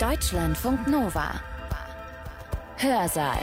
Deutschlandfunk 0.00 0.88
Nova. 0.88 1.40
Hörsaal. 2.76 3.38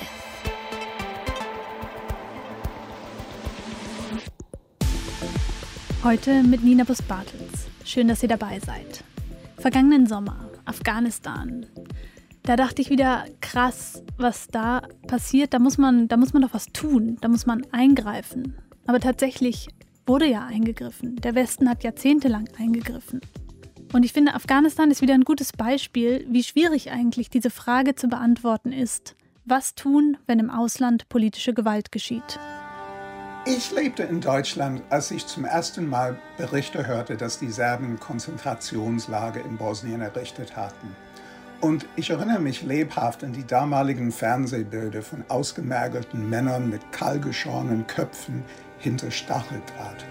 Heute 6.03 6.43
mit 6.43 6.63
Nina 6.63 6.83
Bus-Bartels. 6.83 7.66
Schön, 7.83 8.07
dass 8.07 8.21
ihr 8.21 8.29
dabei 8.29 8.59
seid. 8.59 9.04
Vergangenen 9.57 10.05
Sommer, 10.05 10.52
Afghanistan. 10.66 11.66
Da 12.44 12.56
dachte 12.56 12.84
ich 12.84 12.92
wieder, 12.92 13.26
krass, 13.42 14.04
was 14.18 14.46
da 14.46 14.84
passiert. 15.08 15.56
Da 15.56 15.60
muss 15.60 15.80
man, 15.80 16.08
da 16.08 16.18
muss 16.18 16.34
man 16.34 16.44
doch 16.44 16.54
was 16.54 16.68
tun. 16.68 17.18
Da 17.22 17.30
muss 17.30 17.48
man 17.48 17.66
eingreifen. 17.72 18.56
Aber 18.86 19.00
tatsächlich 19.00 19.70
wurde 20.06 20.28
ja 20.28 20.46
eingegriffen. 20.46 21.16
Der 21.16 21.34
Westen 21.34 21.68
hat 21.68 21.84
jahrzehntelang 21.84 22.48
eingegriffen. 22.60 23.22
Und 23.94 24.04
ich 24.04 24.12
finde, 24.12 24.34
Afghanistan 24.34 24.89
ist 24.89 25.02
wieder 25.02 25.14
ein 25.14 25.23
gutes 25.23 25.52
Beispiel, 25.52 26.25
wie 26.28 26.43
schwierig 26.43 26.92
eigentlich 26.92 27.30
diese 27.30 27.52
Frage 27.52 27.93
zu 27.93 28.07
beantworten 28.07 28.71
ist. 28.71 29.16
Was 29.46 29.75
tun, 29.75 30.18
wenn 30.25 30.39
im 30.39 30.50
Ausland 30.50 31.07
politische 31.10 31.54
Gewalt 31.54 31.92
geschieht? 31.92 32.39
Ich 33.45 33.71
lebte 33.71 34.03
in 34.03 34.19
Deutschland, 34.19 34.81
als 34.89 35.11
ich 35.11 35.27
zum 35.27 35.45
ersten 35.45 35.88
Mal 35.88 36.17
Berichte 36.38 36.88
hörte, 36.88 37.17
dass 37.17 37.39
die 37.39 37.52
Serben 37.52 37.99
Konzentrationslager 37.99 39.45
in 39.45 39.57
Bosnien 39.57 40.02
errichtet 40.02 40.55
hatten. 40.55 40.95
Und 41.61 41.85
ich 41.95 42.09
erinnere 42.09 42.39
mich 42.39 42.63
lebhaft 42.63 43.23
an 43.23 43.33
die 43.33 43.45
damaligen 43.45 44.11
Fernsehbilder 44.11 45.02
von 45.03 45.23
ausgemergelten 45.27 46.30
Männern 46.30 46.69
mit 46.69 46.91
kahlgeschorenen 46.91 47.85
Köpfen 47.85 48.44
hinter 48.80 49.11
Stacheldraht. 49.11 50.05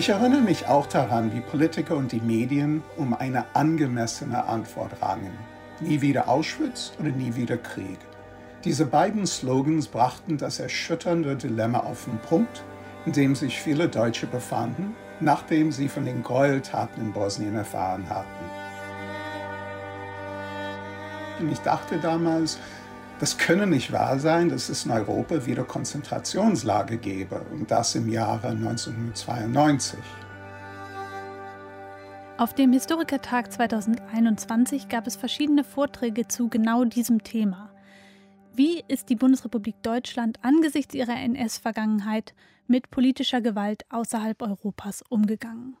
Ich 0.00 0.08
erinnere 0.08 0.40
mich 0.40 0.66
auch 0.66 0.86
daran, 0.86 1.30
wie 1.34 1.42
Politiker 1.42 1.94
und 1.94 2.10
die 2.10 2.22
Medien 2.22 2.82
um 2.96 3.12
eine 3.12 3.44
angemessene 3.54 4.46
Antwort 4.46 5.02
rangen. 5.02 5.38
Nie 5.80 6.00
wieder 6.00 6.26
Auschwitz 6.26 6.92
oder 6.98 7.10
nie 7.10 7.34
wieder 7.34 7.58
Krieg. 7.58 7.98
Diese 8.64 8.86
beiden 8.86 9.26
Slogans 9.26 9.88
brachten 9.88 10.38
das 10.38 10.58
erschütternde 10.58 11.36
Dilemma 11.36 11.80
auf 11.80 12.06
den 12.06 12.16
Punkt, 12.16 12.64
in 13.04 13.12
dem 13.12 13.34
sich 13.34 13.60
viele 13.60 13.90
Deutsche 13.90 14.26
befanden, 14.26 14.96
nachdem 15.20 15.70
sie 15.70 15.90
von 15.90 16.06
den 16.06 16.22
Gräueltaten 16.22 17.02
in 17.02 17.12
Bosnien 17.12 17.54
erfahren 17.54 18.08
hatten. 18.08 18.44
Und 21.40 21.52
ich 21.52 21.58
dachte 21.58 21.98
damals, 21.98 22.58
das 23.20 23.36
könne 23.36 23.66
nicht 23.66 23.92
wahr 23.92 24.18
sein, 24.18 24.48
dass 24.48 24.70
es 24.70 24.86
in 24.86 24.90
Europa 24.90 25.44
wieder 25.44 25.64
Konzentrationslager 25.64 26.96
gäbe, 26.96 27.42
und 27.52 27.70
das 27.70 27.94
im 27.94 28.08
Jahre 28.08 28.48
1992. 28.48 29.98
Auf 32.38 32.54
dem 32.54 32.72
Historikertag 32.72 33.52
2021 33.52 34.88
gab 34.88 35.06
es 35.06 35.16
verschiedene 35.16 35.62
Vorträge 35.62 36.26
zu 36.26 36.48
genau 36.48 36.84
diesem 36.84 37.22
Thema. 37.22 37.70
Wie 38.54 38.82
ist 38.88 39.10
die 39.10 39.16
Bundesrepublik 39.16 39.82
Deutschland 39.82 40.38
angesichts 40.42 40.94
ihrer 40.94 41.16
NS-Vergangenheit 41.16 42.34
mit 42.66 42.90
politischer 42.90 43.42
Gewalt 43.42 43.84
außerhalb 43.90 44.40
Europas 44.40 45.02
umgegangen? 45.10 45.76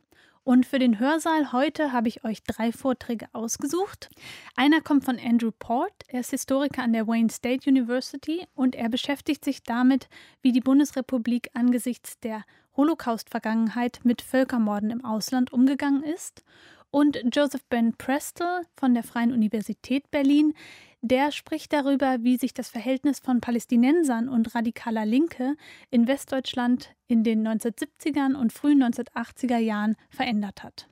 Und 0.50 0.66
für 0.66 0.80
den 0.80 0.98
Hörsaal 0.98 1.52
heute 1.52 1.92
habe 1.92 2.08
ich 2.08 2.24
euch 2.24 2.42
drei 2.42 2.72
Vorträge 2.72 3.28
ausgesucht. 3.32 4.10
Einer 4.56 4.80
kommt 4.80 5.04
von 5.04 5.16
Andrew 5.16 5.52
Port. 5.56 5.92
Er 6.08 6.18
ist 6.18 6.30
Historiker 6.30 6.82
an 6.82 6.92
der 6.92 7.06
Wayne 7.06 7.30
State 7.30 7.70
University 7.70 8.48
und 8.56 8.74
er 8.74 8.88
beschäftigt 8.88 9.44
sich 9.44 9.62
damit, 9.62 10.08
wie 10.42 10.50
die 10.50 10.60
Bundesrepublik 10.60 11.50
angesichts 11.54 12.18
der 12.18 12.42
Holocaust-Vergangenheit 12.76 14.00
mit 14.02 14.22
Völkermorden 14.22 14.90
im 14.90 15.04
Ausland 15.04 15.52
umgegangen 15.52 16.02
ist. 16.02 16.42
Und 16.90 17.22
Joseph 17.32 17.64
Ben 17.66 17.96
Prestel 17.96 18.62
von 18.76 18.92
der 18.92 19.04
Freien 19.04 19.32
Universität 19.32 20.10
Berlin 20.10 20.54
der 21.02 21.32
spricht 21.32 21.72
darüber, 21.72 22.18
wie 22.20 22.36
sich 22.36 22.52
das 22.52 22.68
Verhältnis 22.68 23.20
von 23.20 23.40
Palästinensern 23.40 24.28
und 24.28 24.54
radikaler 24.54 25.06
Linke 25.06 25.56
in 25.90 26.06
Westdeutschland 26.06 26.94
in 27.06 27.24
den 27.24 27.46
1970ern 27.46 28.34
und 28.34 28.52
frühen 28.52 28.82
1980er 28.82 29.58
Jahren 29.58 29.96
verändert 30.10 30.62
hat. 30.62 30.89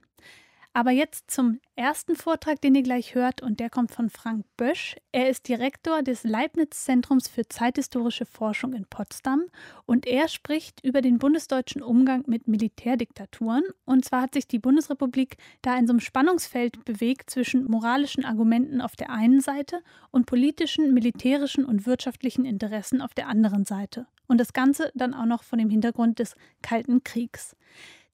Aber 0.78 0.92
jetzt 0.92 1.28
zum 1.28 1.58
ersten 1.74 2.14
Vortrag, 2.14 2.60
den 2.60 2.76
ihr 2.76 2.84
gleich 2.84 3.16
hört, 3.16 3.42
und 3.42 3.58
der 3.58 3.68
kommt 3.68 3.90
von 3.90 4.10
Frank 4.10 4.46
Bösch. 4.56 4.94
Er 5.10 5.28
ist 5.28 5.48
Direktor 5.48 6.04
des 6.04 6.22
Leibniz-Zentrums 6.22 7.26
für 7.26 7.48
zeithistorische 7.48 8.24
Forschung 8.24 8.74
in 8.74 8.84
Potsdam 8.84 9.46
und 9.86 10.06
er 10.06 10.28
spricht 10.28 10.84
über 10.84 11.00
den 11.00 11.18
bundesdeutschen 11.18 11.82
Umgang 11.82 12.22
mit 12.28 12.46
Militärdiktaturen. 12.46 13.64
Und 13.86 14.04
zwar 14.04 14.22
hat 14.22 14.34
sich 14.34 14.46
die 14.46 14.60
Bundesrepublik 14.60 15.38
da 15.62 15.76
in 15.76 15.88
so 15.88 15.94
einem 15.94 15.98
Spannungsfeld 15.98 16.84
bewegt 16.84 17.28
zwischen 17.28 17.64
moralischen 17.64 18.24
Argumenten 18.24 18.80
auf 18.80 18.94
der 18.94 19.10
einen 19.10 19.40
Seite 19.40 19.80
und 20.12 20.26
politischen, 20.26 20.94
militärischen 20.94 21.64
und 21.64 21.86
wirtschaftlichen 21.86 22.44
Interessen 22.44 23.02
auf 23.02 23.14
der 23.14 23.26
anderen 23.26 23.64
Seite. 23.64 24.06
Und 24.28 24.38
das 24.38 24.52
Ganze 24.52 24.92
dann 24.94 25.12
auch 25.12 25.24
noch 25.24 25.42
von 25.42 25.58
dem 25.58 25.70
Hintergrund 25.70 26.20
des 26.20 26.36
Kalten 26.62 27.02
Kriegs. 27.02 27.56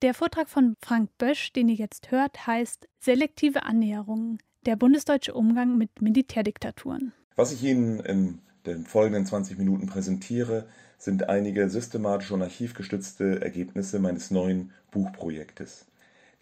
Der 0.03 0.13
Vortrag 0.13 0.49
von 0.49 0.75
Frank 0.81 1.11
Bösch, 1.19 1.53
den 1.53 1.69
ihr 1.69 1.77
jetzt 1.77 2.11
hört, 2.11 2.47
heißt 2.47 2.89
Selektive 3.01 3.63
Annäherungen, 3.63 4.39
der 4.67 4.77
bundesdeutsche 4.77 5.35
Umgang 5.35 5.79
mit 5.79 6.03
Militärdiktaturen. 6.03 7.13
Was 7.37 7.53
ich 7.53 7.63
Ihnen 7.63 8.01
in 8.01 8.41
den 8.67 8.87
folgenden 8.87 9.27
20 9.27 9.59
Minuten 9.59 9.87
präsentiere, 9.87 10.67
sind 10.99 11.29
einige 11.29 11.69
systematische 11.69 12.35
und 12.35 12.43
archivgestützte 12.43 13.41
Ergebnisse 13.41 13.99
meines 13.99 14.31
neuen 14.31 14.73
Buchprojektes. 14.91 15.87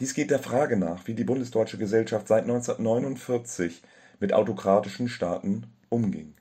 Dies 0.01 0.15
geht 0.15 0.31
der 0.31 0.39
Frage 0.39 0.77
nach, 0.77 1.07
wie 1.07 1.15
die 1.15 1.25
bundesdeutsche 1.25 1.79
Gesellschaft 1.79 2.29
seit 2.29 2.43
1949 2.45 3.83
mit 4.21 4.33
autokratischen 4.33 5.09
Staaten 5.09 5.67
umging. 5.89 6.35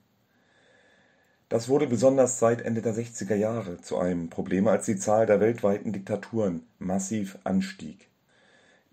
Das 1.51 1.67
wurde 1.67 1.85
besonders 1.85 2.39
seit 2.39 2.61
Ende 2.61 2.81
der 2.81 2.95
60er 2.95 3.35
Jahre 3.35 3.81
zu 3.81 3.97
einem 3.97 4.29
Problem, 4.29 4.69
als 4.69 4.85
die 4.85 4.95
Zahl 4.95 5.25
der 5.25 5.41
weltweiten 5.41 5.91
Diktaturen 5.91 6.63
massiv 6.79 7.37
anstieg. 7.43 8.07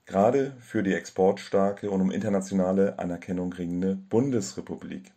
Gerade 0.07 0.57
für 0.59 0.83
die 0.83 0.93
exportstarke 0.93 1.89
und 1.89 2.01
um 2.01 2.11
internationale 2.11 2.99
Anerkennung 2.99 3.53
ringende 3.53 3.95
Bundesrepublik. 3.95 5.13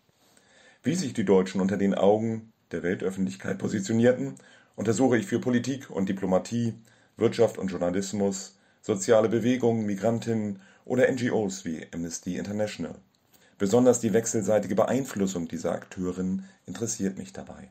Wie 0.83 0.93
sich 0.93 1.13
die 1.13 1.25
Deutschen 1.25 1.61
unter 1.61 1.77
den 1.77 1.95
Augen 1.95 2.53
der 2.71 2.83
Weltöffentlichkeit 2.83 3.57
positionierten, 3.57 4.35
untersuche 4.75 5.17
ich 5.17 5.25
für 5.25 5.39
Politik 5.39 5.89
und 5.89 6.09
Diplomatie, 6.09 6.75
Wirtschaft 7.17 7.57
und 7.57 7.71
Journalismus, 7.71 8.55
soziale 8.83 9.29
Bewegungen, 9.29 9.87
Migrantinnen 9.87 10.61
oder 10.85 11.11
NGOs 11.11 11.65
wie 11.65 11.87
Amnesty 11.91 12.37
International. 12.37 12.93
Besonders 13.61 13.99
die 13.99 14.11
wechselseitige 14.11 14.73
Beeinflussung 14.73 15.47
dieser 15.47 15.73
Akteurinnen 15.73 16.45
interessiert 16.65 17.19
mich 17.19 17.31
dabei. 17.31 17.69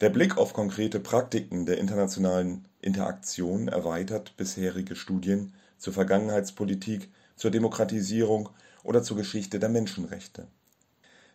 Der 0.00 0.10
Blick 0.10 0.36
auf 0.36 0.52
konkrete 0.52 0.98
Praktiken 0.98 1.64
der 1.64 1.78
internationalen 1.78 2.64
Interaktion 2.80 3.68
erweitert 3.68 4.36
bisherige 4.36 4.96
Studien 4.96 5.52
zur 5.78 5.92
Vergangenheitspolitik, 5.92 7.08
zur 7.36 7.52
Demokratisierung 7.52 8.48
oder 8.82 9.00
zur 9.04 9.16
Geschichte 9.16 9.60
der 9.60 9.68
Menschenrechte. 9.68 10.48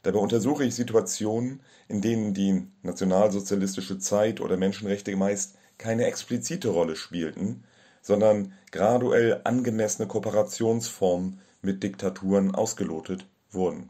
Dabei 0.04 0.20
untersuche 0.20 0.66
ich 0.66 0.76
Situationen, 0.76 1.62
in 1.88 2.02
denen 2.02 2.34
die 2.34 2.68
nationalsozialistische 2.84 4.00
Zeit 4.00 4.42
oder 4.42 4.58
Menschenrechte 4.58 5.16
meist 5.16 5.56
keine 5.78 6.08
explizite 6.08 6.68
Rolle 6.68 6.98
spielten, 6.98 7.64
sondern 8.02 8.52
graduell 8.74 9.40
angemessene 9.46 10.10
Kooperationsformen 10.10 11.40
mit 11.62 11.84
Diktaturen 11.84 12.54
ausgelotet 12.54 13.26
wurden. 13.52 13.90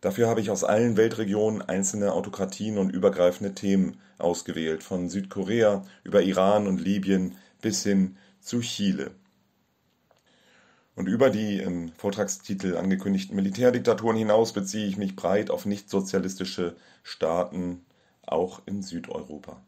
Dafür 0.00 0.28
habe 0.28 0.40
ich 0.40 0.50
aus 0.50 0.62
allen 0.62 0.96
Weltregionen 0.96 1.62
einzelne 1.62 2.12
Autokratien 2.12 2.78
und 2.78 2.90
übergreifende 2.90 3.54
Themen 3.54 3.98
ausgewählt, 4.18 4.82
von 4.82 5.08
Südkorea 5.08 5.84
über 6.04 6.22
Iran 6.22 6.68
und 6.68 6.80
Libyen 6.80 7.36
bis 7.60 7.82
hin 7.82 8.16
zu 8.40 8.60
Chile. 8.60 9.10
Und 10.94 11.06
über 11.06 11.30
die 11.30 11.58
im 11.58 11.92
Vortragstitel 11.92 12.76
angekündigten 12.76 13.36
Militärdiktaturen 13.36 14.16
hinaus 14.16 14.52
beziehe 14.52 14.86
ich 14.86 14.96
mich 14.96 15.14
breit 15.14 15.50
auf 15.50 15.64
nichtsozialistische 15.64 16.76
Staaten, 17.02 17.84
auch 18.26 18.62
in 18.66 18.82
Südeuropa. 18.82 19.62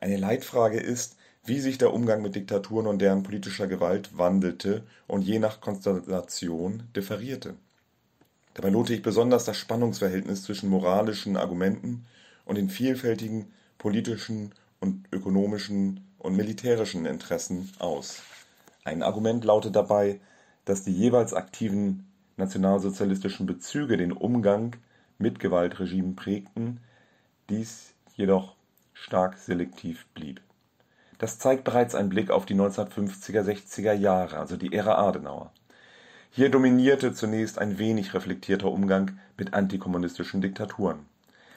Eine 0.00 0.16
Leitfrage 0.16 0.80
ist, 0.80 1.16
wie 1.44 1.60
sich 1.60 1.78
der 1.78 1.92
Umgang 1.92 2.22
mit 2.22 2.34
Diktaturen 2.34 2.86
und 2.86 3.00
deren 3.00 3.22
politischer 3.22 3.66
Gewalt 3.66 4.16
wandelte 4.16 4.84
und 5.06 5.22
je 5.22 5.38
nach 5.38 5.60
Konstellation 5.60 6.84
differierte. 6.94 7.54
Dabei 8.54 8.70
note 8.70 8.92
ich 8.92 9.02
besonders 9.02 9.44
das 9.44 9.56
Spannungsverhältnis 9.56 10.42
zwischen 10.42 10.68
moralischen 10.68 11.36
Argumenten 11.36 12.04
und 12.44 12.56
den 12.56 12.68
vielfältigen 12.68 13.46
politischen 13.78 14.52
und 14.80 15.06
ökonomischen 15.12 16.06
und 16.18 16.36
militärischen 16.36 17.06
Interessen 17.06 17.70
aus. 17.78 18.22
Ein 18.84 19.02
Argument 19.02 19.44
lautet 19.44 19.74
dabei, 19.74 20.20
dass 20.64 20.84
die 20.84 20.92
jeweils 20.92 21.34
aktiven 21.34 22.06
nationalsozialistischen 22.36 23.46
Bezüge 23.46 23.96
den 23.96 24.12
Umgang 24.12 24.76
mit 25.18 25.38
Gewaltregimen 25.38 26.16
prägten, 26.16 26.80
dies 27.48 27.94
jedoch 28.16 28.54
stark 28.92 29.38
selektiv 29.38 30.06
blieb. 30.14 30.40
Das 31.18 31.38
zeigt 31.38 31.64
bereits 31.64 31.94
ein 31.94 32.08
Blick 32.08 32.30
auf 32.30 32.46
die 32.46 32.54
1950er, 32.54 33.42
60er 33.42 33.92
Jahre, 33.92 34.38
also 34.38 34.56
die 34.56 34.72
Ära 34.72 34.96
Adenauer. 34.96 35.52
Hier 36.34 36.48
dominierte 36.48 37.12
zunächst 37.12 37.58
ein 37.58 37.76
wenig 37.78 38.14
reflektierter 38.14 38.68
Umgang 38.68 39.18
mit 39.36 39.52
antikommunistischen 39.52 40.40
Diktaturen. 40.40 41.04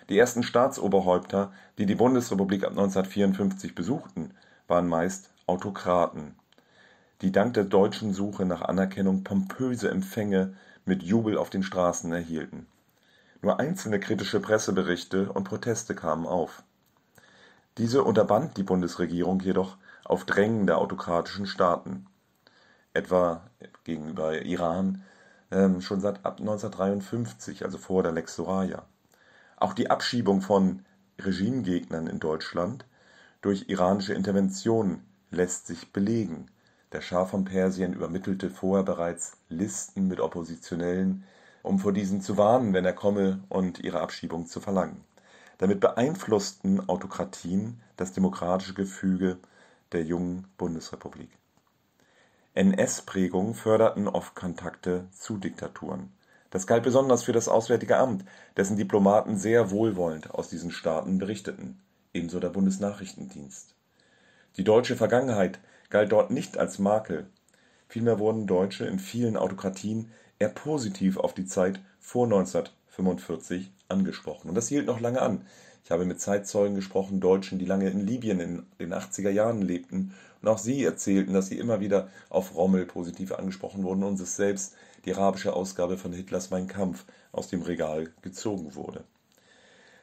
Die 0.10 0.20
ersten 0.20 0.44
Staatsoberhäupter, 0.44 1.54
die 1.78 1.86
die 1.86 1.96
Bundesrepublik 1.96 2.66
ab 2.66 2.72
1954 2.72 3.74
besuchten, 3.74 4.32
waren 4.68 4.90
meist 4.90 5.30
Autokraten, 5.48 6.36
die 7.22 7.32
dank 7.32 7.54
der 7.54 7.64
deutschen 7.64 8.14
Suche 8.14 8.46
nach 8.46 8.64
Anerkennung 8.64 9.24
pompöse 9.24 9.90
Empfänge 9.90 10.58
mit 10.84 11.04
Jubel 11.04 11.38
auf 11.38 11.50
den 11.50 11.64
Straßen 11.64 12.12
erhielten. 12.12 12.68
Nur 13.42 13.62
einzelne 13.62 14.02
kritische 14.02 14.42
Presseberichte 14.42 15.32
und 15.32 15.46
Proteste 15.46 15.96
kamen 15.96 16.26
auf. 16.26 16.64
Diese 17.78 18.04
unterband 18.04 18.58
die 18.58 18.64
Bundesregierung 18.64 19.40
jedoch 19.40 19.78
auf 20.04 20.26
Drängen 20.26 20.68
der 20.68 20.80
autokratischen 20.80 21.48
Staaten, 21.48 22.08
etwa 22.94 23.42
gegenüber 23.86 24.42
Iran 24.42 25.04
ähm, 25.52 25.80
schon 25.82 26.02
seit 26.02 26.26
ab 26.26 26.40
1953, 26.40 27.64
also 27.64 27.78
vor 27.78 28.04
der 28.04 28.12
Lex 28.12 28.36
Soraya. 28.36 28.84
Auch 29.58 29.74
die 29.74 29.90
Abschiebung 29.90 30.42
von 30.42 30.84
Regimegegnern 31.20 32.08
in 32.08 32.20
Deutschland 32.20 32.86
durch 33.42 33.70
iranische 33.70 34.14
Intervention 34.14 35.02
lässt 35.32 35.68
sich 35.68 35.94
belegen. 35.94 36.48
Der 36.92 37.02
Schah 37.02 37.26
von 37.26 37.46
Persien 37.46 37.94
übermittelte 37.94 38.50
vorher 38.50 38.84
bereits 38.84 39.38
Listen 39.50 40.08
mit 40.08 40.20
Oppositionellen, 40.20 41.24
um 41.64 41.80
vor 41.80 41.94
diesen 41.94 42.22
zu 42.22 42.38
warnen, 42.38 42.74
wenn 42.74 42.86
er 42.86 42.94
komme 42.94 43.44
und 43.50 43.80
ihre 43.80 44.02
Abschiebung 44.02 44.48
zu 44.48 44.60
verlangen. 44.60 45.04
Damit 45.58 45.80
beeinflussten 45.80 46.88
Autokratien 46.90 47.82
das 47.98 48.14
demokratische 48.14 48.74
Gefüge 48.74 49.38
der 49.92 50.04
jungen 50.04 50.48
Bundesrepublik. 50.58 51.30
NS-Prägungen 52.56 53.54
förderten 53.54 54.08
oft 54.08 54.34
Kontakte 54.34 55.08
zu 55.12 55.38
Diktaturen. 55.38 56.14
Das 56.52 56.68
galt 56.68 56.84
besonders 56.84 57.24
für 57.24 57.34
das 57.34 57.50
Auswärtige 57.50 57.98
Amt, 57.98 58.24
dessen 58.56 58.78
Diplomaten 58.78 59.36
sehr 59.36 59.72
wohlwollend 59.72 60.34
aus 60.34 60.48
diesen 60.48 60.72
Staaten 60.72 61.18
berichteten, 61.18 61.82
ebenso 62.14 62.40
der 62.40 62.48
Bundesnachrichtendienst. 62.48 63.76
Die 64.56 64.64
deutsche 64.64 64.96
Vergangenheit 64.96 65.60
galt 65.90 66.14
dort 66.14 66.32
nicht 66.32 66.58
als 66.58 66.80
Makel, 66.80 67.28
vielmehr 67.90 68.20
wurden 68.20 68.48
Deutsche 68.48 68.86
in 68.86 69.00
vielen 69.00 69.36
Autokratien 69.36 70.14
eher 70.40 70.48
positiv 70.48 71.18
auf 71.18 71.34
die 71.34 71.46
Zeit 71.46 71.82
vor 72.00 72.24
1945 72.24 73.70
angesprochen. 73.90 74.48
Und 74.48 74.56
das 74.56 74.70
hielt 74.70 74.86
noch 74.86 75.02
lange 75.02 75.22
an. 75.22 75.46
Ich 75.86 75.92
habe 75.92 76.06
mit 76.06 76.20
Zeitzeugen 76.20 76.74
gesprochen, 76.74 77.20
Deutschen, 77.20 77.60
die 77.60 77.66
lange 77.66 77.88
in 77.92 78.00
Libyen 78.00 78.40
in 78.40 78.66
den 78.80 78.92
80er 78.92 79.30
Jahren 79.30 79.62
lebten. 79.62 80.16
Und 80.42 80.48
auch 80.48 80.58
sie 80.58 80.84
erzählten, 80.84 81.34
dass 81.34 81.46
sie 81.46 81.60
immer 81.60 81.80
wieder 81.80 82.10
auf 82.30 82.56
Rommel 82.56 82.88
positiv 82.88 83.32
angesprochen 83.32 83.84
wurden 83.84 84.04
und 84.04 84.20
es 84.20 84.36
selbst 84.36 84.74
die 85.06 85.14
arabische 85.14 85.54
Ausgabe 85.54 86.00
von 86.00 86.12
Hitlers 86.12 86.50
Mein 86.50 86.66
Kampf 86.66 87.06
aus 87.32 87.50
dem 87.50 87.62
Regal 87.62 88.10
gezogen 88.24 88.74
wurde. 88.74 89.04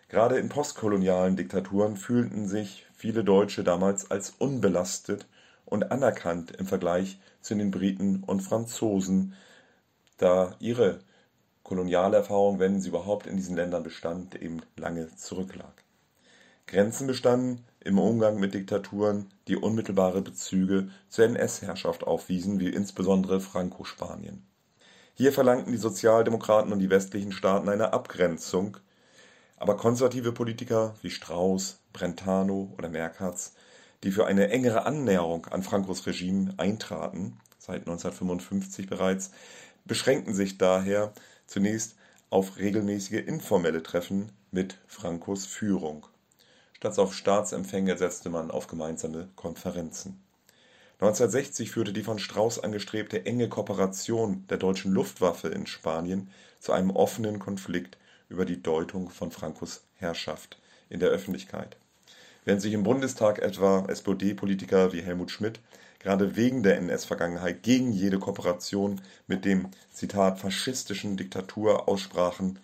Gerade 0.08 0.38
in 0.38 0.48
postkolonialen 0.48 1.34
Diktaturen 1.34 1.96
fühlten 1.96 2.46
sich 2.46 2.86
viele 2.94 3.24
Deutsche 3.24 3.64
damals 3.64 4.08
als 4.08 4.30
unbelastet 4.38 5.26
und 5.64 5.90
anerkannt 5.90 6.52
im 6.52 6.66
Vergleich 6.66 7.18
zu 7.40 7.56
den 7.56 7.72
Briten 7.72 8.22
und 8.24 8.40
Franzosen, 8.40 9.34
da 10.16 10.54
ihre 10.60 11.00
Kolonialerfahrung, 11.72 12.58
wenn 12.58 12.82
sie 12.82 12.90
überhaupt 12.90 13.26
in 13.26 13.38
diesen 13.38 13.56
Ländern 13.56 13.82
bestand, 13.82 14.34
eben 14.34 14.60
lange 14.76 15.08
zurücklag. 15.16 15.72
Grenzen 16.66 17.06
bestanden 17.06 17.64
im 17.80 17.98
Umgang 17.98 18.38
mit 18.38 18.52
Diktaturen, 18.52 19.30
die 19.48 19.56
unmittelbare 19.56 20.20
Bezüge 20.20 20.90
zur 21.08 21.24
NS-Herrschaft 21.24 22.06
aufwiesen, 22.06 22.60
wie 22.60 22.68
insbesondere 22.68 23.40
Franco-Spanien. 23.40 24.46
Hier 25.14 25.32
verlangten 25.32 25.72
die 25.72 25.78
Sozialdemokraten 25.78 26.74
und 26.74 26.78
die 26.80 26.90
westlichen 26.90 27.32
Staaten 27.32 27.70
eine 27.70 27.94
Abgrenzung, 27.94 28.76
aber 29.56 29.78
konservative 29.78 30.32
Politiker 30.32 30.94
wie 31.00 31.10
Strauß, 31.10 31.78
Brentano 31.94 32.70
oder 32.76 32.90
Merkatz, 32.90 33.54
die 34.04 34.12
für 34.12 34.26
eine 34.26 34.50
engere 34.50 34.84
Annäherung 34.84 35.46
an 35.46 35.62
Francos 35.62 36.06
Regime 36.06 36.52
eintraten, 36.58 37.38
seit 37.56 37.88
1955 37.88 38.90
bereits, 38.90 39.30
beschränkten 39.86 40.34
sich 40.34 40.58
daher 40.58 41.14
zunächst 41.46 41.96
auf 42.30 42.56
regelmäßige 42.56 43.24
informelle 43.26 43.82
Treffen 43.82 44.32
mit 44.50 44.78
Francos 44.86 45.46
Führung. 45.46 46.06
Statt 46.72 46.98
auf 46.98 47.14
Staatsempfänge 47.14 47.96
setzte 47.96 48.30
man 48.30 48.50
auf 48.50 48.66
gemeinsame 48.66 49.28
Konferenzen. 49.36 50.22
1960 50.94 51.70
führte 51.70 51.92
die 51.92 52.02
von 52.02 52.18
Strauß 52.18 52.60
angestrebte 52.60 53.26
enge 53.26 53.48
Kooperation 53.48 54.46
der 54.48 54.58
deutschen 54.58 54.92
Luftwaffe 54.92 55.48
in 55.48 55.66
Spanien 55.66 56.30
zu 56.60 56.72
einem 56.72 56.90
offenen 56.90 57.38
Konflikt 57.38 57.98
über 58.28 58.44
die 58.44 58.62
Deutung 58.62 59.10
von 59.10 59.30
Francos 59.30 59.82
Herrschaft 59.96 60.58
in 60.88 61.00
der 61.00 61.10
Öffentlichkeit. 61.10 61.76
Während 62.44 62.62
sich 62.62 62.72
im 62.72 62.82
Bundestag 62.82 63.40
etwa 63.40 63.84
SPD-Politiker 63.88 64.92
wie 64.92 65.02
Helmut 65.02 65.30
Schmidt 65.30 65.60
gerade 66.02 66.36
wegen 66.36 66.62
der 66.62 66.76
NS-Vergangenheit 66.78 67.62
gegen 67.62 67.92
jede 67.92 68.18
Kooperation 68.18 69.00
mit 69.26 69.44
dem 69.44 69.68
Zitat 69.92 70.38
faschistischen 70.40 71.16
Diktatur 71.16 71.88
aussprachen, 71.88 72.58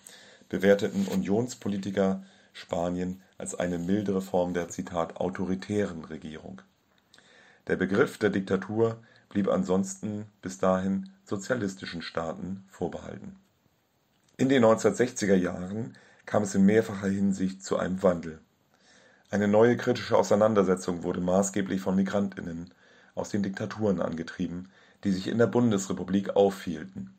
bewerteten 0.49 1.07
Unionspolitiker 1.07 2.23
Spanien 2.53 3.23
als 3.39 3.55
eine 3.55 3.79
mildere 3.79 4.21
Form 4.21 4.55
der 4.55 4.69
Zitat 4.69 5.17
autoritären 5.17 6.05
Regierung. 6.05 6.61
Der 7.69 7.77
Begriff 7.77 8.19
der 8.19 8.31
Diktatur 8.31 8.99
blieb 9.29 9.49
ansonsten 9.49 10.25
bis 10.43 10.59
dahin 10.59 11.11
sozialistischen 11.25 12.03
Staaten 12.03 12.65
vorbehalten. 12.71 13.37
In 14.37 14.49
den 14.49 14.65
1960er 14.65 15.35
Jahren 15.35 15.97
kam 16.27 16.43
es 16.43 16.55
in 16.55 16.65
mehrfacher 16.65 17.09
Hinsicht 17.09 17.63
zu 17.63 17.77
einem 17.77 18.03
Wandel. 18.03 18.41
Eine 19.31 19.47
neue 19.47 19.77
kritische 19.77 20.17
Auseinandersetzung 20.17 21.03
wurde 21.03 21.21
maßgeblich 21.21 21.81
von 21.81 21.95
Migrantinnen 21.95 22.73
aus 23.19 23.31
den 23.31 23.43
Diktaturen 23.43 24.01
angetrieben, 24.01 24.69
die 25.05 25.13
sich 25.13 25.29
in 25.29 25.39
der 25.39 25.47
Bundesrepublik 25.47 26.37
aufhielten. 26.37 27.11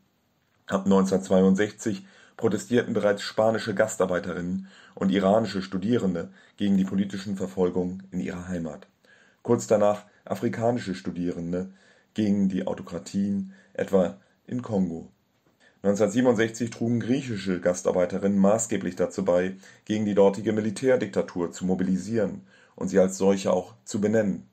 Ab 0.67 0.85
1962 0.85 2.05
protestierten 2.37 2.93
bereits 2.93 3.21
spanische 3.21 3.75
Gastarbeiterinnen 3.75 4.67
und 4.95 5.11
iranische 5.11 5.61
Studierende 5.61 6.29
gegen 6.57 6.77
die 6.77 6.85
politischen 6.85 7.35
Verfolgungen 7.35 8.03
in 8.11 8.19
ihrer 8.19 8.47
Heimat. 8.47 8.87
Kurz 9.41 9.67
danach 9.67 10.05
afrikanische 10.25 10.95
Studierende 10.95 11.71
gegen 12.13 12.49
die 12.49 12.67
Autokratien, 12.67 13.53
etwa 13.73 14.17
in 14.45 14.61
Kongo. 14.61 15.09
1967 15.81 16.69
trugen 16.69 16.99
griechische 16.99 17.61
Gastarbeiterinnen 17.61 18.37
maßgeblich 18.37 18.95
dazu 18.95 19.23
bei, 19.23 19.55
gegen 19.85 20.05
die 20.05 20.15
dortige 20.15 20.51
Militärdiktatur 20.51 21.51
zu 21.51 21.65
mobilisieren 21.65 22.41
und 22.75 22.89
sie 22.89 22.99
als 22.99 23.17
solche 23.17 23.53
auch 23.53 23.75
zu 23.85 24.01
benennen. 24.01 24.49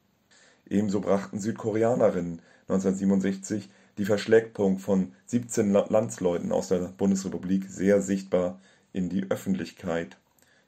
Ebenso 0.68 1.00
brachten 1.00 1.38
Südkoreanerinnen 1.38 2.42
1967 2.68 3.68
die 3.98 4.04
Verschleppung 4.04 4.78
von 4.78 5.12
17 5.26 5.72
Landsleuten 5.72 6.52
aus 6.52 6.68
der 6.68 6.78
Bundesrepublik 6.78 7.66
sehr 7.68 8.02
sichtbar 8.02 8.60
in 8.92 9.08
die 9.08 9.30
Öffentlichkeit. 9.30 10.16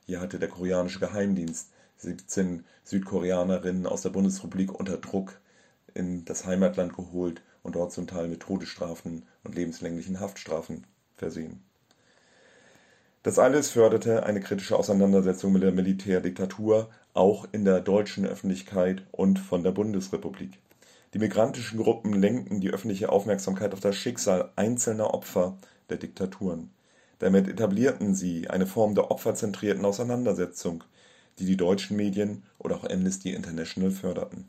Hier 0.06 0.20
hatte 0.20 0.38
der 0.38 0.48
koreanische 0.48 1.00
Geheimdienst 1.00 1.70
17 1.96 2.64
Südkoreanerinnen 2.84 3.86
aus 3.86 4.02
der 4.02 4.10
Bundesrepublik 4.10 4.72
unter 4.72 4.96
Druck 4.98 5.40
in 5.94 6.24
das 6.24 6.46
Heimatland 6.46 6.94
geholt 6.94 7.42
und 7.62 7.74
dort 7.74 7.92
zum 7.92 8.06
Teil 8.06 8.28
mit 8.28 8.40
Todesstrafen 8.40 9.24
und 9.42 9.54
lebenslänglichen 9.54 10.20
Haftstrafen 10.20 10.84
versehen. 11.14 11.62
Das 13.24 13.38
alles 13.38 13.70
förderte 13.70 14.22
eine 14.22 14.40
kritische 14.40 14.76
Auseinandersetzung 14.76 15.52
mit 15.52 15.62
der 15.62 15.72
Militärdiktatur, 15.72 16.88
auch 17.18 17.48
in 17.50 17.64
der 17.64 17.80
deutschen 17.80 18.24
Öffentlichkeit 18.24 19.02
und 19.10 19.40
von 19.40 19.64
der 19.64 19.72
Bundesrepublik. 19.72 20.60
Die 21.14 21.18
migrantischen 21.18 21.82
Gruppen 21.82 22.12
lenkten 22.12 22.60
die 22.60 22.70
öffentliche 22.70 23.10
Aufmerksamkeit 23.10 23.72
auf 23.72 23.80
das 23.80 23.96
Schicksal 23.96 24.52
einzelner 24.54 25.12
Opfer 25.12 25.58
der 25.90 25.96
Diktaturen. 25.96 26.70
Damit 27.18 27.48
etablierten 27.48 28.14
sie 28.14 28.48
eine 28.48 28.66
Form 28.66 28.94
der 28.94 29.10
opferzentrierten 29.10 29.84
Auseinandersetzung, 29.84 30.84
die 31.40 31.44
die 31.44 31.56
deutschen 31.56 31.96
Medien 31.96 32.44
oder 32.58 32.76
auch 32.76 32.84
Amnesty 32.84 33.32
International 33.32 33.90
förderten. 33.90 34.48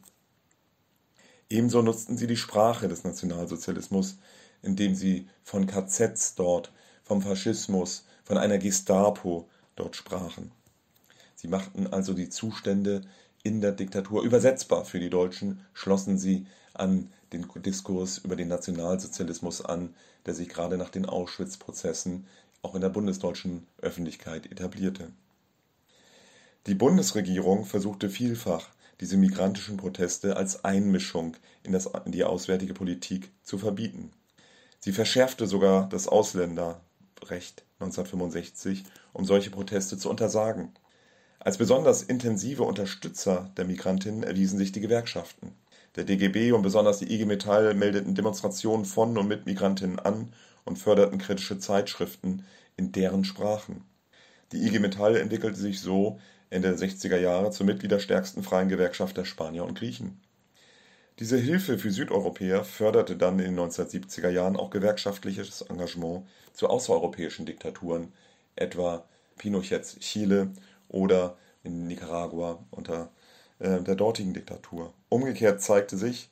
Ebenso 1.50 1.82
nutzten 1.82 2.18
sie 2.18 2.28
die 2.28 2.38
Sprache 2.38 2.88
des 2.88 3.04
Nationalsozialismus, 3.04 4.20
indem 4.62 4.94
sie 4.94 5.28
von 5.44 5.66
KZs 5.66 6.36
dort, 6.36 6.72
vom 7.04 7.24
Faschismus, 7.24 8.06
von 8.24 8.38
einer 8.38 8.60
Gestapo 8.60 9.50
dort 9.76 9.96
sprachen. 9.96 10.52
Sie 11.40 11.48
machten 11.48 11.88
also 11.88 12.14
die 12.14 12.28
Zustände 12.28 13.02
in 13.44 13.62
der 13.62 13.72
Diktatur 13.72 14.24
übersetzbar 14.24 14.84
für 14.84 15.00
die 15.00 15.10
Deutschen, 15.10 15.66
schlossen 15.74 16.18
sie 16.18 16.46
an 16.74 17.14
den 17.32 17.48
Diskurs 17.64 18.18
über 18.18 18.36
den 18.36 18.50
Nationalsozialismus 18.50 19.64
an, 19.64 19.96
der 20.26 20.34
sich 20.34 20.50
gerade 20.50 20.78
nach 20.78 20.90
den 20.90 21.06
Auschwitz-Prozessen 21.06 22.28
auch 22.62 22.76
in 22.76 22.82
der 22.82 22.90
bundesdeutschen 22.90 23.66
Öffentlichkeit 23.82 24.52
etablierte. 24.52 25.14
Die 26.68 26.76
Bundesregierung 26.76 27.64
versuchte 27.64 28.10
vielfach, 28.10 28.68
diese 29.00 29.16
migrantischen 29.16 29.78
Proteste 29.78 30.36
als 30.36 30.66
Einmischung 30.66 31.38
in, 31.64 31.72
das, 31.72 31.90
in 32.04 32.12
die 32.12 32.26
auswärtige 32.26 32.74
Politik 32.74 33.32
zu 33.44 33.58
verbieten. 33.58 34.12
Sie 34.82 34.92
verschärfte 34.92 35.48
sogar 35.48 35.88
das 35.88 36.10
Ausländerrecht 36.10 37.64
1965, 37.80 38.84
um 39.14 39.24
solche 39.24 39.52
Proteste 39.52 39.98
zu 39.98 40.10
untersagen. 40.10 40.74
Als 41.42 41.58
besonders 41.58 42.04
intensive 42.04 42.64
Unterstützer 42.64 43.50
der 43.56 43.64
Migrantinnen 43.64 44.24
erwiesen 44.24 44.58
sich 44.58 44.74
die 44.74 44.82
Gewerkschaften. 44.82 45.56
Der 45.96 46.04
DGB 46.04 46.52
und 46.52 46.64
besonders 46.64 47.00
die 47.00 47.14
IG 47.14 47.26
Metall 47.26 47.74
meldeten 47.76 48.14
Demonstrationen 48.14 48.86
von 48.86 49.18
und 49.18 49.28
mit 49.30 49.46
Migrantinnen 49.46 50.00
an 50.00 50.34
und 50.66 50.78
förderten 50.78 51.18
kritische 51.18 51.58
Zeitschriften 51.58 52.46
in 52.76 52.92
deren 52.92 53.24
Sprachen. 53.24 53.86
Die 54.52 54.66
IG 54.66 54.80
Metall 54.80 55.16
entwickelte 55.16 55.58
sich 55.58 55.80
so 55.80 56.20
Ende 56.50 56.76
der 56.76 56.78
60er 56.78 57.18
Jahre 57.18 57.52
zur 57.52 57.66
mitgliederstärksten 57.66 58.44
freien 58.44 58.68
Gewerkschaft 58.68 59.16
der 59.16 59.26
Spanier 59.26 59.64
und 59.64 59.78
Griechen. 59.78 60.20
Diese 61.20 61.38
Hilfe 61.38 61.78
für 61.78 61.92
Südeuropäer 61.92 62.66
förderte 62.66 63.16
dann 63.16 63.40
in 63.40 63.56
den 63.56 63.60
1970er 63.60 64.30
Jahren 64.30 64.58
auch 64.58 64.72
gewerkschaftliches 64.72 65.62
Engagement 65.62 66.26
zu 66.54 66.68
außereuropäischen 66.68 67.46
Diktaturen, 67.46 68.12
etwa 68.56 69.06
Pinochets 69.38 70.00
Chile 70.00 70.52
oder 70.90 71.38
in 71.64 71.88
Nicaragua 71.88 72.60
unter 72.72 73.10
äh, 73.60 73.82
der 73.82 73.96
dortigen 73.96 74.34
Diktatur. 74.34 74.94
Umgekehrt 75.10 75.62
zeigte 75.62 75.98
sich, 75.98 76.30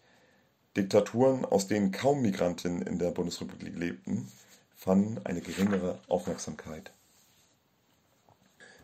Diktaturen, 0.76 1.44
aus 1.44 1.68
denen 1.68 1.92
kaum 1.92 2.22
Migrantinnen 2.22 2.84
in 2.84 3.00
der 3.00 3.12
Bundesrepublik 3.12 3.76
lebten, 3.76 4.28
fanden 4.76 5.20
eine 5.24 5.42
geringere 5.42 6.00
Aufmerksamkeit. 6.08 6.92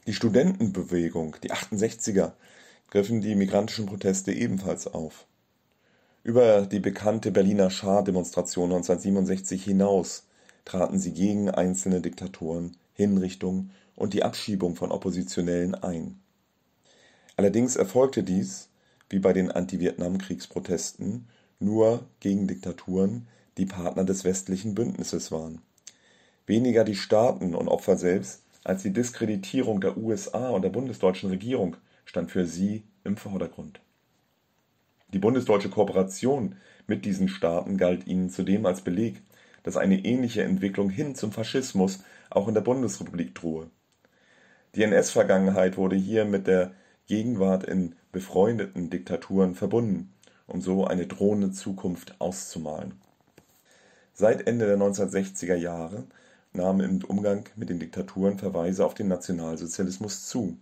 Die 0.08 0.14
Studentenbewegung, 0.14 1.36
die 1.44 1.52
68er, 1.52 2.34
griffen 2.90 3.22
die 3.22 3.36
migrantischen 3.36 3.86
Proteste 3.86 4.34
ebenfalls 4.34 4.88
auf. 4.88 5.26
Über 6.24 6.66
die 6.66 6.80
bekannte 6.80 7.32
Berliner 7.32 7.70
Schar-Demonstration 7.70 8.72
1967 8.72 9.64
hinaus 9.64 10.26
traten 10.66 11.00
sie 11.00 11.14
gegen 11.14 11.50
einzelne 11.50 12.02
Diktatoren, 12.02 12.78
Hinrichtung 12.94 13.70
und 13.96 14.14
die 14.14 14.24
Abschiebung 14.24 14.76
von 14.76 14.92
Oppositionellen 14.92 15.76
ein. 15.76 16.20
Allerdings 17.36 17.76
erfolgte 17.76 18.24
dies, 18.24 18.70
wie 19.10 19.20
bei 19.20 19.34
den 19.34 19.52
Anti-Vietnam-Kriegsprotesten, 19.52 21.28
nur 21.60 22.06
gegen 22.20 22.48
Diktaturen, 22.48 23.28
die 23.58 23.66
Partner 23.66 24.04
des 24.04 24.24
westlichen 24.24 24.76
Bündnisses 24.76 25.32
waren. 25.32 25.62
Weniger 26.46 26.84
die 26.84 26.96
Staaten 26.96 27.56
und 27.56 27.68
Opfer 27.68 27.98
selbst 27.98 28.44
als 28.64 28.84
die 28.84 28.94
Diskreditierung 28.94 29.82
der 29.82 29.98
USA 29.98 30.50
und 30.50 30.62
der 30.62 30.70
bundesdeutschen 30.70 31.30
Regierung 31.30 31.78
stand 32.06 32.32
für 32.32 32.46
sie 32.46 32.84
im 33.04 33.18
Vordergrund. 33.18 33.82
Die 35.14 35.20
bundesdeutsche 35.20 35.70
Kooperation 35.70 36.56
mit 36.88 37.06
diesen 37.06 37.28
Staaten 37.28 37.78
galt 37.78 38.08
ihnen 38.08 38.30
zudem 38.30 38.66
als 38.66 38.82
Beleg, 38.82 39.22
dass 39.64 39.78
eine 39.78 40.04
ähnliche 40.04 40.44
Entwicklung 40.44 40.90
hin 40.90 41.16
zum 41.16 41.32
Faschismus 41.32 42.04
auch 42.30 42.48
in 42.48 42.54
der 42.54 42.62
Bundesrepublik 42.62 43.36
drohe. 43.36 43.70
Die 44.76 44.82
NS-Vergangenheit 44.82 45.78
wurde 45.78 45.96
hier 45.96 46.26
mit 46.26 46.48
der 46.48 46.72
Gegenwart 47.06 47.64
in 47.64 47.96
befreundeten 48.12 48.90
Diktaturen 48.90 49.54
verbunden, 49.54 50.12
um 50.48 50.62
so 50.62 50.86
eine 50.86 51.06
drohende 51.06 51.52
Zukunft 51.52 52.16
auszumalen. 52.20 52.94
Seit 54.14 54.48
Ende 54.48 54.66
der 54.66 54.78
1960er 54.78 55.54
Jahre 55.54 56.06
nahmen 56.54 56.80
im 56.82 57.04
Umgang 57.04 57.48
mit 57.56 57.70
den 57.70 57.78
Diktaturen 57.78 58.40
Verweise 58.40 58.84
auf 58.84 58.96
den 58.96 59.08
Nationalsozialismus 59.10 60.28
zu. 60.28 60.58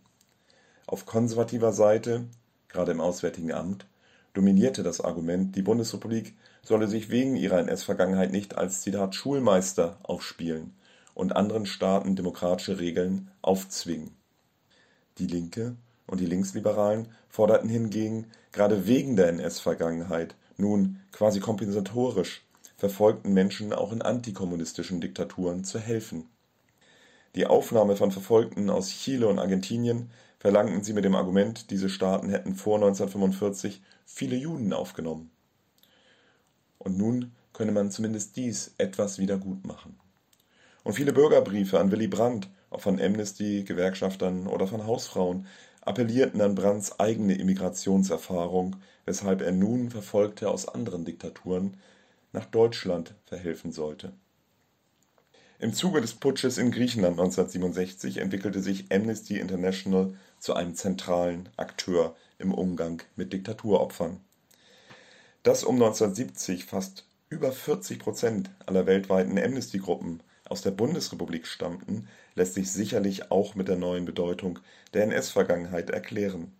Auf 0.87 1.05
konservativer 1.05 1.71
Seite, 1.71 2.25
gerade 2.67 2.91
im 2.91 2.99
Auswärtigen 2.99 3.53
Amt, 3.53 3.85
dominierte 4.33 4.83
das 4.83 4.99
Argument, 4.99 5.55
die 5.55 5.61
Bundesrepublik 5.61 6.35
solle 6.63 6.89
sich 6.89 7.11
wegen 7.11 7.37
ihrer 7.37 7.59
NS-Vergangenheit 7.59 8.33
nicht 8.33 8.57
als 8.57 8.81
Zitat 8.81 9.15
Schulmeister 9.15 9.99
aufspielen 10.03 10.73
und 11.13 11.35
anderen 11.35 11.65
Staaten 11.65 12.15
demokratische 12.15 12.79
Regeln 12.79 13.29
aufzwingen. 13.41 14.15
Die 15.17 15.27
Linke 15.27 15.75
und 16.07 16.19
die 16.19 16.25
Linksliberalen 16.25 17.07
forderten 17.29 17.69
hingegen 17.69 18.27
gerade 18.51 18.87
wegen 18.87 19.15
der 19.15 19.29
NS-Vergangenheit 19.29 20.35
nun 20.57 20.99
quasi 21.11 21.39
kompensatorisch 21.39 22.45
verfolgten 22.77 23.33
Menschen 23.33 23.73
auch 23.73 23.91
in 23.91 24.01
antikommunistischen 24.01 25.01
Diktaturen 25.01 25.63
zu 25.63 25.79
helfen. 25.79 26.29
Die 27.35 27.45
Aufnahme 27.45 27.95
von 27.95 28.11
Verfolgten 28.11 28.69
aus 28.69 28.89
Chile 28.89 29.27
und 29.27 29.39
Argentinien 29.39 30.09
verlangten 30.39 30.83
sie 30.83 30.93
mit 30.93 31.05
dem 31.05 31.15
Argument, 31.15 31.69
diese 31.69 31.89
Staaten 31.89 32.29
hätten 32.29 32.55
vor 32.55 32.75
1945 32.75 33.81
viele 34.05 34.35
Juden 34.35 34.73
aufgenommen. 34.73 35.29
Und 36.79 36.97
nun 36.97 37.31
könne 37.53 37.71
man 37.71 37.91
zumindest 37.91 38.35
dies 38.35 38.73
etwas 38.79 39.19
wieder 39.19 39.37
gut 39.37 39.65
machen. 39.65 39.99
Und 40.83 40.93
viele 40.93 41.13
Bürgerbriefe 41.13 41.79
an 41.79 41.91
Willy 41.91 42.07
Brandt, 42.07 42.49
auch 42.69 42.81
von 42.81 42.99
Amnesty, 42.99 43.63
Gewerkschaftern 43.63 44.47
oder 44.47 44.67
von 44.67 44.87
Hausfrauen, 44.87 45.45
appellierten 45.81 46.41
an 46.41 46.55
Brandts 46.55 46.99
eigene 46.99 47.35
Immigrationserfahrung, 47.35 48.77
weshalb 49.05 49.41
er 49.41 49.51
nun 49.51 49.89
Verfolgte 49.89 50.49
aus 50.49 50.67
anderen 50.67 51.05
Diktaturen 51.05 51.77
nach 52.33 52.45
Deutschland 52.45 53.13
verhelfen 53.25 53.71
sollte. 53.71 54.13
Im 55.59 55.73
Zuge 55.73 56.01
des 56.01 56.15
Putsches 56.15 56.57
in 56.57 56.71
Griechenland 56.71 57.19
1967 57.19 58.17
entwickelte 58.17 58.61
sich 58.61 58.91
Amnesty 58.91 59.37
International 59.37 60.15
zu 60.39 60.55
einem 60.55 60.73
zentralen 60.73 61.49
Akteur 61.55 62.15
im 62.39 62.51
Umgang 62.51 63.03
mit 63.15 63.31
Diktaturopfern. 63.31 64.19
Dass 65.43 65.63
um 65.63 65.75
1970 65.75 66.65
fast 66.65 67.05
über 67.29 67.51
40 67.51 67.99
Prozent 67.99 68.49
aller 68.65 68.87
weltweiten 68.87 69.37
Amnesty-Gruppen 69.37 70.21
aus 70.51 70.61
der 70.61 70.71
Bundesrepublik 70.71 71.47
stammten, 71.47 72.07
lässt 72.35 72.53
sich 72.53 72.71
sicherlich 72.71 73.31
auch 73.31 73.55
mit 73.55 73.67
der 73.67 73.77
neuen 73.77 74.05
Bedeutung 74.05 74.59
der 74.93 75.03
NS-Vergangenheit 75.03 75.89
erklären. 75.89 76.51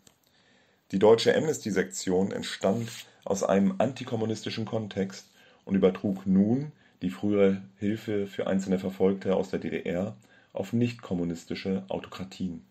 Die 0.92 1.00
deutsche 1.00 1.36
Amnesty-Sektion 1.36 2.32
entstand 2.32 2.90
aus 3.24 3.44
einem 3.44 3.76
antikommunistischen 3.78 4.66
Kontext 4.66 5.28
und 5.66 5.76
übertrug 5.76 6.26
nun 6.26 6.72
die 7.02 7.10
frühere 7.10 7.62
Hilfe 7.78 8.28
für 8.28 8.48
einzelne 8.48 8.80
Verfolgte 8.80 9.36
aus 9.36 9.50
der 9.50 9.60
DDR 9.60 10.16
auf 10.54 10.74
nichtkommunistische 10.74 11.84
Autokratien. 11.88 12.66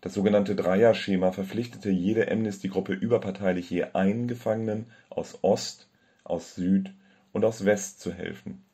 Das 0.00 0.14
sogenannte 0.14 0.54
Dreier-Schema 0.54 1.32
verpflichtete 1.32 1.90
jede 1.90 2.30
Amnesty-Gruppe 2.30 2.92
überparteilich 2.92 3.70
je 3.70 3.84
einen 3.94 4.28
Gefangenen 4.28 4.86
aus 5.10 5.38
Ost, 5.42 5.88
aus 6.24 6.54
Süd 6.54 6.92
und 7.32 7.44
aus 7.44 7.64
West 7.64 8.00
zu 8.00 8.12
helfen. 8.12 8.65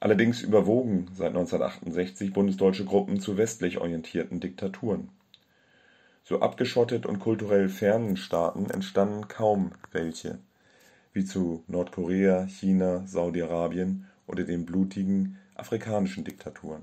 Allerdings 0.00 0.40
überwogen 0.40 1.08
seit 1.12 1.28
1968 1.28 2.32
bundesdeutsche 2.32 2.86
Gruppen 2.86 3.20
zu 3.20 3.36
westlich 3.36 3.78
orientierten 3.78 4.40
Diktaturen. 4.40 5.10
So 6.24 6.40
abgeschottet 6.40 7.04
und 7.04 7.18
kulturell 7.18 7.68
fernen 7.68 8.16
Staaten 8.16 8.70
entstanden 8.70 9.28
kaum 9.28 9.72
welche 9.92 10.38
wie 11.12 11.24
zu 11.24 11.64
Nordkorea, 11.66 12.46
China, 12.46 13.02
Saudi-Arabien 13.06 14.06
oder 14.26 14.44
den 14.44 14.64
blutigen 14.64 15.36
afrikanischen 15.54 16.24
Diktaturen. 16.24 16.82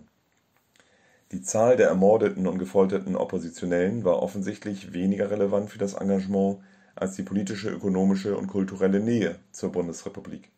Die 1.32 1.42
Zahl 1.42 1.76
der 1.76 1.88
ermordeten 1.88 2.46
und 2.46 2.60
gefolterten 2.60 3.16
Oppositionellen 3.16 4.04
war 4.04 4.22
offensichtlich 4.22 4.94
weniger 4.94 5.32
relevant 5.32 5.70
für 5.70 5.80
das 5.80 5.94
Engagement 5.94 6.60
als 6.96 7.16
die 7.16 7.24
politische, 7.24 7.70
ökonomische 7.70 8.38
und 8.38 8.48
kulturelle 8.48 9.00
Nähe 9.00 9.40
zur 9.52 9.72
Bundesrepublik. 9.72 10.50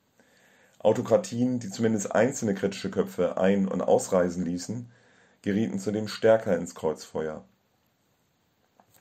Autokratien, 0.80 1.60
die 1.60 1.70
zumindest 1.70 2.14
einzelne 2.16 2.56
kritische 2.56 2.90
Köpfe 2.90 3.38
ein- 3.38 3.68
und 3.68 3.82
ausreisen 3.82 4.46
ließen, 4.46 4.90
gerieten 5.42 5.80
zudem 5.80 6.08
stärker 6.08 6.56
ins 6.56 6.74
Kreuzfeuer. 6.74 7.44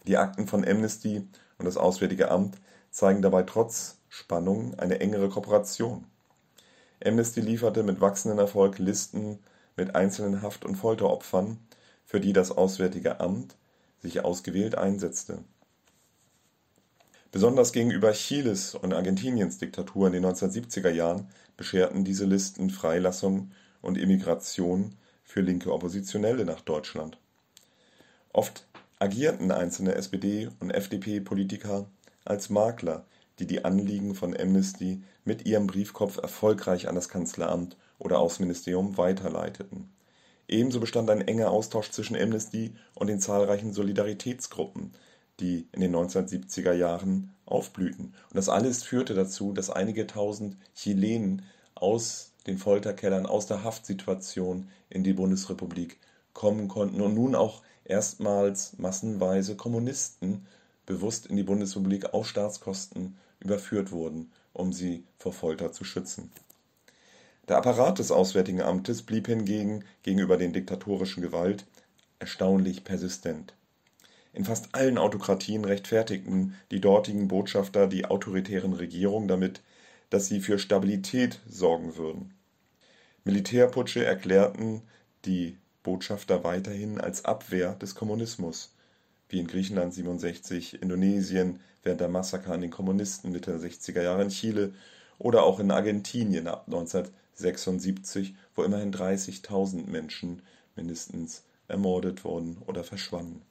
Die 0.07 0.17
Akten 0.17 0.49
von 0.49 0.67
Amnesty 0.67 1.29
und 1.59 1.65
das 1.65 1.77
Auswärtige 1.77 2.31
Amt 2.31 2.59
zeigen 2.91 3.23
dabei 3.23 3.45
trotz 3.45 3.99
Spannung 4.09 4.79
eine 4.79 5.01
engere 5.01 5.29
Kooperation. 5.29 6.05
Amnesty 7.05 7.41
lieferte 7.41 7.85
mit 7.85 8.01
wachsendem 8.01 8.41
Erfolg 8.41 8.79
Listen 8.79 9.39
mit 9.77 9.95
einzelnen 9.95 10.43
Haft 10.43 10.65
und 10.65 10.75
Folteropfern, 10.75 11.59
für 12.05 12.21
die 12.21 12.33
das 12.33 12.51
Auswärtige 12.51 13.21
Amt 13.21 13.57
sich 14.01 14.25
ausgewählt 14.25 14.77
einsetzte. 14.77 15.45
Besonders 17.31 17.73
gegenüber 17.73 18.13
Chiles 18.13 18.75
und 18.75 18.95
Argentiniens 18.95 19.59
Diktatur 19.59 20.07
in 20.07 20.15
den 20.15 20.25
1970er 20.25 20.91
Jahren 20.91 21.29
bescherten 21.57 22.05
diese 22.05 22.25
Listen 22.25 22.71
Freilassung 22.71 23.51
und 23.83 23.99
Immigration 23.99 24.97
für 25.25 25.41
linke 25.41 25.73
Oppositionelle 25.73 26.45
nach 26.45 26.63
Deutschland. 26.63 27.19
Oft 28.33 28.67
agierten 28.99 29.51
einzelne 29.51 29.95
SPD 29.95 30.49
und 30.61 30.71
FDP-Politiker 30.71 31.87
als 32.25 32.51
Makler 32.51 33.05
die 33.39 33.47
die 33.47 33.65
Anliegen 33.65 34.15
von 34.15 34.37
Amnesty 34.37 35.03
mit 35.25 35.47
ihrem 35.47 35.67
Briefkopf 35.67 36.19
erfolgreich 36.19 36.89
an 36.89 36.95
das 36.95 37.09
Kanzleramt 37.09 37.77
oder 37.99 38.19
Außenministerium 38.19 38.97
weiterleiteten. 38.97 39.91
Ebenso 40.49 40.81
bestand 40.81 41.11
ein 41.11 41.21
enger 41.21 41.51
Austausch 41.51 41.91
zwischen 41.91 42.17
Amnesty 42.17 42.75
und 42.95 43.09
den 43.09 43.21
zahlreichen 43.21 43.73
Solidaritätsgruppen, 43.73 44.93
die 45.41 45.69
in 45.73 45.81
den 45.81 45.95
1970er 45.95 46.73
Jahren 46.73 47.35
aufblühten. 47.47 48.07
Und 48.07 48.35
das 48.35 48.49
alles 48.49 48.83
führte 48.83 49.15
dazu, 49.15 49.53
dass 49.53 49.71
einige 49.71 50.07
tausend 50.07 50.57
Chilenen 50.75 51.43
aus 51.75 52.33
den 52.47 52.59
Folterkellern, 52.59 53.27
aus 53.27 53.47
der 53.47 53.63
Haftsituation 53.63 54.69
in 54.91 55.05
die 55.05 55.13
Bundesrepublik 55.13 55.99
kommen 56.33 56.69
konnten 56.69 57.01
und 57.01 57.15
nun 57.15 57.35
auch 57.35 57.63
erstmals 57.85 58.79
massenweise 58.79 59.57
Kommunisten 59.57 60.47
bewusst 60.87 61.27
in 61.27 61.37
die 61.37 61.43
Bundesrepublik 61.43 62.15
auf 62.15 62.29
Staatskosten 62.29 63.17
überführt 63.41 63.93
wurden, 63.93 64.33
um 64.53 64.73
sie 64.73 65.05
vor 65.19 65.33
Folter 65.33 65.73
zu 65.73 65.85
schützen. 65.85 66.33
Der 67.49 67.57
Apparat 67.57 67.99
des 67.99 68.11
Auswärtigen 68.11 68.61
Amtes 68.61 69.03
blieb 69.03 69.27
hingegen 69.27 69.85
gegenüber 70.03 70.37
den 70.37 70.53
diktatorischen 70.53 71.23
Gewalt 71.23 71.65
erstaunlich 72.19 72.85
persistent. 72.85 73.55
In 74.39 74.45
fast 74.45 74.73
allen 74.73 74.99
Autokratien 74.99 75.65
rechtfertigten 75.65 76.55
die 76.71 76.81
dortigen 76.81 77.27
Botschafter 77.27 77.89
die 77.89 78.05
autoritären 78.05 78.73
Regierungen 78.73 79.27
damit, 79.27 79.63
dass 80.11 80.29
sie 80.29 80.39
für 80.39 80.61
Stabilität 80.61 81.41
sorgen 81.49 81.97
würden. 81.97 82.33
Militärputsche 83.25 84.05
erklärten 84.05 84.83
die 85.25 85.57
Botschafter 85.83 86.45
weiterhin 86.45 87.01
als 87.01 87.25
Abwehr 87.25 87.75
des 87.75 87.97
Kommunismus, 87.97 88.77
wie 89.29 89.41
in 89.41 89.49
Griechenland 89.49 89.93
67, 89.93 90.83
Indonesien 90.83 91.59
während 91.83 92.01
der 92.01 92.09
Massaker 92.09 92.53
an 92.53 92.61
den 92.61 92.71
Kommunisten 92.71 93.33
Mitte 93.33 93.59
der 93.59 93.69
60er 93.69 94.03
Jahre 94.03 94.23
in 94.23 94.29
Chile 94.29 94.73
oder 95.19 95.43
auch 95.43 95.59
in 95.59 95.73
Argentinien 95.73 96.47
ab 96.47 96.63
1976, 96.67 98.37
wo 98.55 98.63
immerhin 98.63 98.93
30.000 98.93 99.91
Menschen 99.91 100.43
mindestens 100.77 101.43
ermordet 101.67 102.23
wurden 102.23 102.59
oder 102.69 102.85
verschwanden. 102.85 103.43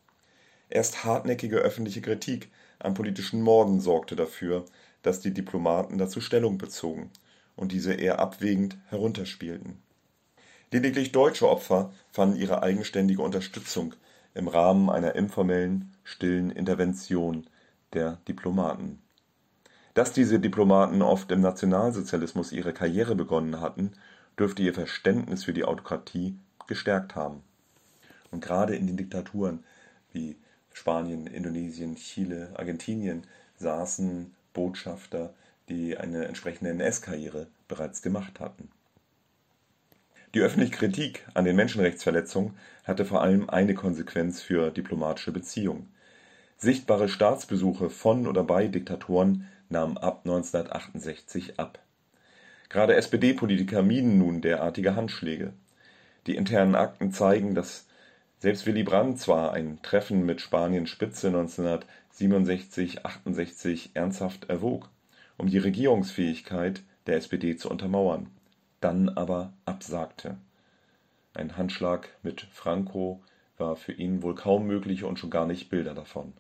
Erst 0.70 1.06
hartnäckige 1.06 1.58
öffentliche 1.58 2.02
Kritik 2.02 2.50
an 2.80 2.94
politischen 2.94 3.42
Morden 3.42 3.80
sorgte 3.80 4.16
dafür, 4.16 4.66
dass 5.02 5.20
die 5.20 5.34
Diplomaten 5.34 5.98
dazu 5.98 6.22
Stellung 6.22 6.58
bezogen 6.58 7.12
und 7.56 7.72
diese 7.72 7.94
eher 7.94 8.20
abwägend 8.20 8.78
herunterspielten. 8.88 9.82
Lediglich 10.72 11.14
deutsche 11.14 11.50
Opfer 11.50 11.94
fanden 12.12 12.38
ihre 12.38 12.62
eigenständige 12.62 13.22
Unterstützung 13.22 13.96
im 14.34 14.48
Rahmen 14.48 14.90
einer 14.90 15.16
informellen, 15.16 15.94
stillen 16.04 16.52
Intervention 16.52 17.48
der 17.94 18.20
Diplomaten. 18.28 19.02
Dass 19.94 20.12
diese 20.12 20.40
Diplomaten 20.40 21.02
oft 21.02 21.32
im 21.32 21.42
Nationalsozialismus 21.42 22.52
ihre 22.52 22.74
Karriere 22.74 23.16
begonnen 23.16 23.62
hatten, 23.62 23.94
dürfte 24.38 24.62
ihr 24.62 24.74
Verständnis 24.74 25.46
für 25.46 25.54
die 25.54 25.64
Autokratie 25.64 26.38
gestärkt 26.68 27.16
haben. 27.16 27.42
Und 28.30 28.44
gerade 28.44 28.76
in 28.76 28.86
den 28.86 28.98
Diktaturen 28.98 29.64
wie 30.12 30.36
Spanien, 30.78 31.26
Indonesien, 31.26 31.96
Chile, 31.96 32.52
Argentinien 32.56 33.24
saßen 33.58 34.36
Botschafter, 34.54 35.34
die 35.70 35.98
eine 35.98 36.26
entsprechende 36.26 36.70
NS-Karriere 36.70 37.48
bereits 37.68 38.04
gemacht 38.04 38.40
hatten. 38.40 38.70
Die 40.36 40.40
öffentliche 40.40 40.74
Kritik 40.74 41.26
an 41.34 41.46
den 41.46 41.56
Menschenrechtsverletzungen 41.56 42.54
hatte 42.84 43.06
vor 43.06 43.24
allem 43.24 43.50
eine 43.50 43.74
Konsequenz 43.74 44.42
für 44.42 44.70
diplomatische 44.70 45.32
Beziehungen. 45.32 45.90
Sichtbare 46.58 47.10
Staatsbesuche 47.10 47.90
von 47.90 48.28
oder 48.28 48.44
bei 48.44 48.68
Diktatoren 48.68 49.48
nahmen 49.70 49.98
ab 49.98 50.22
1968 50.26 51.60
ab. 51.60 51.80
Gerade 52.70 52.96
SPD-Politiker 52.96 53.82
mieden 53.82 54.20
nun 54.20 54.42
derartige 54.42 54.96
Handschläge. 54.96 55.54
Die 56.28 56.36
internen 56.36 56.76
Akten 56.76 57.12
zeigen, 57.12 57.56
dass 57.56 57.87
selbst 58.40 58.68
Willy 58.68 58.84
Brandt 58.84 59.20
zwar 59.20 59.54
ein 59.54 59.80
Treffen 59.82 60.26
mit 60.26 60.42
Spaniens 60.42 60.90
Spitze 60.90 61.28
1967 61.28 63.06
68 63.06 63.92
ernsthaft 63.96 64.50
erwog, 64.50 64.90
um 65.38 65.48
die 65.48 65.58
Regierungsfähigkeit 65.58 66.84
der 67.08 67.18
SPD 67.18 67.56
zu 67.56 67.70
untermauern, 67.70 68.28
dann 68.80 69.10
aber 69.10 69.54
absagte. 69.66 70.38
Ein 71.34 71.58
Handschlag 71.58 72.10
mit 72.22 72.42
Franco 72.52 73.22
war 73.58 73.76
für 73.76 73.94
ihn 73.94 74.22
wohl 74.22 74.36
kaum 74.36 74.68
möglich 74.68 75.04
und 75.04 75.18
schon 75.18 75.30
gar 75.30 75.48
nicht 75.48 75.70
Bilder 75.70 75.96
davon. 75.96 76.34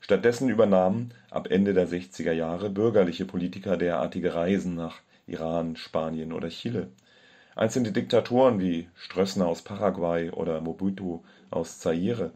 Stattdessen 0.00 0.48
übernahmen 0.48 1.12
ab 1.30 1.50
Ende 1.50 1.74
der 1.74 1.88
60er 1.88 2.32
Jahre 2.32 2.70
bürgerliche 2.70 3.24
Politiker 3.24 3.76
derartige 3.76 4.34
Reisen 4.34 4.76
nach 4.76 5.00
Iran, 5.26 5.74
Spanien 5.74 6.32
oder 6.32 6.48
Chile 6.50 6.88
Einzelne 7.56 7.90
Diktatoren 7.90 8.60
wie 8.60 8.86
Stroessner 8.94 9.46
aus 9.46 9.62
Paraguay 9.62 10.28
oder 10.30 10.60
Mobutu 10.60 11.20
aus 11.48 11.78
Zaire 11.78 12.32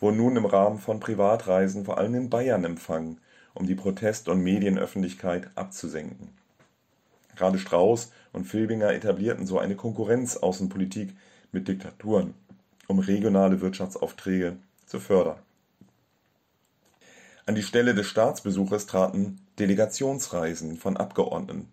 wurden 0.00 0.16
nun 0.16 0.36
im 0.36 0.46
Rahmen 0.46 0.78
von 0.78 0.98
Privatreisen 0.98 1.84
vor 1.84 1.98
allem 1.98 2.14
in 2.14 2.30
Bayern 2.30 2.64
empfangen, 2.64 3.20
um 3.52 3.66
die 3.66 3.74
Protest 3.74 4.30
und 4.30 4.42
Medienöffentlichkeit 4.42 5.50
abzusenken. 5.56 6.30
Gerade 7.36 7.58
Strauß 7.58 8.12
und 8.32 8.46
Filbinger 8.46 8.94
etablierten 8.94 9.46
so 9.46 9.58
eine 9.58 9.76
Konkurrenzaußenpolitik 9.76 11.14
mit 11.52 11.68
Diktaturen, 11.68 12.32
um 12.86 12.98
regionale 12.98 13.60
Wirtschaftsaufträge 13.60 14.56
zu 14.86 15.00
fördern. 15.00 15.36
An 17.44 17.56
die 17.56 17.62
Stelle 17.62 17.94
des 17.94 18.06
Staatsbesuches 18.06 18.86
traten 18.86 19.38
Delegationsreisen 19.58 20.78
von 20.78 20.96
Abgeordneten 20.96 21.68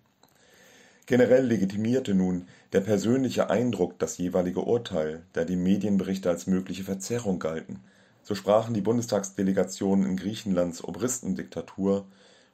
Generell 1.10 1.48
legitimierte 1.48 2.13
nun 2.13 2.48
der 2.72 2.82
persönliche 2.82 3.50
Eindruck 3.50 3.98
das 3.98 4.19
jeweilige 4.19 4.60
Urteil, 4.60 5.24
da 5.34 5.43
die 5.43 5.56
Medienberichte 5.56 6.30
als 6.30 6.45
mögliche 6.45 6.84
Verzerrung 6.84 7.39
galten. 7.39 7.80
So 8.22 8.36
sprachen 8.36 8.76
die 8.76 8.82
Bundestagsdelegationen 8.82 10.06
in 10.06 10.17
Griechenlands 10.17 10.84
Obristendiktatur 10.84 12.06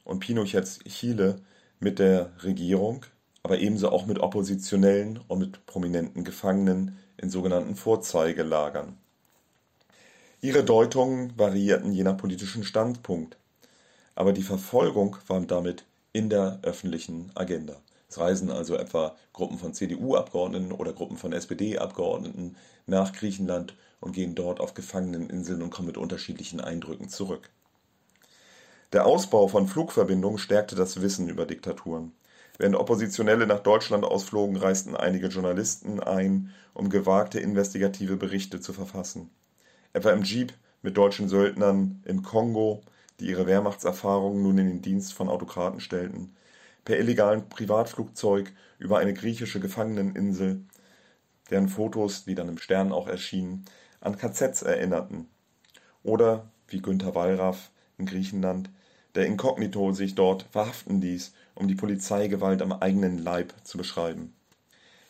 und 0.05 0.19
Pinochets 0.19 0.79
Chile 0.87 1.41
mit 1.81 1.99
der 1.99 2.31
Regierung, 2.43 3.05
aber 3.43 3.59
ebenso 3.59 3.89
auch 3.89 4.05
mit 4.05 4.19
Oppositionellen 4.19 5.19
und 5.27 5.39
mit 5.39 5.65
prominenten 5.65 6.23
Gefangenen 6.23 6.97
in 7.17 7.29
sogenannten 7.29 7.75
Vorzeigelagern. 7.75 8.95
Ihre 10.39 10.63
Deutungen 10.63 11.37
variierten 11.37 11.91
je 11.91 12.03
nach 12.03 12.15
politischen 12.15 12.63
Standpunkt, 12.63 13.35
aber 14.15 14.31
die 14.31 14.43
Verfolgung 14.43 15.17
war 15.27 15.41
damit 15.41 15.83
in 16.13 16.29
der 16.29 16.59
öffentlichen 16.63 17.33
Agenda. 17.35 17.81
Reisen 18.17 18.51
also 18.51 18.75
etwa 18.75 19.15
Gruppen 19.33 19.57
von 19.57 19.73
CDU-Abgeordneten 19.73 20.71
oder 20.71 20.93
Gruppen 20.93 21.17
von 21.17 21.33
SPD-Abgeordneten 21.33 22.55
nach 22.85 23.13
Griechenland 23.13 23.75
und 23.99 24.13
gehen 24.13 24.35
dort 24.35 24.59
auf 24.59 24.73
Gefangeneninseln 24.73 25.61
und 25.61 25.69
kommen 25.69 25.87
mit 25.87 25.97
unterschiedlichen 25.97 26.61
Eindrücken 26.61 27.09
zurück. 27.09 27.49
Der 28.93 29.05
Ausbau 29.05 29.47
von 29.47 29.67
Flugverbindungen 29.67 30.37
stärkte 30.37 30.75
das 30.75 31.01
Wissen 31.01 31.27
über 31.27 31.45
Diktaturen. 31.45 32.13
Während 32.57 32.75
Oppositionelle 32.75 33.47
nach 33.47 33.59
Deutschland 33.59 34.05
ausflogen, 34.05 34.55
reisten 34.55 34.95
einige 34.95 35.27
Journalisten 35.27 35.99
ein, 35.99 36.53
um 36.73 36.89
gewagte 36.89 37.39
investigative 37.39 38.15
Berichte 38.15 38.61
zu 38.61 38.71
verfassen. 38.71 39.29
Etwa 39.91 40.11
im 40.11 40.23
Jeep 40.23 40.53
mit 40.81 40.95
deutschen 40.95 41.27
Söldnern 41.27 42.01
im 42.05 42.23
Kongo, 42.23 42.81
die 43.19 43.27
ihre 43.27 43.47
Wehrmachtserfahrungen 43.47 44.43
nun 44.43 44.57
in 44.57 44.67
den 44.67 44.81
Dienst 44.81 45.13
von 45.13 45.29
Autokraten 45.29 45.79
stellten 45.79 46.35
per 46.85 46.99
illegalen 46.99 47.49
Privatflugzeug 47.49 48.53
über 48.77 48.99
eine 48.99 49.13
griechische 49.13 49.59
Gefangeneninsel, 49.59 50.61
deren 51.49 51.67
Fotos, 51.67 52.25
die 52.25 52.35
dann 52.35 52.47
im 52.47 52.59
Stern 52.59 52.91
auch 52.91 53.07
erschienen, 53.07 53.65
an 54.01 54.17
KZs 54.17 54.61
erinnerten. 54.61 55.27
Oder, 56.03 56.47
wie 56.67 56.81
Günter 56.81 57.15
Wallraff 57.15 57.71
in 57.97 58.05
Griechenland, 58.05 58.69
der 59.15 59.25
inkognito 59.25 59.91
sich 59.93 60.13
dort 60.13 60.43
verhaften 60.51 61.01
ließ, 61.01 61.33
um 61.55 61.67
die 61.67 61.75
Polizeigewalt 61.75 62.61
am 62.61 62.71
eigenen 62.71 63.17
Leib 63.17 63.53
zu 63.63 63.77
beschreiben. 63.77 64.33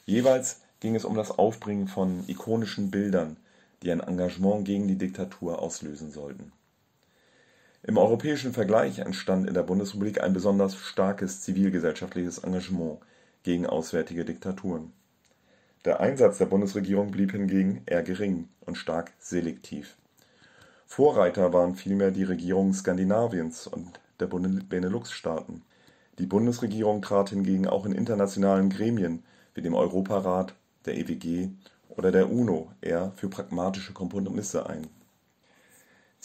Jeweils 0.05 0.61
ging 0.79 0.95
es 0.95 1.03
um 1.03 1.15
das 1.15 1.31
Aufbringen 1.31 1.87
von 1.87 2.23
ikonischen 2.27 2.91
Bildern, 2.91 3.37
die 3.83 3.91
ein 3.91 3.99
Engagement 3.99 4.65
gegen 4.65 4.87
die 4.87 4.97
Diktatur 4.97 5.59
auslösen 5.59 6.11
sollten 6.11 6.51
im 7.87 7.99
europäischen 7.99 8.51
Vergleich 8.51 8.97
entstand 8.97 9.47
in 9.47 9.53
der 9.53 9.61
Bundesrepublik 9.61 10.19
ein 10.19 10.33
besonders 10.33 10.75
starkes 10.75 11.41
zivilgesellschaftliches 11.41 12.39
Engagement 12.39 12.97
gegen 13.43 13.67
auswärtige 13.67 14.25
Diktaturen. 14.25 14.91
Der 15.85 15.99
Einsatz 15.99 16.39
der 16.39 16.47
Bundesregierung 16.47 17.11
blieb 17.11 17.31
hingegen 17.31 17.83
eher 17.85 18.01
gering 18.01 18.49
und 18.61 18.75
stark 18.75 19.13
selektiv. 19.19 19.97
Vorreiter 20.87 21.53
waren 21.53 21.75
vielmehr 21.75 22.09
die 22.09 22.23
Regierungen 22.23 22.73
Skandinaviens 22.73 23.67
und 23.67 23.99
der 24.19 24.25
Benelux-Staaten. 24.25 25.61
Die 26.17 26.25
Bundesregierung 26.25 27.03
trat 27.03 27.29
hingegen 27.29 27.67
auch 27.67 27.85
in 27.85 27.91
internationalen 27.91 28.71
Gremien 28.71 29.23
wie 29.53 29.61
dem 29.61 29.75
Europarat, 29.75 30.55
der 30.85 30.97
EWG 30.97 31.49
oder 31.89 32.11
der 32.11 32.31
UNO 32.31 32.71
eher 32.81 33.11
für 33.15 33.29
pragmatische 33.29 33.93
Kompromisse 33.93 34.67
ein 34.67 34.87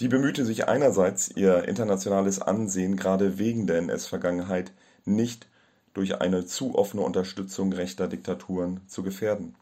Sie 0.00 0.08
bemühte 0.08 0.46
sich 0.46 0.66
einerseits, 0.66 1.28
ihr 1.28 1.68
internationales 1.68 2.40
Ansehen 2.40 2.96
gerade 2.96 3.36
wegen 3.36 3.66
der 3.66 3.76
NS-Vergangenheit 3.76 4.72
nicht 5.04 5.46
durch 5.92 6.22
eine 6.22 6.46
zu 6.46 6.74
offene 6.74 7.02
Unterstützung 7.02 7.70
rechter 7.74 8.08
Diktaturen 8.08 8.80
zu 8.86 9.02
gefährden. 9.02 9.56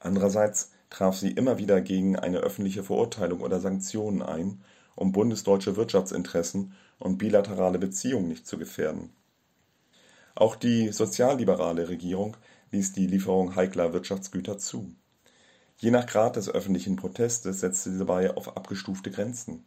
Andererseits 0.00 0.70
traf 0.90 1.16
sie 1.16 1.30
immer 1.30 1.56
wieder 1.56 1.80
gegen 1.80 2.18
eine 2.18 2.40
öffentliche 2.40 2.82
Verurteilung 2.82 3.40
oder 3.40 3.58
Sanktionen 3.58 4.20
ein, 4.20 4.60
um 4.96 5.12
bundesdeutsche 5.12 5.76
Wirtschaftsinteressen 5.76 6.74
und 6.98 7.16
bilaterale 7.16 7.78
Beziehungen 7.78 8.28
nicht 8.28 8.46
zu 8.46 8.58
gefährden. 8.58 9.08
Auch 10.34 10.56
die 10.56 10.92
sozialliberale 10.92 11.88
Regierung 11.88 12.36
ließ 12.70 12.92
die 12.92 13.06
Lieferung 13.06 13.56
heikler 13.56 13.94
Wirtschaftsgüter 13.94 14.58
zu. 14.58 14.94
Je 15.78 15.90
nach 15.90 16.06
Grad 16.06 16.36
des 16.36 16.48
öffentlichen 16.48 16.96
Protestes 16.96 17.60
setzte 17.60 17.90
sie 17.90 17.98
dabei 17.98 18.34
auf 18.34 18.56
abgestufte 18.56 19.10
Grenzen. 19.10 19.64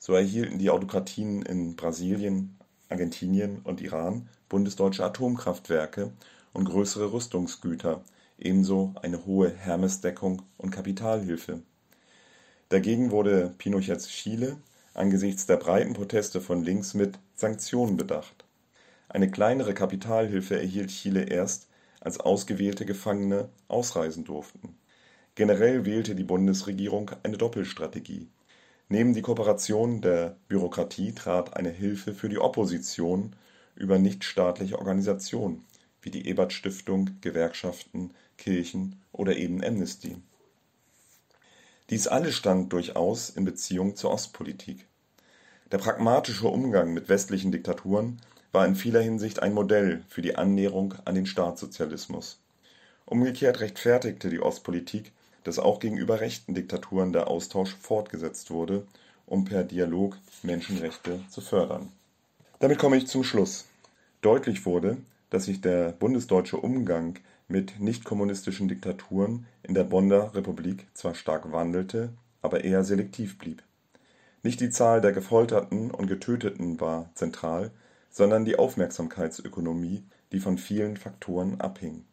So 0.00 0.14
erhielten 0.14 0.58
die 0.58 0.70
Autokratien 0.70 1.42
in 1.42 1.76
Brasilien, 1.76 2.56
Argentinien 2.88 3.60
und 3.62 3.80
Iran 3.80 4.28
bundesdeutsche 4.48 5.04
Atomkraftwerke 5.04 6.12
und 6.52 6.64
größere 6.64 7.12
Rüstungsgüter, 7.12 8.02
ebenso 8.38 8.92
eine 9.02 9.24
hohe 9.24 9.50
Hermesdeckung 9.50 10.42
und 10.56 10.70
Kapitalhilfe. 10.70 11.62
Dagegen 12.68 13.10
wurde 13.12 13.54
Pinochets 13.58 14.08
Chile 14.08 14.56
angesichts 14.94 15.46
der 15.46 15.58
breiten 15.58 15.92
Proteste 15.92 16.40
von 16.40 16.64
links 16.64 16.94
mit 16.94 17.18
Sanktionen 17.34 17.96
bedacht. 17.96 18.44
Eine 19.08 19.30
kleinere 19.30 19.74
Kapitalhilfe 19.74 20.58
erhielt 20.58 20.90
Chile 20.90 21.22
erst, 21.22 21.68
als 22.00 22.18
ausgewählte 22.18 22.84
Gefangene 22.84 23.48
ausreisen 23.68 24.24
durften. 24.24 24.76
Generell 25.36 25.84
wählte 25.84 26.14
die 26.14 26.24
Bundesregierung 26.24 27.10
eine 27.22 27.36
Doppelstrategie. 27.36 28.26
Neben 28.88 29.12
die 29.12 29.20
Kooperation 29.20 30.00
der 30.00 30.38
Bürokratie 30.48 31.12
trat 31.12 31.54
eine 31.54 31.68
Hilfe 31.68 32.14
für 32.14 32.30
die 32.30 32.38
Opposition 32.38 33.36
über 33.74 33.98
nichtstaatliche 33.98 34.78
Organisationen 34.78 35.64
wie 36.00 36.10
die 36.10 36.26
Ebert-Stiftung, 36.26 37.10
Gewerkschaften, 37.20 38.14
Kirchen 38.38 39.02
oder 39.12 39.36
eben 39.36 39.62
Amnesty. 39.62 40.16
Dies 41.90 42.06
alles 42.06 42.34
stand 42.34 42.72
durchaus 42.72 43.28
in 43.28 43.44
Beziehung 43.44 43.94
zur 43.94 44.12
Ostpolitik. 44.12 44.86
Der 45.70 45.78
pragmatische 45.78 46.48
Umgang 46.48 46.94
mit 46.94 47.10
westlichen 47.10 47.52
Diktaturen 47.52 48.22
war 48.52 48.64
in 48.64 48.74
vieler 48.74 49.02
Hinsicht 49.02 49.42
ein 49.42 49.52
Modell 49.52 50.02
für 50.08 50.22
die 50.22 50.36
Annäherung 50.36 50.94
an 51.04 51.14
den 51.14 51.26
Staatssozialismus. 51.26 52.40
Umgekehrt 53.04 53.60
rechtfertigte 53.60 54.30
die 54.30 54.40
Ostpolitik, 54.40 55.12
dass 55.46 55.60
auch 55.60 55.78
gegenüber 55.78 56.20
rechten 56.20 56.54
Diktaturen 56.54 57.12
der 57.12 57.28
Austausch 57.28 57.76
fortgesetzt 57.76 58.50
wurde, 58.50 58.84
um 59.26 59.44
per 59.44 59.62
Dialog 59.62 60.18
Menschenrechte 60.42 61.20
zu 61.30 61.40
fördern. 61.40 61.92
Damit 62.58 62.78
komme 62.78 62.96
ich 62.96 63.06
zum 63.06 63.22
Schluss. 63.22 63.66
Deutlich 64.22 64.66
wurde, 64.66 64.96
dass 65.30 65.44
sich 65.44 65.60
der 65.60 65.92
bundesdeutsche 65.92 66.56
Umgang 66.56 67.18
mit 67.46 67.78
nichtkommunistischen 67.78 68.66
Diktaturen 68.66 69.46
in 69.62 69.74
der 69.74 69.84
Bonner 69.84 70.34
Republik 70.34 70.86
zwar 70.94 71.14
stark 71.14 71.52
wandelte, 71.52 72.10
aber 72.42 72.64
eher 72.64 72.82
selektiv 72.82 73.38
blieb. 73.38 73.62
Nicht 74.42 74.60
die 74.60 74.70
Zahl 74.70 75.00
der 75.00 75.12
Gefolterten 75.12 75.92
und 75.92 76.08
Getöteten 76.08 76.80
war 76.80 77.10
zentral, 77.14 77.70
sondern 78.10 78.44
die 78.44 78.58
Aufmerksamkeitsökonomie, 78.58 80.02
die 80.32 80.40
von 80.40 80.58
vielen 80.58 80.96
Faktoren 80.96 81.60
abhing. 81.60 82.04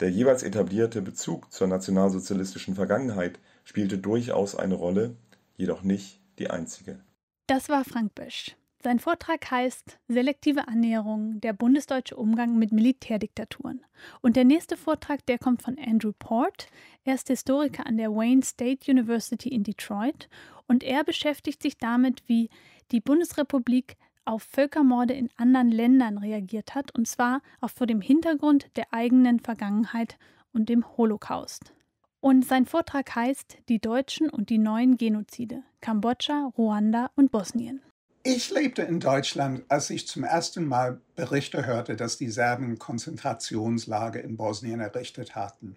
Der 0.00 0.10
jeweils 0.10 0.42
etablierte 0.42 1.02
Bezug 1.02 1.52
zur 1.52 1.66
nationalsozialistischen 1.66 2.74
Vergangenheit 2.74 3.38
spielte 3.64 3.98
durchaus 3.98 4.54
eine 4.54 4.74
Rolle, 4.74 5.14
jedoch 5.58 5.82
nicht 5.82 6.20
die 6.38 6.48
einzige. 6.48 7.00
Das 7.46 7.68
war 7.68 7.84
Frank 7.84 8.14
Bösch. 8.14 8.56
Sein 8.82 8.98
Vortrag 8.98 9.50
heißt 9.50 9.98
Selektive 10.08 10.66
Annäherung, 10.66 11.38
der 11.42 11.52
bundesdeutsche 11.52 12.16
Umgang 12.16 12.58
mit 12.58 12.72
Militärdiktaturen. 12.72 13.84
Und 14.22 14.36
der 14.36 14.46
nächste 14.46 14.78
Vortrag, 14.78 15.26
der 15.26 15.38
kommt 15.38 15.60
von 15.60 15.76
Andrew 15.78 16.12
Port. 16.18 16.68
Er 17.04 17.16
ist 17.16 17.28
Historiker 17.28 17.86
an 17.86 17.98
der 17.98 18.10
Wayne 18.10 18.42
State 18.42 18.90
University 18.90 19.50
in 19.50 19.64
Detroit 19.64 20.30
und 20.66 20.82
er 20.82 21.04
beschäftigt 21.04 21.60
sich 21.60 21.76
damit, 21.76 22.22
wie 22.26 22.48
die 22.90 23.00
Bundesrepublik 23.00 23.98
auf 24.24 24.42
Völkermorde 24.42 25.14
in 25.14 25.30
anderen 25.36 25.70
Ländern 25.70 26.18
reagiert 26.18 26.74
hat, 26.74 26.94
und 26.94 27.06
zwar 27.06 27.42
auch 27.60 27.70
vor 27.70 27.86
dem 27.86 28.00
Hintergrund 28.00 28.68
der 28.76 28.92
eigenen 28.92 29.40
Vergangenheit 29.40 30.18
und 30.52 30.68
dem 30.68 30.84
Holocaust. 30.96 31.72
Und 32.20 32.44
sein 32.44 32.66
Vortrag 32.66 33.14
heißt 33.14 33.58
Die 33.68 33.80
Deutschen 33.80 34.28
und 34.28 34.50
die 34.50 34.58
neuen 34.58 34.96
Genozide 34.96 35.62
Kambodscha, 35.80 36.52
Ruanda 36.58 37.10
und 37.16 37.30
Bosnien. 37.30 37.80
Ich 38.22 38.50
lebte 38.50 38.82
in 38.82 39.00
Deutschland, 39.00 39.62
als 39.68 39.88
ich 39.88 40.06
zum 40.06 40.24
ersten 40.24 40.66
Mal 40.66 41.00
Berichte 41.16 41.64
hörte, 41.64 41.96
dass 41.96 42.18
die 42.18 42.28
Serben 42.28 42.78
Konzentrationslager 42.78 44.22
in 44.22 44.36
Bosnien 44.36 44.80
errichtet 44.80 45.34
hatten. 45.34 45.76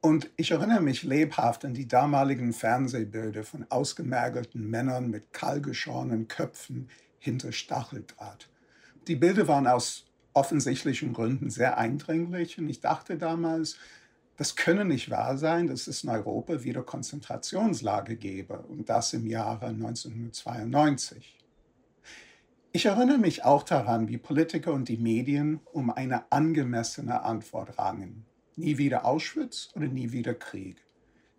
Und 0.00 0.30
ich 0.36 0.52
erinnere 0.52 0.80
mich 0.80 1.02
lebhaft 1.02 1.64
an 1.64 1.74
die 1.74 1.88
damaligen 1.88 2.52
Fernsehbilder 2.52 3.42
von 3.42 3.66
ausgemergelten 3.68 4.68
Männern 4.70 5.10
mit 5.10 5.32
kahlgeschorenen 5.32 6.28
Köpfen 6.28 6.88
hinter 7.22 7.52
Stacheldraht. 7.52 8.48
Die 9.06 9.16
Bilder 9.16 9.46
waren 9.46 9.66
aus 9.66 10.06
offensichtlichen 10.34 11.12
Gründen 11.12 11.50
sehr 11.50 11.78
eindringlich 11.78 12.58
und 12.58 12.68
ich 12.68 12.80
dachte 12.80 13.16
damals, 13.16 13.76
das 14.36 14.56
könne 14.56 14.84
nicht 14.84 15.08
wahr 15.08 15.38
sein, 15.38 15.68
dass 15.68 15.86
es 15.86 16.02
in 16.02 16.10
Europa 16.10 16.64
wieder 16.64 16.82
Konzentrationslager 16.82 18.16
gäbe 18.16 18.58
und 18.62 18.88
das 18.88 19.12
im 19.12 19.26
Jahre 19.26 19.66
1992. 19.66 21.38
Ich 22.72 22.86
erinnere 22.86 23.18
mich 23.18 23.44
auch 23.44 23.62
daran, 23.62 24.08
wie 24.08 24.18
Politiker 24.18 24.72
und 24.72 24.88
die 24.88 24.96
Medien 24.96 25.60
um 25.72 25.90
eine 25.90 26.32
angemessene 26.32 27.22
Antwort 27.22 27.78
rangen. 27.78 28.24
Nie 28.56 28.78
wieder 28.78 29.04
Auschwitz 29.04 29.70
oder 29.76 29.86
nie 29.86 30.10
wieder 30.10 30.34
Krieg. 30.34 30.82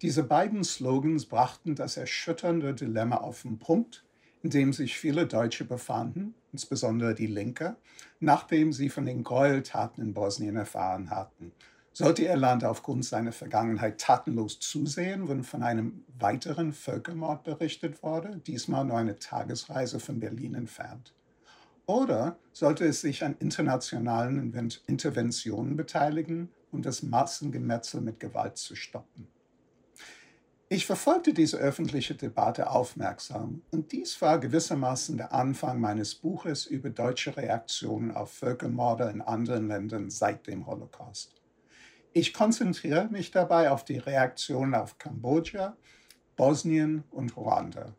Diese 0.02 0.24
beiden 0.24 0.64
Slogans 0.64 1.26
brachten 1.26 1.76
das 1.76 1.98
erschütternde 1.98 2.74
Dilemma 2.74 3.18
auf 3.18 3.42
den 3.42 3.58
Punkt, 3.58 4.03
in 4.44 4.50
dem 4.50 4.74
sich 4.74 4.98
viele 4.98 5.26
Deutsche 5.26 5.66
befanden, 5.66 6.36
insbesondere 6.52 7.16
die 7.16 7.28
Linke, 7.28 7.78
nachdem 8.20 8.74
sie 8.74 8.90
von 8.90 9.06
den 9.06 9.24
Gräueltaten 9.24 10.04
in 10.04 10.14
Bosnien 10.14 10.58
erfahren 10.58 11.10
hatten. 11.10 11.54
Sollte 11.94 12.24
ihr 12.24 12.36
Land 12.36 12.64
aufgrund 12.64 13.06
seiner 13.06 13.32
Vergangenheit 13.32 14.02
tatenlos 14.02 14.60
zusehen, 14.60 15.30
wenn 15.30 15.44
von 15.44 15.64
einem 15.64 16.04
weiteren 16.20 16.74
Völkermord 16.74 17.44
berichtet 17.44 18.02
wurde, 18.04 18.42
diesmal 18.46 18.84
nur 18.84 18.98
eine 18.98 19.20
Tagesreise 19.20 20.00
von 20.00 20.20
Berlin 20.20 20.56
entfernt? 20.56 21.14
Oder 21.86 22.38
sollte 22.52 22.86
es 22.86 23.02
sich 23.02 23.24
an 23.24 23.36
internationalen 23.40 24.54
Interventionen 24.88 25.76
beteiligen, 25.76 26.50
um 26.72 26.82
das 26.82 27.04
Massengemetzel 27.04 28.02
mit 28.02 28.20
Gewalt 28.20 28.58
zu 28.58 28.76
stoppen? 28.76 29.28
Ich 30.74 30.88
verfolgte 30.88 31.36
diese 31.36 31.58
öffentliche 31.58 32.16
Debatte 32.16 32.72
aufmerksam 32.72 33.62
und 33.70 33.92
dies 33.92 34.20
war 34.24 34.40
gewissermaßen 34.40 35.18
der 35.18 35.32
Anfang 35.32 35.80
meines 35.80 36.16
Buches 36.16 36.66
über 36.66 36.90
deutsche 36.90 37.38
Reaktionen 37.38 38.10
auf 38.10 38.34
Völkermorde 38.34 39.08
in 39.12 39.22
anderen 39.22 39.68
Ländern 39.68 40.10
seit 40.10 40.48
dem 40.48 40.66
Holocaust. 40.66 41.36
Ich 42.12 42.34
konzentriere 42.34 43.08
mich 43.12 43.30
dabei 43.30 43.70
auf 43.70 43.86
die 43.86 44.00
Reaktionen 44.00 44.74
auf 44.74 44.98
Kambodscha, 44.98 45.78
Bosnien 46.38 47.04
und 47.12 47.38
Ruanda. 47.38 47.94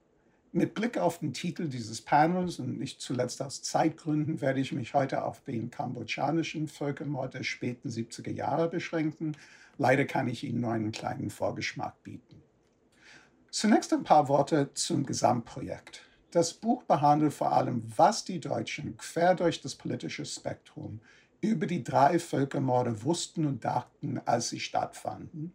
Mit 0.51 0.75
Blick 0.75 0.99
auf 0.99 1.21
den 1.21 1.33
Titel 1.33 1.69
dieses 1.69 2.03
Panels 2.03 2.59
und 2.59 2.81
nicht 2.81 3.01
zuletzt 3.01 3.41
aus 3.41 3.63
Zeitgründen 3.63 4.41
werde 4.41 4.59
ich 4.59 4.73
mich 4.73 4.95
heute 4.95 5.23
auf 5.23 5.43
den 5.43 5.71
kambodschanischen 5.71 6.67
Völkermord 6.67 7.35
der 7.35 7.45
späten 7.45 7.89
70er 7.89 8.33
Jahre 8.33 8.69
beschränken. 8.69 9.37
Leider 9.79 10.07
kann 10.07 10.27
ich 10.27 10.43
Ihnen 10.43 10.61
nur 10.61 10.73
einen 10.73 10.91
kleinen 10.91 11.31
Vorgeschmack 11.31 12.03
bieten. 12.03 12.44
Zunächst 13.55 13.93
ein 13.93 14.03
paar 14.03 14.27
Worte 14.27 14.75
zum 14.75 15.07
Gesamtprojekt. 15.07 16.03
Das 16.33 16.55
Buch 16.55 16.83
behandelt 16.83 17.33
vor 17.33 17.53
allem, 17.53 17.85
was 17.97 18.25
die 18.25 18.41
Deutschen 18.41 18.97
quer 18.97 19.37
durch 19.37 19.61
das 19.61 19.77
politische 19.77 20.27
Spektrum 20.27 20.99
über 21.41 21.69
die 21.69 21.85
drei 21.85 22.19
Völkermorde 22.19 23.05
wussten 23.05 23.47
und 23.47 23.65
dachten, 23.65 24.21
als 24.25 24.49
sie 24.49 24.59
stattfanden, 24.59 25.53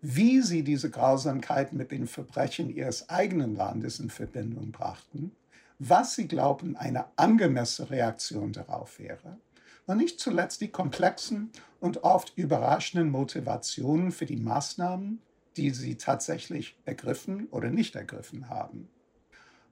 wie 0.00 0.40
sie 0.40 0.64
diese 0.64 0.88
Grausamkeit 0.88 1.74
mit 1.74 1.90
den 1.90 2.06
Verbrechen 2.06 2.70
ihres 2.70 3.10
eigenen 3.10 3.54
Landes 3.54 4.00
in 4.00 4.08
Verbindung 4.08 4.72
brachten, 4.72 5.36
was 5.78 6.14
sie 6.14 6.28
glaubten 6.28 6.74
eine 6.74 7.04
angemessene 7.16 7.90
Reaktion 7.90 8.54
darauf 8.54 8.98
wäre. 8.98 9.36
Und 9.84 9.98
nicht 9.98 10.20
zuletzt 10.20 10.62
die 10.62 10.68
komplexen 10.68 11.50
und 11.80 12.02
oft 12.02 12.32
überraschenden 12.34 13.10
Motivationen 13.10 14.10
für 14.10 14.24
die 14.24 14.38
Maßnahmen, 14.38 15.20
die 15.56 15.70
sie 15.70 15.96
tatsächlich 15.96 16.78
ergriffen 16.84 17.46
oder 17.50 17.70
nicht 17.70 17.96
ergriffen 17.96 18.48
haben. 18.48 18.88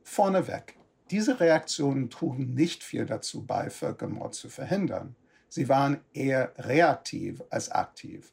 Vorneweg, 0.03 0.77
diese 1.11 1.41
Reaktionen 1.41 2.11
trugen 2.11 2.55
nicht 2.55 2.83
viel 2.83 3.07
dazu 3.07 3.45
bei, 3.45 3.71
Völkermord 3.71 4.35
zu 4.35 4.49
verhindern. 4.49 5.17
Sie 5.49 5.69
waren 5.69 6.01
eher 6.13 6.53
reaktiv 6.59 7.43
als 7.51 7.71
aktiv. 7.71 8.33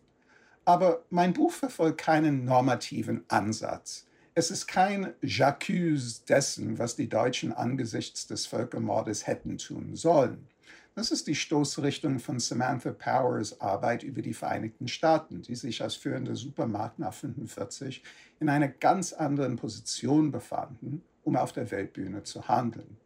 Aber 0.66 1.04
mein 1.10 1.34
Buch 1.34 1.52
verfolgt 1.52 2.00
keinen 2.00 2.46
normativen 2.46 3.24
Ansatz. 3.28 4.06
Es 4.34 4.50
ist 4.50 4.68
kein 4.68 5.14
J'accuse 5.22 6.26
dessen, 6.26 6.80
was 6.80 6.96
die 6.96 7.10
Deutschen 7.10 7.52
angesichts 7.52 8.28
des 8.28 8.46
Völkermordes 8.46 9.28
hätten 9.28 9.58
tun 9.58 9.96
sollen. 9.96 10.48
Das 10.94 11.12
ist 11.12 11.28
die 11.28 11.36
Stoßrichtung 11.36 12.20
von 12.20 12.40
Samantha 12.40 12.92
Powers 12.92 13.62
Arbeit 13.62 14.04
über 14.04 14.22
die 14.22 14.34
Vereinigten 14.34 14.88
Staaten, 14.88 15.42
die 15.42 15.56
sich 15.56 15.82
als 15.82 15.96
führende 15.96 16.36
Supermacht 16.36 17.00
nach 17.00 17.14
1945 17.14 18.04
in 18.40 18.50
einer 18.50 18.68
ganz 18.68 19.14
anderen 19.14 19.56
Position 19.56 20.32
befanden 20.32 21.04
um 21.24 21.36
auf 21.36 21.54
der 21.54 21.70
Weltbühne 21.72 22.24
zu 22.24 22.48
handeln. 22.48 22.98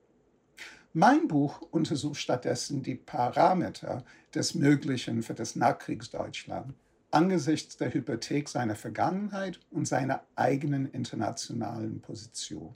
Mein 0.93 1.27
Buch 1.27 1.61
untersucht 1.71 2.21
stattdessen 2.21 2.83
die 2.83 2.95
Parameter 2.95 4.05
des 4.33 4.55
Möglichen 4.55 5.23
für 5.23 5.33
das 5.33 5.55
Nachkriegsdeutschland 5.55 6.73
angesichts 7.11 7.77
der 7.77 7.93
Hypothek 7.93 8.49
seiner 8.49 8.75
Vergangenheit 8.75 9.61
und 9.71 9.87
seiner 9.87 10.25
eigenen 10.35 10.85
internationalen 10.91 12.01
Position. 12.01 12.75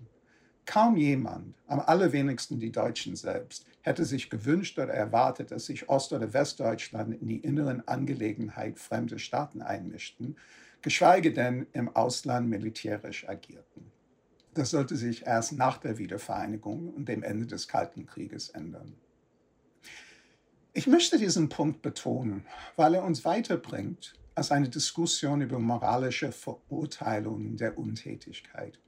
Kaum 0.69 0.97
jemand, 0.97 1.55
am 1.65 1.79
allerwenigsten 1.79 2.59
die 2.59 2.71
Deutschen 2.71 3.15
selbst, 3.15 3.65
hätte 3.81 4.05
sich 4.05 4.29
gewünscht 4.29 4.77
oder 4.77 4.93
erwartet, 4.93 5.49
dass 5.49 5.65
sich 5.65 5.89
Ost- 5.89 6.13
oder 6.13 6.31
Westdeutschland 6.31 7.19
in 7.19 7.27
die 7.27 7.39
inneren 7.39 7.87
Angelegenheiten 7.87 8.77
fremder 8.77 9.17
Staaten 9.17 9.63
einmischten, 9.63 10.37
geschweige 10.83 11.33
denn 11.33 11.65
im 11.73 11.95
Ausland 11.95 12.49
militärisch 12.49 13.27
agierten. 13.27 13.91
Das 14.53 14.69
sollte 14.69 14.95
sich 14.95 15.25
erst 15.25 15.53
nach 15.53 15.79
der 15.79 15.97
Wiedervereinigung 15.97 16.93
und 16.93 17.09
dem 17.09 17.23
Ende 17.23 17.47
des 17.47 17.67
Kalten 17.67 18.05
Krieges 18.05 18.49
ändern. 18.49 18.93
Ich 20.73 20.85
möchte 20.85 21.17
diesen 21.17 21.49
Punkt 21.49 21.81
betonen, 21.81 22.45
weil 22.75 22.93
er 22.93 23.03
uns 23.05 23.25
weiterbringt 23.25 24.13
als 24.35 24.51
eine 24.51 24.69
Diskussion 24.69 25.41
über 25.41 25.57
moralische 25.57 26.31
Verurteilungen 26.31 27.57
der 27.57 27.75
Untätigkeit. 27.75 28.79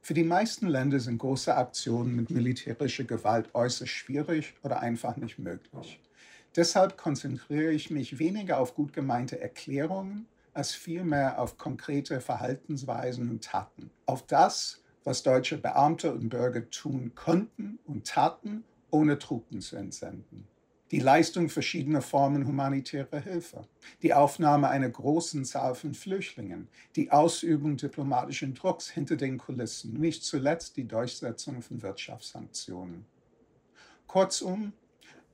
Für 0.00 0.14
die 0.14 0.24
meisten 0.24 0.68
Länder 0.68 1.00
sind 1.00 1.18
große 1.18 1.54
Aktionen 1.54 2.16
mit 2.16 2.30
militärischer 2.30 3.04
Gewalt 3.04 3.54
äußerst 3.54 3.90
schwierig 3.90 4.54
oder 4.62 4.80
einfach 4.80 5.16
nicht 5.16 5.38
möglich. 5.38 6.00
Deshalb 6.56 6.96
konzentriere 6.96 7.72
ich 7.72 7.90
mich 7.90 8.18
weniger 8.18 8.58
auf 8.58 8.74
gut 8.74 8.92
gemeinte 8.92 9.40
Erklärungen 9.40 10.26
als 10.54 10.74
vielmehr 10.74 11.40
auf 11.40 11.58
konkrete 11.58 12.20
Verhaltensweisen 12.20 13.30
und 13.30 13.44
Taten, 13.44 13.90
auf 14.06 14.26
das, 14.26 14.82
was 15.04 15.22
deutsche 15.22 15.58
Beamte 15.58 16.12
und 16.12 16.30
Bürger 16.30 16.68
tun 16.70 17.12
konnten 17.14 17.78
und 17.84 18.06
taten, 18.06 18.64
ohne 18.90 19.18
Truppen 19.18 19.60
zu 19.60 19.76
entsenden. 19.76 20.48
Die 20.90 21.00
Leistung 21.00 21.50
verschiedener 21.50 22.00
Formen 22.00 22.46
humanitärer 22.46 23.20
Hilfe, 23.20 23.66
die 24.02 24.14
Aufnahme 24.14 24.68
einer 24.68 24.88
großen 24.88 25.44
Zahl 25.44 25.74
von 25.74 25.92
Flüchtlingen, 25.94 26.68
die 26.96 27.10
Ausübung 27.10 27.76
diplomatischen 27.76 28.54
Drucks 28.54 28.88
hinter 28.88 29.16
den 29.16 29.38
Kulissen, 29.38 29.94
nicht 29.94 30.24
zuletzt 30.24 30.76
die 30.76 30.88
Durchsetzung 30.88 31.60
von 31.60 31.82
Wirtschaftssanktionen. 31.82 33.04
Kurzum, 34.06 34.72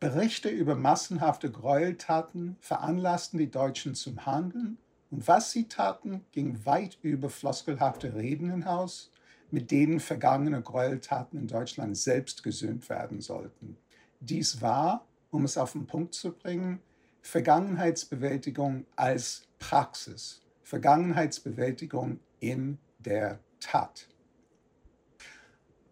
Berichte 0.01 0.49
über 0.49 0.75
massenhafte 0.75 1.51
Gräueltaten 1.51 2.57
veranlassten 2.61 3.39
die 3.39 3.51
Deutschen 3.51 3.95
zum 3.95 4.27
Handeln 4.27 4.77
und 5.11 5.27
was 5.29 5.53
sie 5.53 5.69
taten, 5.69 6.25
ging 6.33 6.67
weit 6.67 6.99
über 7.03 7.31
floskelhafte 7.31 8.15
Reden 8.15 8.51
hinaus 8.51 9.13
mit 9.55 9.71
denen 9.71 10.01
vergangene 10.01 10.61
Gräueltaten 10.61 11.39
in 11.39 11.47
Deutschland 11.47 11.97
selbst 11.97 12.43
gesühnt 12.43 12.89
werden 12.89 13.21
sollten. 13.21 13.77
Dies 14.19 14.61
war, 14.61 15.07
um 15.35 15.45
es 15.45 15.59
auf 15.59 15.73
den 15.73 15.87
Punkt 15.87 16.15
zu 16.15 16.33
bringen, 16.33 16.81
Vergangenheitsbewältigung 17.21 18.87
als 18.97 19.43
Praxis, 19.59 20.43
Vergangenheitsbewältigung 20.63 22.21
in 22.39 22.79
der 22.99 23.41
Tat. 23.61 24.09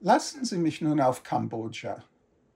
Lassen 0.01 0.45
Sie 0.45 0.59
mich 0.59 0.81
nun 0.81 1.01
auf 1.01 1.23
Kambodscha, 1.23 2.05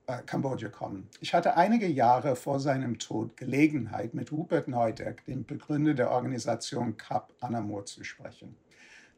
äh, 0.07 0.22
Kambodscha 0.22 0.68
kommen. 0.68 1.09
Ich 1.20 1.35
hatte 1.35 1.57
einige 1.57 1.87
Jahre 1.87 2.37
vor 2.37 2.61
seinem 2.61 2.99
Tod 2.99 3.37
Gelegenheit, 3.37 4.14
mit 4.14 4.31
Rupert 4.31 4.68
Neudeck, 4.68 5.25
dem 5.25 5.44
Begründer 5.44 5.94
der 5.94 6.11
Organisation 6.11 6.96
Kap 6.96 7.33
Anamur, 7.40 7.85
zu 7.85 8.05
sprechen. 8.05 8.57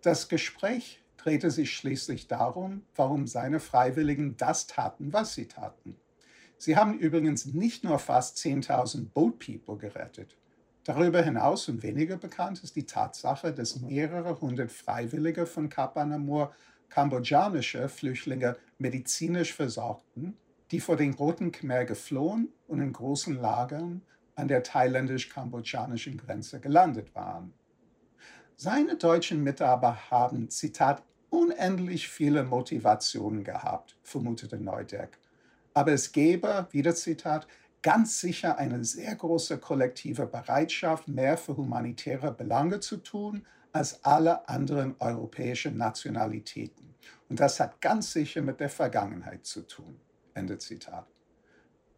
Das 0.03 0.29
Gespräch 0.29 1.03
drehte 1.17 1.51
sich 1.51 1.75
schließlich 1.75 2.29
darum, 2.29 2.83
warum 2.97 3.27
seine 3.27 3.61
Freiwilligen 3.61 4.37
das 4.37 4.67
taten, 4.67 5.13
was 5.13 5.35
sie 5.35 5.47
taten. 5.47 5.97
Sie 6.59 6.77
haben 6.77 6.99
übrigens 6.99 7.47
nicht 7.47 7.85
nur 7.85 7.99
fast 8.01 8.37
10.000 8.39 9.11
Boat 9.15 9.39
People 9.39 9.77
gerettet. 9.77 10.37
Darüber 10.83 11.23
hinaus 11.23 11.69
und 11.69 11.83
weniger 11.83 12.17
bekannt 12.17 12.63
ist 12.65 12.75
die 12.75 12.87
Tatsache, 12.87 13.53
dass 13.53 13.81
mehrere 13.81 14.41
hundert 14.41 14.73
Freiwillige 14.73 15.47
von 15.47 15.69
Kapanamur 15.69 16.53
kambodschanische 16.89 17.89
Flüchtlinge 17.89 18.57
medizinisch 18.79 19.55
versorgten, 19.55 20.37
die 20.71 20.81
vor 20.81 20.97
den 20.97 21.15
Roten 21.15 21.53
Khmer 21.53 21.85
geflohen 21.85 22.49
und 22.67 22.81
in 22.81 22.93
großen 22.93 23.41
Lagern 23.41 24.03
an 24.35 24.49
der 24.49 24.63
thailändisch-kambodschanischen 24.63 26.17
Grenze 26.17 26.59
gelandet 26.59 27.15
waren. 27.15 27.53
Seine 28.57 28.97
deutschen 28.97 29.45
Mitarbeiter 29.45 30.11
haben, 30.11 30.51
Zitat, 30.51 31.03
unendlich 31.31 32.09
viele 32.09 32.43
Motivationen 32.43 33.45
gehabt, 33.45 33.97
vermutete 34.03 34.59
Neudeck. 34.59 35.19
Aber 35.79 35.93
es 35.93 36.11
gäbe, 36.11 36.67
wieder 36.73 36.93
Zitat, 36.93 37.47
ganz 37.83 38.19
sicher 38.19 38.59
eine 38.59 38.85
sehr 38.85 39.15
große 39.15 39.59
kollektive 39.59 40.27
Bereitschaft, 40.27 41.07
mehr 41.07 41.39
für 41.39 41.57
humanitäre 41.57 42.33
Belange 42.33 42.81
zu 42.81 42.97
tun 42.97 43.47
als 43.71 44.05
alle 44.05 44.49
anderen 44.49 44.97
europäischen 44.99 45.77
Nationalitäten. 45.77 46.97
Und 47.29 47.39
das 47.39 47.61
hat 47.61 47.81
ganz 47.81 48.13
sicher 48.13 48.43
mit 48.43 48.59
der 48.59 48.71
Vergangenheit 48.71 49.47
zu 49.47 49.69
tun. 49.69 50.01
Ende 50.35 50.59
Zitat. 50.59 51.07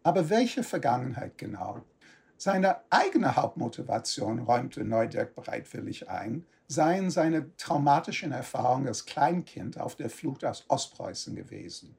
Aber 0.02 0.28
welche 0.28 0.62
Vergangenheit 0.62 1.38
genau? 1.38 1.80
Seine 2.36 2.80
eigene 2.90 3.34
Hauptmotivation 3.34 4.40
räumte 4.40 4.84
Neudeck 4.84 5.34
bereitwillig 5.34 6.10
ein, 6.10 6.44
seien 6.68 7.08
seine 7.08 7.56
traumatischen 7.56 8.32
Erfahrungen 8.32 8.88
als 8.88 9.06
Kleinkind 9.06 9.80
auf 9.80 9.96
der 9.96 10.10
Flucht 10.10 10.44
aus 10.44 10.66
Ostpreußen 10.68 11.34
gewesen. 11.34 11.96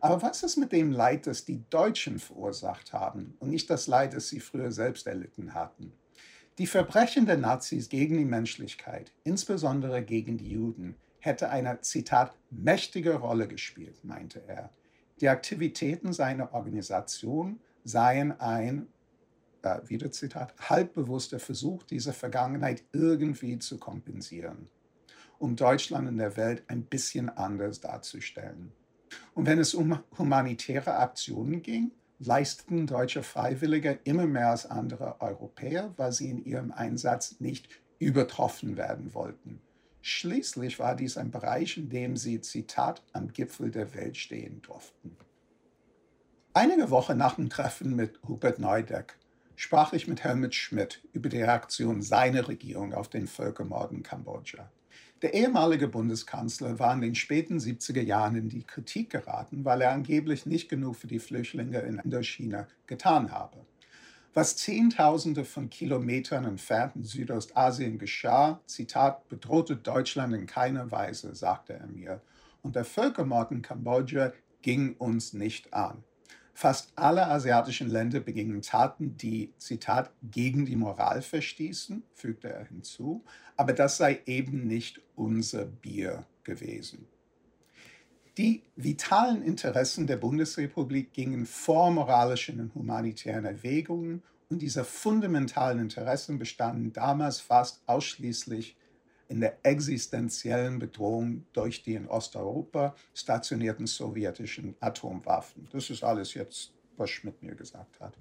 Aber 0.00 0.22
was 0.22 0.42
ist 0.42 0.56
mit 0.56 0.72
dem 0.72 0.92
Leid, 0.92 1.26
das 1.26 1.44
die 1.44 1.62
Deutschen 1.70 2.18
verursacht 2.18 2.92
haben 2.92 3.34
und 3.40 3.50
nicht 3.50 3.68
das 3.68 3.86
Leid, 3.86 4.14
das 4.14 4.28
sie 4.28 4.40
früher 4.40 4.70
selbst 4.70 5.06
erlitten 5.06 5.54
hatten? 5.54 5.92
Die 6.58 6.66
Verbrechen 6.66 7.26
der 7.26 7.36
Nazis 7.36 7.88
gegen 7.88 8.18
die 8.18 8.24
Menschlichkeit, 8.24 9.12
insbesondere 9.24 10.02
gegen 10.02 10.38
die 10.38 10.50
Juden, 10.50 10.96
hätte 11.20 11.50
eine, 11.50 11.80
Zitat, 11.80 12.36
mächtige 12.50 13.14
Rolle 13.14 13.48
gespielt, 13.48 14.04
meinte 14.04 14.42
er. 14.46 14.70
Die 15.20 15.28
Aktivitäten 15.28 16.12
seiner 16.12 16.52
Organisation 16.54 17.60
seien 17.84 18.40
ein 18.40 18.88
äh, 19.62 19.80
wieder 19.88 20.10
Zitat, 20.10 20.54
halbbewusster 20.68 21.38
Versuch, 21.38 21.82
diese 21.82 22.12
Vergangenheit 22.12 22.84
irgendwie 22.92 23.58
zu 23.58 23.78
kompensieren, 23.78 24.68
um 25.38 25.56
Deutschland 25.56 26.08
in 26.08 26.18
der 26.18 26.36
Welt 26.36 26.62
ein 26.68 26.84
bisschen 26.84 27.28
anders 27.28 27.80
darzustellen. 27.80 28.72
Und 29.34 29.46
wenn 29.46 29.58
es 29.58 29.74
um 29.74 29.98
humanitäre 30.16 30.96
Aktionen 30.96 31.62
ging, 31.62 31.92
leisteten 32.18 32.86
deutsche 32.86 33.22
Freiwillige 33.22 33.98
immer 34.04 34.26
mehr 34.26 34.50
als 34.50 34.66
andere 34.66 35.20
Europäer, 35.20 35.94
weil 35.96 36.12
sie 36.12 36.30
in 36.30 36.44
ihrem 36.44 36.72
Einsatz 36.72 37.36
nicht 37.40 37.68
übertroffen 37.98 38.76
werden 38.76 39.14
wollten. 39.14 39.60
Schließlich 40.00 40.78
war 40.78 40.96
dies 40.96 41.16
ein 41.16 41.30
Bereich, 41.30 41.76
in 41.76 41.90
dem 41.90 42.16
sie, 42.16 42.40
Zitat, 42.40 43.02
am 43.12 43.32
Gipfel 43.32 43.70
der 43.70 43.94
Welt 43.94 44.16
stehen 44.16 44.62
durften. 44.62 45.16
Einige 46.54 46.90
Wochen 46.90 47.16
nach 47.16 47.34
dem 47.34 47.50
Treffen 47.50 47.94
mit 47.94 48.20
Hubert 48.26 48.58
Neudeck 48.58 49.18
sprach 49.54 49.92
ich 49.92 50.08
mit 50.08 50.24
Helmut 50.24 50.54
Schmidt 50.54 51.02
über 51.12 51.28
die 51.28 51.42
Reaktion 51.42 52.00
seiner 52.00 52.48
Regierung 52.48 52.94
auf 52.94 53.08
den 53.08 53.26
Völkermord 53.26 53.92
in 53.92 54.02
Kambodscha. 54.02 54.70
Der 55.20 55.34
ehemalige 55.34 55.88
Bundeskanzler 55.88 56.78
war 56.78 56.94
in 56.94 57.00
den 57.00 57.16
späten 57.16 57.58
70er 57.58 58.02
Jahren 58.02 58.36
in 58.36 58.48
die 58.48 58.62
Kritik 58.62 59.10
geraten, 59.10 59.64
weil 59.64 59.80
er 59.80 59.90
angeblich 59.90 60.46
nicht 60.46 60.68
genug 60.68 60.94
für 60.94 61.08
die 61.08 61.18
Flüchtlinge 61.18 61.80
in 61.80 61.98
Indochina 61.98 62.68
getan 62.86 63.32
habe. 63.32 63.66
Was 64.32 64.56
Zehntausende 64.56 65.44
von 65.44 65.70
Kilometern 65.70 66.44
entfernt 66.44 66.94
in 66.94 67.02
Südostasien 67.02 67.98
geschah, 67.98 68.60
Zitat, 68.66 69.28
bedrohte 69.28 69.74
Deutschland 69.74 70.34
in 70.34 70.46
keiner 70.46 70.92
Weise, 70.92 71.34
sagte 71.34 71.72
er 71.72 71.88
mir. 71.88 72.20
Und 72.62 72.76
der 72.76 72.84
Völkermord 72.84 73.50
in 73.50 73.62
Kambodscha 73.62 74.32
ging 74.62 74.94
uns 74.98 75.32
nicht 75.32 75.74
an. 75.74 76.04
Fast 76.60 76.90
alle 76.96 77.28
asiatischen 77.28 77.88
Länder 77.88 78.18
begingen 78.18 78.62
Taten, 78.62 79.16
die, 79.16 79.52
Zitat, 79.58 80.10
gegen 80.24 80.66
die 80.66 80.74
Moral 80.74 81.22
verstießen, 81.22 82.02
fügte 82.14 82.48
er 82.48 82.64
hinzu, 82.64 83.24
aber 83.56 83.72
das 83.72 83.96
sei 83.96 84.22
eben 84.26 84.66
nicht 84.66 85.00
unser 85.14 85.66
Bier 85.66 86.26
gewesen. 86.42 87.06
Die 88.38 88.64
vitalen 88.74 89.40
Interessen 89.42 90.08
der 90.08 90.16
Bundesrepublik 90.16 91.12
gingen 91.12 91.46
vor 91.46 91.92
moralischen 91.92 92.60
und 92.60 92.74
humanitären 92.74 93.44
Erwägungen 93.44 94.24
und 94.48 94.60
diese 94.60 94.82
fundamentalen 94.82 95.78
Interessen 95.78 96.40
bestanden 96.40 96.92
damals 96.92 97.38
fast 97.38 97.82
ausschließlich 97.86 98.76
in 99.28 99.40
der 99.40 99.58
existenziellen 99.62 100.78
Bedrohung 100.78 101.46
durch 101.52 101.82
die 101.82 101.94
in 101.94 102.08
Osteuropa 102.08 102.94
stationierten 103.14 103.86
sowjetischen 103.86 104.74
Atomwaffen. 104.80 105.68
Das 105.70 105.90
ist 105.90 106.02
alles 106.02 106.34
jetzt 106.34 106.72
Bush 106.98 107.24
mit 107.24 107.42
mir 107.42 107.54
gesagt 107.54 108.00
hat. 108.00 108.12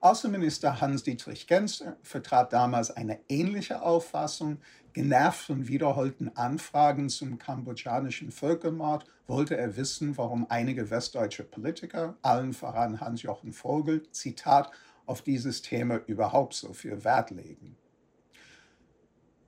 Außenminister 0.00 0.80
Hans-Dietrich 0.80 1.46
Genscher 1.46 1.96
vertrat 2.02 2.52
damals 2.52 2.90
eine 2.90 3.20
ähnliche 3.28 3.82
Auffassung. 3.82 4.58
Genervt 4.92 5.46
von 5.46 5.68
wiederholten 5.68 6.30
Anfragen 6.34 7.08
zum 7.08 7.38
kambodschanischen 7.38 8.32
Völkermord 8.32 9.04
wollte 9.26 9.56
er 9.56 9.76
wissen, 9.76 10.16
warum 10.16 10.46
einige 10.50 10.90
westdeutsche 10.90 11.44
Politiker, 11.44 12.16
allen 12.22 12.52
voran 12.52 13.00
Hans-Jochen 13.00 13.52
Vogel, 13.52 14.02
Zitat, 14.10 14.70
auf 15.06 15.22
dieses 15.22 15.62
Thema 15.62 16.00
überhaupt 16.06 16.54
so 16.54 16.72
viel 16.72 17.04
Wert 17.04 17.30
legen. 17.30 17.76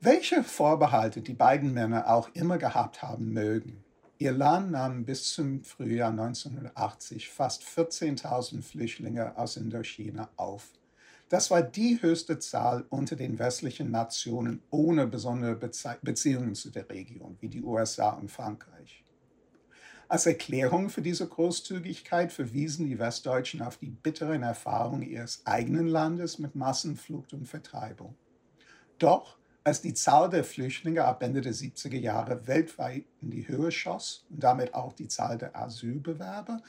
Welche 0.05 0.45
Vorbehalte 0.45 1.23
die 1.23 1.33
beiden 1.33 1.73
Männer 1.73 2.11
auch 2.11 2.29
immer 2.35 2.59
gehabt 2.59 3.01
haben 3.01 3.33
mögen, 3.33 3.83
ihr 4.19 4.33
Land 4.33 4.71
nahm 4.71 5.07
bis 5.07 5.33
zum 5.33 5.65
Frühjahr 5.65 6.11
1980 6.11 7.31
fast 7.31 7.63
14.000 7.63 8.61
Flüchtlinge 8.61 9.39
aus 9.39 9.57
Indochina 9.57 10.29
auf. 10.37 10.69
Das 11.31 11.51
war 11.51 11.63
die 11.63 12.03
höchste 12.03 12.39
Zahl 12.39 12.85
unter 12.91 13.17
den 13.17 13.39
westlichen 13.39 13.91
Nationen 13.91 14.63
ohne 14.69 15.07
besondere 15.07 15.57
Bezie 15.57 15.97
Beziehungen 16.03 16.55
zu 16.55 16.69
der 16.69 16.87
Region, 16.91 17.39
wie 17.41 17.49
die 17.49 17.63
USA 17.63 18.11
und 18.11 18.31
Frankreich. 18.31 19.03
Als 20.07 20.27
Erklärung 20.27 20.91
für 20.91 21.01
diese 21.01 21.27
Großzügigkeit 21.27 22.31
verwiesen 22.31 22.85
die 22.85 22.99
Westdeutschen 22.99 23.63
auf 23.63 23.79
die 23.79 23.89
bitteren 23.89 24.43
Erfahrungen 24.43 25.01
ihres 25.01 25.47
eigenen 25.47 25.87
Landes 25.87 26.39
mit 26.39 26.55
Massenflucht 26.55 27.33
und 27.33 27.49
Vertreibung. 27.49 28.15
Doch 28.99 29.39
als 29.65 29.81
die 29.81 29.95
Zahl 29.95 30.29
der 30.29 30.45
Flüchtlinge 30.45 31.05
ab 31.05 31.23
Ende 31.23 31.41
der 31.41 31.55
70er 31.55 31.99
Jahre 31.99 32.47
weltweit 32.47 33.05
in 33.23 33.31
die 33.31 33.49
Höhe 33.49 33.73
schoss 33.73 34.27
und 34.29 34.45
damit 34.45 34.75
auch 34.75 34.93
die 34.93 35.09
Zahl 35.09 35.39
der 35.39 35.57
Asylbewerber, 35.57 36.63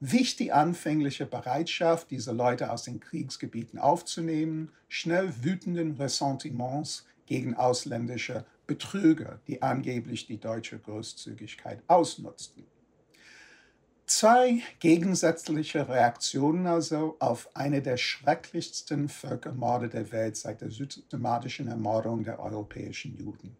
wich 0.00 0.36
die 0.36 0.52
anfängliche 0.52 1.24
Bereitschaft, 1.24 2.10
diese 2.10 2.32
Leute 2.32 2.70
aus 2.70 2.82
den 2.82 3.00
Kriegsgebieten 3.00 3.78
aufzunehmen, 3.78 4.70
schnell 4.88 5.32
wütenden 5.42 5.96
Ressentiments 5.96 7.06
gegen 7.24 7.54
ausländische 7.54 8.44
Betrüger, 8.66 9.40
die 9.46 9.62
angeblich 9.62 10.26
die 10.26 10.38
deutsche 10.38 10.78
Großzügigkeit 10.78 11.82
ausnutzten. 11.86 12.66
Zwei 14.06 14.62
gegensätzliche 14.80 15.88
Reaktionen 15.88 16.66
also 16.66 17.16
auf 17.20 17.48
eine 17.54 17.82
der 17.82 17.96
schrecklichsten 17.96 19.08
Völkermorde 19.08 19.88
der 19.88 20.10
Welt 20.12 20.36
seit 20.36 20.60
der 20.60 20.70
systematischen 20.70 21.68
Ermordung 21.68 22.24
der 22.24 22.40
europäischen 22.40 23.16
Juden. 23.16 23.56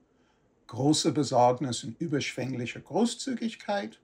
Große 0.66 1.12
Besorgnis 1.12 1.84
und 1.84 2.00
überschwängliche 2.00 2.80
Großzügigkeit, 2.80 4.00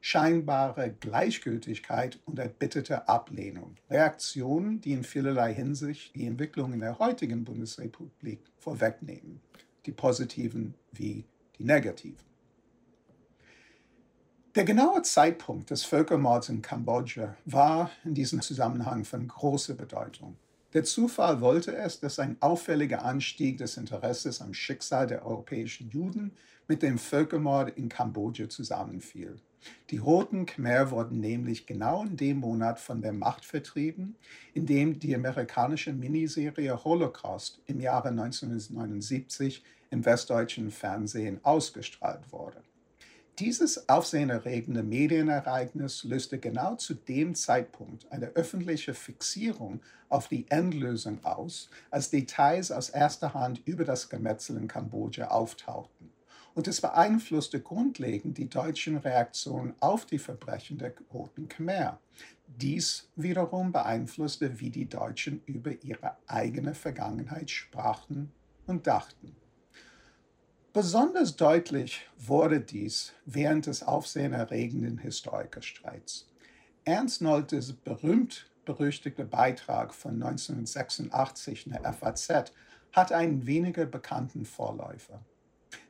scheinbare 0.00 0.94
Gleichgültigkeit 1.00 2.18
und 2.24 2.38
erbitterte 2.38 3.08
Ablehnung. 3.08 3.76
Reaktionen, 3.88 4.80
die 4.80 4.92
in 4.92 5.04
vielerlei 5.04 5.54
Hinsicht 5.54 6.14
die 6.14 6.26
Entwicklung 6.26 6.72
in 6.72 6.80
der 6.80 6.98
heutigen 6.98 7.44
Bundesrepublik 7.44 8.40
vorwegnehmen, 8.58 9.40
die 9.86 9.92
positiven 9.92 10.74
wie 10.92 11.24
die 11.58 11.64
negativen. 11.64 12.29
Der 14.60 14.66
genaue 14.66 15.00
Zeitpunkt 15.00 15.70
des 15.70 15.84
Völkermords 15.84 16.50
in 16.50 16.60
Kambodscha 16.60 17.34
war 17.46 17.90
in 18.04 18.12
diesem 18.12 18.42
Zusammenhang 18.42 19.06
von 19.06 19.26
großer 19.26 19.72
Bedeutung. 19.72 20.36
Der 20.74 20.84
Zufall 20.84 21.40
wollte 21.40 21.74
es, 21.74 21.98
dass 21.98 22.18
ein 22.18 22.36
auffälliger 22.40 23.02
Anstieg 23.02 23.56
des 23.56 23.78
Interesses 23.78 24.42
am 24.42 24.52
Schicksal 24.52 25.06
der 25.06 25.24
europäischen 25.24 25.88
Juden 25.88 26.32
mit 26.68 26.82
dem 26.82 26.98
Völkermord 26.98 27.74
in 27.78 27.88
Kambodscha 27.88 28.50
zusammenfiel. 28.50 29.40
Die 29.88 29.96
Roten 29.96 30.44
Khmer 30.44 30.90
wurden 30.90 31.20
nämlich 31.20 31.64
genau 31.64 32.04
in 32.04 32.18
dem 32.18 32.40
Monat 32.40 32.78
von 32.78 33.00
der 33.00 33.14
Macht 33.14 33.46
vertrieben, 33.46 34.14
in 34.52 34.66
dem 34.66 34.98
die 34.98 35.14
amerikanische 35.14 35.94
Miniserie 35.94 36.84
Holocaust 36.84 37.62
im 37.64 37.80
Jahre 37.80 38.08
1979 38.08 39.64
im 39.88 40.04
westdeutschen 40.04 40.70
Fernsehen 40.70 41.40
ausgestrahlt 41.44 42.30
wurde. 42.30 42.62
Dieses 43.38 43.88
aufsehenerregende 43.88 44.82
Medienereignis 44.82 46.04
löste 46.04 46.38
genau 46.38 46.74
zu 46.76 46.94
dem 46.94 47.34
Zeitpunkt 47.34 48.10
eine 48.12 48.26
öffentliche 48.26 48.92
Fixierung 48.92 49.80
auf 50.10 50.28
die 50.28 50.46
Endlösung 50.50 51.24
aus, 51.24 51.70
als 51.90 52.10
Details 52.10 52.70
aus 52.70 52.90
erster 52.90 53.32
Hand 53.32 53.62
über 53.64 53.84
das 53.84 54.10
Gemetzel 54.10 54.58
in 54.58 54.68
Kambodscha 54.68 55.28
auftauchten. 55.28 56.12
Und 56.54 56.68
es 56.68 56.80
beeinflusste 56.80 57.60
grundlegend 57.60 58.36
die 58.36 58.48
deutschen 58.48 58.96
Reaktionen 58.96 59.74
auf 59.80 60.04
die 60.04 60.18
Verbrechen 60.18 60.76
der 60.76 60.92
Roten 61.12 61.48
Khmer. 61.48 61.98
Dies 62.46 63.08
wiederum 63.16 63.72
beeinflusste, 63.72 64.60
wie 64.60 64.70
die 64.70 64.88
Deutschen 64.88 65.42
über 65.46 65.72
ihre 65.82 66.16
eigene 66.26 66.74
Vergangenheit 66.74 67.50
sprachen 67.50 68.32
und 68.66 68.86
dachten. 68.86 69.36
Besonders 70.72 71.34
deutlich 71.34 72.06
wurde 72.16 72.60
dies 72.60 73.12
während 73.26 73.66
des 73.66 73.82
aufsehenerregenden 73.82 74.98
Historikerstreits. 74.98 76.28
Ernst 76.84 77.22
Noltes 77.22 77.72
berühmt-berüchtigter 77.72 79.24
Beitrag 79.24 79.92
von 79.92 80.22
1986 80.22 81.66
in 81.66 81.72
der 81.72 81.92
FAZ 81.92 82.52
hat 82.92 83.10
einen 83.10 83.46
weniger 83.46 83.84
bekannten 83.84 84.44
Vorläufer. 84.44 85.20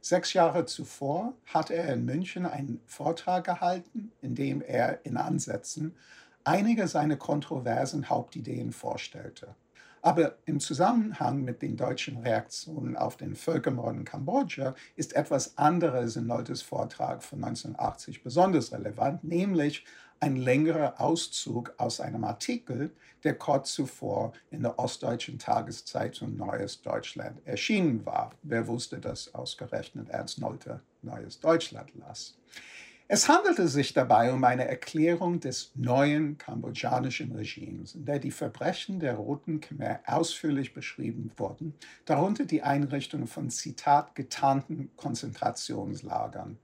Sechs 0.00 0.32
Jahre 0.32 0.64
zuvor 0.64 1.34
hatte 1.44 1.74
er 1.74 1.92
in 1.92 2.06
München 2.06 2.46
einen 2.46 2.80
Vortrag 2.86 3.44
gehalten, 3.44 4.12
in 4.22 4.34
dem 4.34 4.62
er 4.62 5.04
in 5.04 5.18
Ansätzen 5.18 5.94
einige 6.42 6.88
seiner 6.88 7.16
kontroversen 7.16 8.08
Hauptideen 8.08 8.72
vorstellte. 8.72 9.54
Aber 10.02 10.36
im 10.46 10.60
Zusammenhang 10.60 11.42
mit 11.42 11.60
den 11.60 11.76
deutschen 11.76 12.18
Reaktionen 12.18 12.96
auf 12.96 13.16
den 13.16 13.34
Völkermord 13.34 13.96
in 13.96 14.04
Kambodscha 14.04 14.74
ist 14.96 15.14
etwas 15.14 15.58
anderes 15.58 16.16
in 16.16 16.26
Leutes 16.26 16.62
Vortrag 16.62 17.22
von 17.22 17.44
1980 17.44 18.22
besonders 18.22 18.72
relevant, 18.72 19.24
nämlich 19.24 19.84
ein 20.20 20.36
längerer 20.36 21.00
Auszug 21.00 21.74
aus 21.78 22.00
einem 22.00 22.24
Artikel, 22.24 22.94
der 23.24 23.34
kurz 23.34 23.72
zuvor 23.72 24.32
in 24.50 24.62
der 24.62 24.78
Ostdeutschen 24.78 25.38
Tageszeitung 25.38 26.36
Neues 26.36 26.82
Deutschland 26.82 27.40
erschienen 27.46 28.04
war. 28.04 28.32
Wer 28.42 28.68
wusste, 28.68 29.00
dass 29.00 29.34
ausgerechnet 29.34 30.10
Ernst 30.10 30.38
Nolte 30.38 30.80
Neues 31.02 31.40
Deutschland 31.40 31.94
las? 31.96 32.36
Es 33.12 33.28
handelte 33.28 33.66
sich 33.66 33.92
dabei 33.92 34.32
um 34.32 34.44
eine 34.44 34.68
Erklärung 34.68 35.40
des 35.40 35.72
neuen 35.74 36.38
kambodschanischen 36.38 37.32
Regimes, 37.32 37.96
in 37.96 38.04
der 38.04 38.20
die 38.20 38.30
Verbrechen 38.30 39.00
der 39.00 39.14
Roten 39.14 39.60
Khmer 39.60 39.98
ausführlich 40.06 40.74
beschrieben 40.74 41.32
wurden, 41.36 41.74
darunter 42.04 42.44
die 42.44 42.62
Einrichtung 42.62 43.26
von 43.26 43.50
Zitat 43.50 44.14
getarnten 44.14 44.92
Konzentrationslagern. 44.94 46.56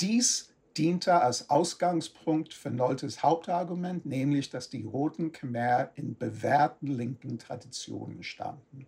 Dies 0.00 0.54
diente 0.78 1.20
als 1.20 1.50
Ausgangspunkt 1.50 2.54
für 2.54 2.70
Noltes 2.70 3.22
Hauptargument, 3.22 4.06
nämlich 4.06 4.48
dass 4.48 4.70
die 4.70 4.84
Roten 4.84 5.30
Khmer 5.30 5.90
in 5.94 6.16
bewährten 6.16 6.86
linken 6.86 7.38
Traditionen 7.38 8.22
standen. 8.22 8.86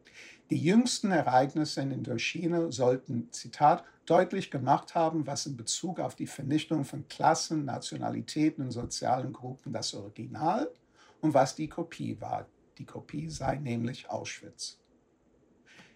Die 0.54 0.62
jüngsten 0.62 1.10
Ereignisse 1.10 1.80
in 1.80 1.90
Indochina 1.90 2.70
sollten, 2.70 3.26
Zitat, 3.32 3.82
deutlich 4.06 4.52
gemacht 4.52 4.94
haben, 4.94 5.26
was 5.26 5.46
in 5.46 5.56
Bezug 5.56 5.98
auf 5.98 6.14
die 6.14 6.28
Vernichtung 6.28 6.84
von 6.84 7.08
Klassen, 7.08 7.64
Nationalitäten 7.64 8.62
und 8.62 8.70
sozialen 8.70 9.32
Gruppen 9.32 9.72
das 9.72 9.92
Original 9.94 10.70
und 11.20 11.34
was 11.34 11.56
die 11.56 11.66
Kopie 11.66 12.20
war. 12.20 12.46
Die 12.78 12.84
Kopie 12.84 13.30
sei 13.30 13.56
nämlich 13.56 14.08
Auschwitz. 14.08 14.78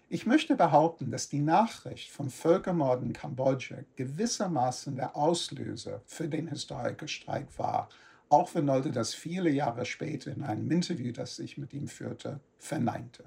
Ich 0.09 0.25
möchte 0.25 0.57
behaupten, 0.57 1.09
dass 1.09 1.29
die 1.29 1.39
Nachricht 1.39 2.11
vom 2.11 2.29
Völkermord 2.29 3.01
in 3.01 3.13
Kambodscha 3.13 3.77
gewissermaßen 3.95 4.97
der 4.97 5.15
Auslöser 5.15 6.01
für 6.05 6.27
den 6.27 6.49
Historikerstreik 6.49 7.57
war, 7.57 7.87
auch 8.27 8.53
wenn 8.55 8.65
Nolte 8.65 8.91
das 8.91 9.13
viele 9.13 9.51
Jahre 9.51 9.85
später 9.85 10.33
in 10.33 10.43
einem 10.43 10.69
Interview, 10.69 11.13
das 11.13 11.39
ich 11.39 11.57
mit 11.57 11.73
ihm 11.73 11.87
führte, 11.87 12.41
verneinte. 12.57 13.23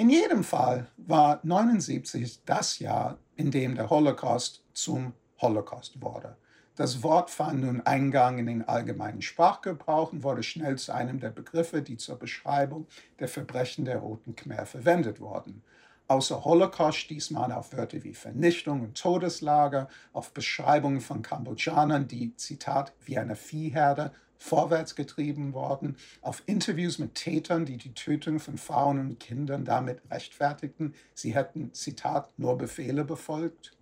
In 0.00 0.08
jedem 0.08 0.44
Fall 0.44 0.86
war 0.96 1.40
79 1.42 2.46
das 2.46 2.78
Jahr, 2.78 3.18
in 3.36 3.50
dem 3.50 3.74
der 3.74 3.90
Holocaust 3.90 4.64
zum 4.72 5.12
Holocaust 5.42 6.00
wurde. 6.00 6.38
Das 6.74 7.02
Wort 7.02 7.28
fand 7.28 7.60
nun 7.60 7.82
Eingang 7.82 8.38
in 8.38 8.46
den 8.46 8.66
allgemeinen 8.66 9.20
Sprachgebrauch 9.20 10.14
und 10.14 10.22
wurde 10.22 10.42
schnell 10.42 10.78
zu 10.78 10.94
einem 10.94 11.20
der 11.20 11.28
Begriffe, 11.28 11.82
die 11.82 11.98
zur 11.98 12.18
Beschreibung 12.18 12.86
der 13.18 13.28
Verbrechen 13.28 13.84
der 13.84 13.98
Roten 13.98 14.34
Khmer 14.34 14.64
verwendet 14.64 15.20
wurden. 15.20 15.62
Außer 16.08 16.46
Holocaust 16.46 16.96
stieß 16.96 17.32
man 17.32 17.52
auf 17.52 17.74
Wörter 17.74 18.02
wie 18.02 18.14
Vernichtung 18.14 18.80
und 18.80 18.98
Todeslager, 18.98 19.86
auf 20.14 20.32
Beschreibungen 20.32 21.02
von 21.02 21.20
Kambodschanern, 21.20 22.08
die, 22.08 22.34
Zitat, 22.36 22.94
wie 23.04 23.18
eine 23.18 23.36
Viehherde 23.36 24.12
vorwärts 24.40 24.96
getrieben 24.96 25.52
worden, 25.52 25.96
auf 26.22 26.42
Interviews 26.46 26.98
mit 26.98 27.14
Tätern, 27.14 27.66
die 27.66 27.76
die 27.76 27.94
Tötung 27.94 28.40
von 28.40 28.58
Frauen 28.58 28.98
und 28.98 29.20
Kindern 29.20 29.64
damit 29.64 30.00
rechtfertigten, 30.10 30.94
sie 31.14 31.34
hätten, 31.34 31.72
Zitat, 31.74 32.36
nur 32.38 32.58
Befehle 32.58 33.04
befolgt. 33.04 33.76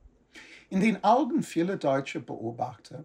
In 0.69 0.81
den 0.81 1.03
Augen 1.05 1.43
vieler 1.43 1.77
deutscher 1.77 2.21
Beobachter 2.21 3.05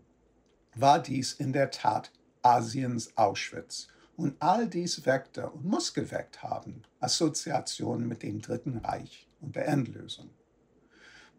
war 0.76 1.02
dies 1.02 1.34
in 1.34 1.54
der 1.54 1.72
Tat 1.72 2.12
Asiens 2.42 3.16
Auschwitz. 3.16 3.88
Und 4.16 4.36
all 4.42 4.68
dies 4.68 5.06
weckte 5.06 5.50
und 5.50 5.64
muss 5.64 5.94
geweckt 5.94 6.44
haben 6.44 6.84
Assoziationen 7.00 8.08
mit 8.08 8.22
dem 8.22 8.42
Dritten 8.42 8.78
Reich 8.80 9.28
und 9.42 9.56
der 9.56 9.68
Endlösung. 9.68 10.30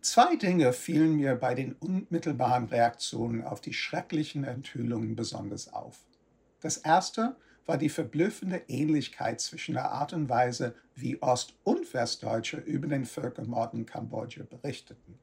Zwei 0.04 0.36
Dinge 0.36 0.74
fielen 0.74 1.16
mir 1.16 1.34
bei 1.34 1.54
den 1.54 1.72
unmittelbaren 1.72 2.66
Reaktionen 2.66 3.42
auf 3.42 3.62
die 3.62 3.72
schrecklichen 3.72 4.44
Enthüllungen 4.44 5.16
besonders 5.16 5.72
auf. 5.72 6.04
Das 6.60 6.76
erste 6.76 7.36
war 7.64 7.78
die 7.78 7.88
verblüffende 7.88 8.64
Ähnlichkeit 8.68 9.40
zwischen 9.40 9.72
der 9.72 9.90
Art 9.92 10.12
und 10.12 10.28
Weise, 10.28 10.74
wie 10.94 11.22
Ost- 11.22 11.54
und 11.64 11.94
Westdeutsche 11.94 12.58
über 12.58 12.86
den 12.86 13.06
Völkermord 13.06 13.72
in 13.72 13.86
Kambodscha 13.86 14.42
berichteten. 14.44 15.18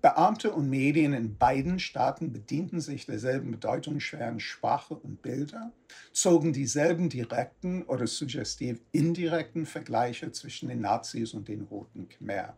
Beamte 0.00 0.52
und 0.52 0.70
Medien 0.70 1.14
in 1.14 1.36
beiden 1.36 1.80
Staaten 1.80 2.32
bedienten 2.32 2.80
sich 2.80 3.06
derselben 3.06 3.50
bedeutungsschweren 3.50 4.38
Sprache 4.38 4.94
und 4.94 5.20
Bilder, 5.20 5.72
zogen 6.12 6.52
dieselben 6.52 7.08
direkten 7.08 7.82
oder 7.82 8.06
suggestiv 8.06 8.80
indirekten 8.92 9.66
Vergleiche 9.66 10.30
zwischen 10.30 10.68
den 10.68 10.80
Nazis 10.80 11.34
und 11.34 11.48
den 11.48 11.62
Roten 11.62 12.08
Khmer. 12.08 12.56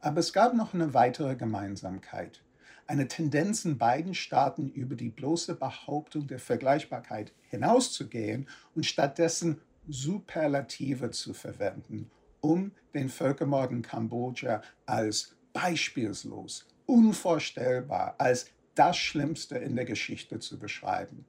Aber 0.00 0.20
es 0.20 0.32
gab 0.32 0.54
noch 0.54 0.72
eine 0.72 0.94
weitere 0.94 1.36
Gemeinsamkeit. 1.36 2.42
Eine 2.86 3.06
Tendenz 3.06 3.64
in 3.64 3.78
beiden 3.78 4.14
Staaten 4.14 4.70
über 4.70 4.96
die 4.96 5.10
bloße 5.10 5.54
Behauptung 5.54 6.26
der 6.26 6.38
Vergleichbarkeit 6.38 7.32
hinauszugehen 7.48 8.48
und 8.74 8.86
stattdessen 8.86 9.60
Superlative 9.86 11.10
zu 11.10 11.34
verwenden, 11.34 12.10
um 12.40 12.72
den 12.94 13.08
Völkermord 13.08 13.70
in 13.70 13.82
Kambodscha 13.82 14.62
als 14.86 15.36
beispielslos, 15.52 16.66
unvorstellbar, 16.86 18.14
als 18.18 18.46
das 18.74 18.96
Schlimmste 18.96 19.58
in 19.58 19.76
der 19.76 19.84
Geschichte 19.84 20.38
zu 20.38 20.58
beschreiben. 20.58 21.26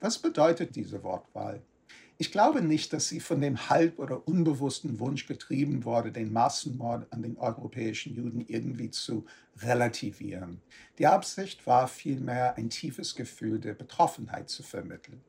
Was 0.00 0.18
bedeutet 0.18 0.76
diese 0.76 1.02
Wortwahl? 1.02 1.62
Ich 2.18 2.32
glaube 2.32 2.62
nicht, 2.62 2.94
dass 2.94 3.08
sie 3.08 3.20
von 3.20 3.42
dem 3.42 3.68
halb- 3.68 3.98
oder 3.98 4.26
unbewussten 4.26 4.98
Wunsch 5.00 5.26
getrieben 5.26 5.84
wurde, 5.84 6.12
den 6.12 6.32
Massenmord 6.32 7.12
an 7.12 7.22
den 7.22 7.36
europäischen 7.36 8.14
Juden 8.14 8.40
irgendwie 8.40 8.90
zu 8.90 9.26
relativieren. 9.58 10.62
Die 10.98 11.06
Absicht 11.06 11.66
war 11.66 11.88
vielmehr, 11.88 12.56
ein 12.56 12.70
tiefes 12.70 13.14
Gefühl 13.16 13.60
der 13.60 13.74
Betroffenheit 13.74 14.48
zu 14.48 14.62
vermitteln. 14.62 15.22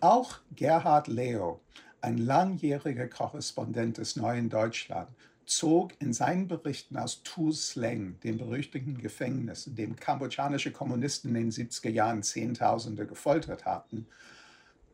Auch 0.00 0.38
Gerhard 0.54 1.08
Leo, 1.08 1.60
ein 2.00 2.18
langjähriger 2.18 3.08
Korrespondent 3.08 3.98
des 3.98 4.14
Neuen 4.14 4.48
Deutschland, 4.48 5.08
zog 5.44 5.92
in 6.00 6.12
seinen 6.12 6.46
Berichten 6.46 6.96
aus 6.98 7.22
Tu 7.24 7.50
Sleng, 7.52 8.20
dem 8.20 8.38
berüchtigten 8.38 8.98
Gefängnis, 8.98 9.66
in 9.66 9.74
dem 9.74 9.96
kambodschanische 9.96 10.70
Kommunisten 10.70 11.34
in 11.34 11.50
den 11.50 11.50
70er 11.50 11.90
Jahren 11.90 12.22
Zehntausende 12.22 13.06
gefoltert 13.06 13.64
hatten, 13.64 14.06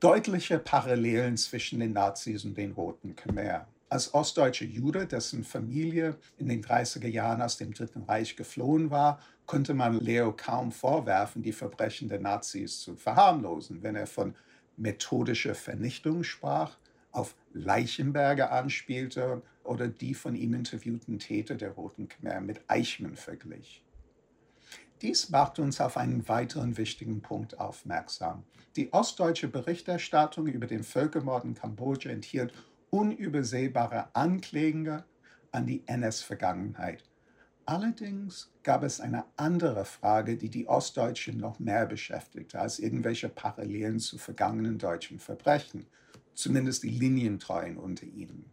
deutliche 0.02 0.58
Parallelen 0.58 1.36
zwischen 1.36 1.78
den 1.78 1.92
Nazis 1.92 2.44
und 2.44 2.58
den 2.58 2.72
Roten 2.72 3.14
Khmer. 3.14 3.68
Als 3.88 4.12
ostdeutsche 4.12 4.64
Jude, 4.64 5.06
dessen 5.06 5.44
Familie 5.44 6.16
in 6.38 6.48
den 6.48 6.60
30er 6.60 7.06
Jahren 7.06 7.40
aus 7.40 7.56
dem 7.56 7.72
Dritten 7.72 8.02
Reich 8.02 8.34
geflohen 8.34 8.90
war, 8.90 9.20
konnte 9.46 9.74
man 9.74 10.00
Leo 10.00 10.32
kaum 10.32 10.72
vorwerfen, 10.72 11.42
die 11.42 11.52
Verbrechen 11.52 12.08
der 12.08 12.18
Nazis 12.18 12.80
zu 12.80 12.96
verharmlosen, 12.96 13.84
wenn 13.84 13.94
er 13.94 14.08
von 14.08 14.34
methodischer 14.76 15.54
Vernichtung 15.54 16.24
sprach 16.24 16.78
auf 17.12 17.36
Leichenberger 17.52 18.50
anspielte 18.50 19.42
oder 19.62 19.86
die 19.86 20.14
von 20.14 20.34
ihm 20.34 20.54
interviewten 20.54 21.20
Täter 21.20 21.54
der 21.54 21.70
Roten 21.70 22.08
Khmer 22.08 22.40
mit 22.40 22.60
Eichmann 22.66 23.14
verglich. 23.14 23.84
Dies 25.02 25.30
macht 25.30 25.58
uns 25.58 25.80
auf 25.80 25.96
einen 25.96 26.28
weiteren 26.28 26.76
wichtigen 26.76 27.22
Punkt 27.22 27.58
aufmerksam. 27.58 28.44
Die 28.76 28.92
ostdeutsche 28.92 29.48
Berichterstattung 29.48 30.46
über 30.46 30.66
den 30.66 30.84
Völkermord 30.84 31.44
in 31.44 31.54
Kambodscha 31.54 32.08
enthielt 32.08 32.54
unübersehbare 32.90 34.14
Ankläge 34.14 35.04
an 35.50 35.66
die 35.66 35.82
NS-Vergangenheit. 35.86 37.02
Allerdings 37.66 38.52
gab 38.62 38.84
es 38.84 39.00
eine 39.00 39.24
andere 39.36 39.84
Frage, 39.84 40.36
die 40.36 40.50
die 40.50 40.68
Ostdeutschen 40.68 41.36
noch 41.36 41.58
mehr 41.58 41.86
beschäftigte 41.86 42.60
als 42.60 42.78
irgendwelche 42.78 43.28
Parallelen 43.28 43.98
zu 43.98 44.18
vergangenen 44.18 44.78
deutschen 44.78 45.18
Verbrechen 45.18 45.86
zumindest 46.34 46.82
die 46.82 46.90
Linientreuen 46.90 47.76
unter 47.76 48.06
ihnen. 48.06 48.52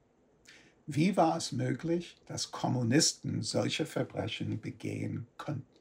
Wie 0.86 1.16
war 1.16 1.38
es 1.38 1.52
möglich, 1.52 2.18
dass 2.26 2.52
Kommunisten 2.52 3.41
solche 3.43 3.86
Verbrechen 3.86 4.60
begehen 4.60 5.28
konnten? 5.38 5.78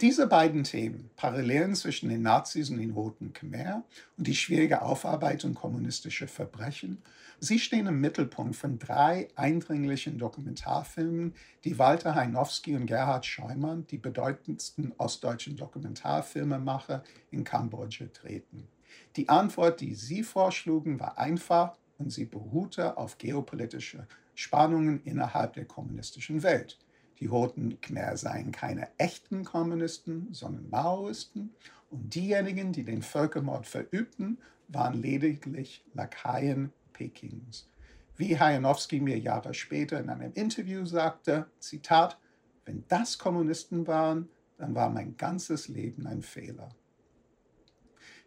Diese 0.00 0.26
beiden 0.26 0.64
Themen, 0.64 1.08
Parallelen 1.14 1.76
zwischen 1.76 2.08
den 2.08 2.22
Nazis 2.22 2.68
und 2.68 2.78
den 2.78 2.90
Roten 2.90 3.32
Khmer 3.32 3.84
und 4.16 4.26
die 4.26 4.34
schwierige 4.34 4.82
Aufarbeitung 4.82 5.54
kommunistischer 5.54 6.26
Verbrechen, 6.26 7.00
sie 7.38 7.60
stehen 7.60 7.86
im 7.86 8.00
Mittelpunkt 8.00 8.56
von 8.56 8.80
drei 8.80 9.28
eindringlichen 9.36 10.18
Dokumentarfilmen, 10.18 11.32
die 11.62 11.78
Walter 11.78 12.16
Heinowski 12.16 12.74
und 12.74 12.86
Gerhard 12.86 13.24
Scheumann, 13.24 13.86
die 13.86 13.98
bedeutendsten 13.98 14.92
ostdeutschen 14.98 15.56
Dokumentarfilmemacher 15.56 17.04
in 17.30 17.44
Kambodscha, 17.44 18.06
treten. 18.06 18.66
Die 19.14 19.28
Antwort, 19.28 19.80
die 19.80 19.94
sie 19.94 20.24
vorschlugen, 20.24 20.98
war 20.98 21.18
einfach 21.18 21.78
und 21.98 22.10
sie 22.10 22.24
beruhte 22.24 22.96
auf 22.96 23.18
geopolitische 23.18 24.08
Spannungen 24.34 25.02
innerhalb 25.04 25.52
der 25.52 25.66
kommunistischen 25.66 26.42
Welt. 26.42 26.78
Die 27.20 27.26
Roten 27.26 27.80
Khmer 27.80 28.16
seien 28.16 28.52
keine 28.52 28.88
echten 28.98 29.44
Kommunisten, 29.44 30.28
sondern 30.32 30.68
Maoisten 30.70 31.54
und 31.90 32.14
diejenigen, 32.14 32.72
die 32.72 32.84
den 32.84 33.02
Völkermord 33.02 33.66
verübten, 33.66 34.38
waren 34.68 34.94
lediglich 34.94 35.84
Lakaien 35.94 36.72
Pekings. 36.92 37.68
Wie 38.16 38.38
Hajanowski 38.38 39.00
mir 39.00 39.18
Jahre 39.18 39.54
später 39.54 40.00
in 40.00 40.08
einem 40.08 40.32
Interview 40.34 40.86
sagte, 40.86 41.46
Zitat, 41.58 42.18
wenn 42.64 42.84
das 42.88 43.18
Kommunisten 43.18 43.86
waren, 43.86 44.28
dann 44.56 44.74
war 44.74 44.88
mein 44.90 45.16
ganzes 45.16 45.68
Leben 45.68 46.06
ein 46.06 46.22
Fehler. 46.22 46.68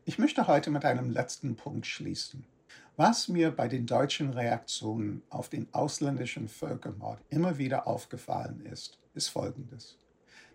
Ich 0.06 0.20
möchte 0.20 0.48
heute 0.48 0.72
mit 0.72 0.86
einem 0.86 1.10
letzten 1.10 1.56
Punkt 1.56 1.86
schließen. 1.86 2.46
Was 3.00 3.28
mir 3.28 3.52
bei 3.52 3.68
den 3.68 3.86
deutschen 3.86 4.32
Reaktionen 4.32 5.22
auf 5.30 5.50
den 5.50 5.72
ausländischen 5.72 6.48
Völkermord 6.48 7.20
immer 7.30 7.60
wieder 7.60 7.86
aufgefallen 7.86 8.66
ist, 8.66 8.98
ist 9.14 9.28
Folgendes. 9.28 10.00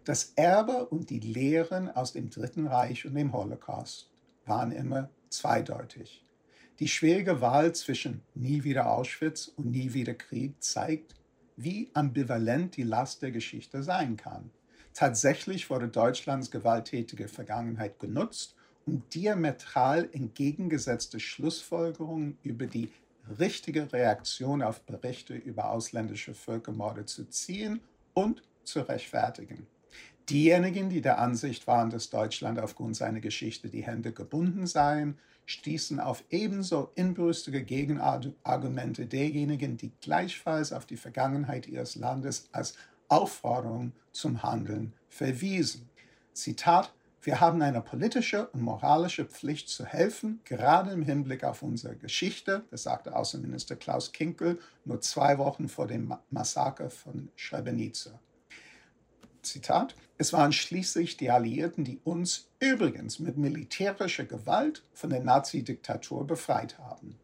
Das 0.03 0.33
Erbe 0.35 0.87
und 0.87 1.11
die 1.11 1.21
Lehren 1.21 1.89
aus 1.89 2.15
dem 2.15 2.31
Dritten 2.31 2.67
Reich 2.67 3.07
und 3.07 3.15
dem 3.15 3.33
Holocaust 3.33 4.11
waren 4.45 4.73
immer 4.73 5.09
zweideutig. 5.29 6.27
Die 6.81 6.89
schwierige 6.89 7.41
Wahl 7.41 7.77
zwischen 7.77 8.23
nie 8.35 8.65
wieder 8.65 8.91
Auschwitz 8.91 9.47
und 9.47 9.71
nie 9.71 9.93
wieder 9.93 10.15
Krieg 10.15 10.61
zeigt, 10.65 11.15
wie 11.57 11.93
ambivalent 11.95 12.77
die 12.77 12.83
Last 12.83 13.23
der 13.23 13.31
Geschichte 13.31 13.85
sein 13.85 14.17
kann. 14.17 14.51
Tatsächlich 14.95 15.71
wurde 15.71 15.87
Deutschlands 15.87 16.51
gewalttätige 16.51 17.29
Vergangenheit 17.29 18.01
genutzt, 18.01 18.57
diametral 18.87 20.09
entgegengesetzte 20.13 21.21
Schlussfolgerungen 21.21 22.39
über 22.43 22.67
die 22.67 22.91
richtige 23.39 23.93
Reaktion 23.93 24.63
auf 24.63 24.81
Berichte 24.83 25.35
über 25.35 25.71
ausländische 25.71 26.35
Völkermorde 26.35 27.07
zu 27.07 27.29
ziehen 27.29 27.81
und 28.15 28.43
zu 28.65 28.81
rechtfertigen. 28.81 29.67
Diejenigen, 30.29 30.89
die 30.89 31.01
der 31.01 31.19
Ansicht 31.19 31.67
waren, 31.67 31.91
dass 31.91 32.11
Deutschland 32.11 32.59
aufgrund 32.59 32.97
seiner 32.97 33.21
Geschichte 33.21 33.69
die 33.69 33.85
Hände 33.85 34.13
gebunden 34.13 34.67
seien, 34.67 35.19
stießen 35.47 35.99
auf 35.99 36.25
ebenso 36.31 36.93
inbrüstige 36.95 37.65
Gegenargumente 37.65 39.07
derjenigen, 39.07 39.77
die 39.77 39.91
gleichfalls 40.01 40.73
auf 40.73 40.87
die 40.87 40.97
Vergangenheit 40.97 41.67
ihres 41.67 41.97
Landes 41.97 42.49
als 42.53 42.75
Aufforderung 43.09 43.93
zum 44.13 44.43
Handeln 44.43 44.93
verwiesen. 45.09 45.89
Zitat 46.33 46.95
wir 47.25 47.41
haben 47.41 47.63
eine 47.63 47.81
politische 47.81 48.49
und 48.49 48.63
moralische 48.63 49.25
Pflicht 49.25 49.69
zu 49.69 49.87
helfen, 49.87 50.41
gerade 50.45 50.91
im 50.91 51.03
Hinblick 51.03 51.45
auf 51.45 51.63
unsere 51.63 51.95
Geschichte, 51.95 52.65
das 52.73 52.83
sagte 52.83 53.15
Außenminister 53.15 53.77
Klaus 53.77 54.11
Kinkel 54.11 54.59
nur 54.85 55.01
zwei 55.01 55.39
Wochen 55.39 55.69
vor 55.69 55.87
dem 55.87 56.13
Massaker 56.31 56.91
von 56.91 57.29
Srebrenica. 57.37 58.19
Zitat, 59.43 59.95
es 60.19 60.33
waren 60.33 60.53
schließlich 60.53 61.17
die 61.17 61.31
Alliierten, 61.31 61.85
die 61.85 62.01
uns 62.03 62.49
übrigens 62.59 63.21
mit 63.21 63.37
militärischer 63.37 64.25
Gewalt 64.25 64.83
von 64.93 65.11
der 65.11 65.23
Nazi-Diktatur 65.23 66.27
befreit 66.27 66.79
haben. 66.79 67.19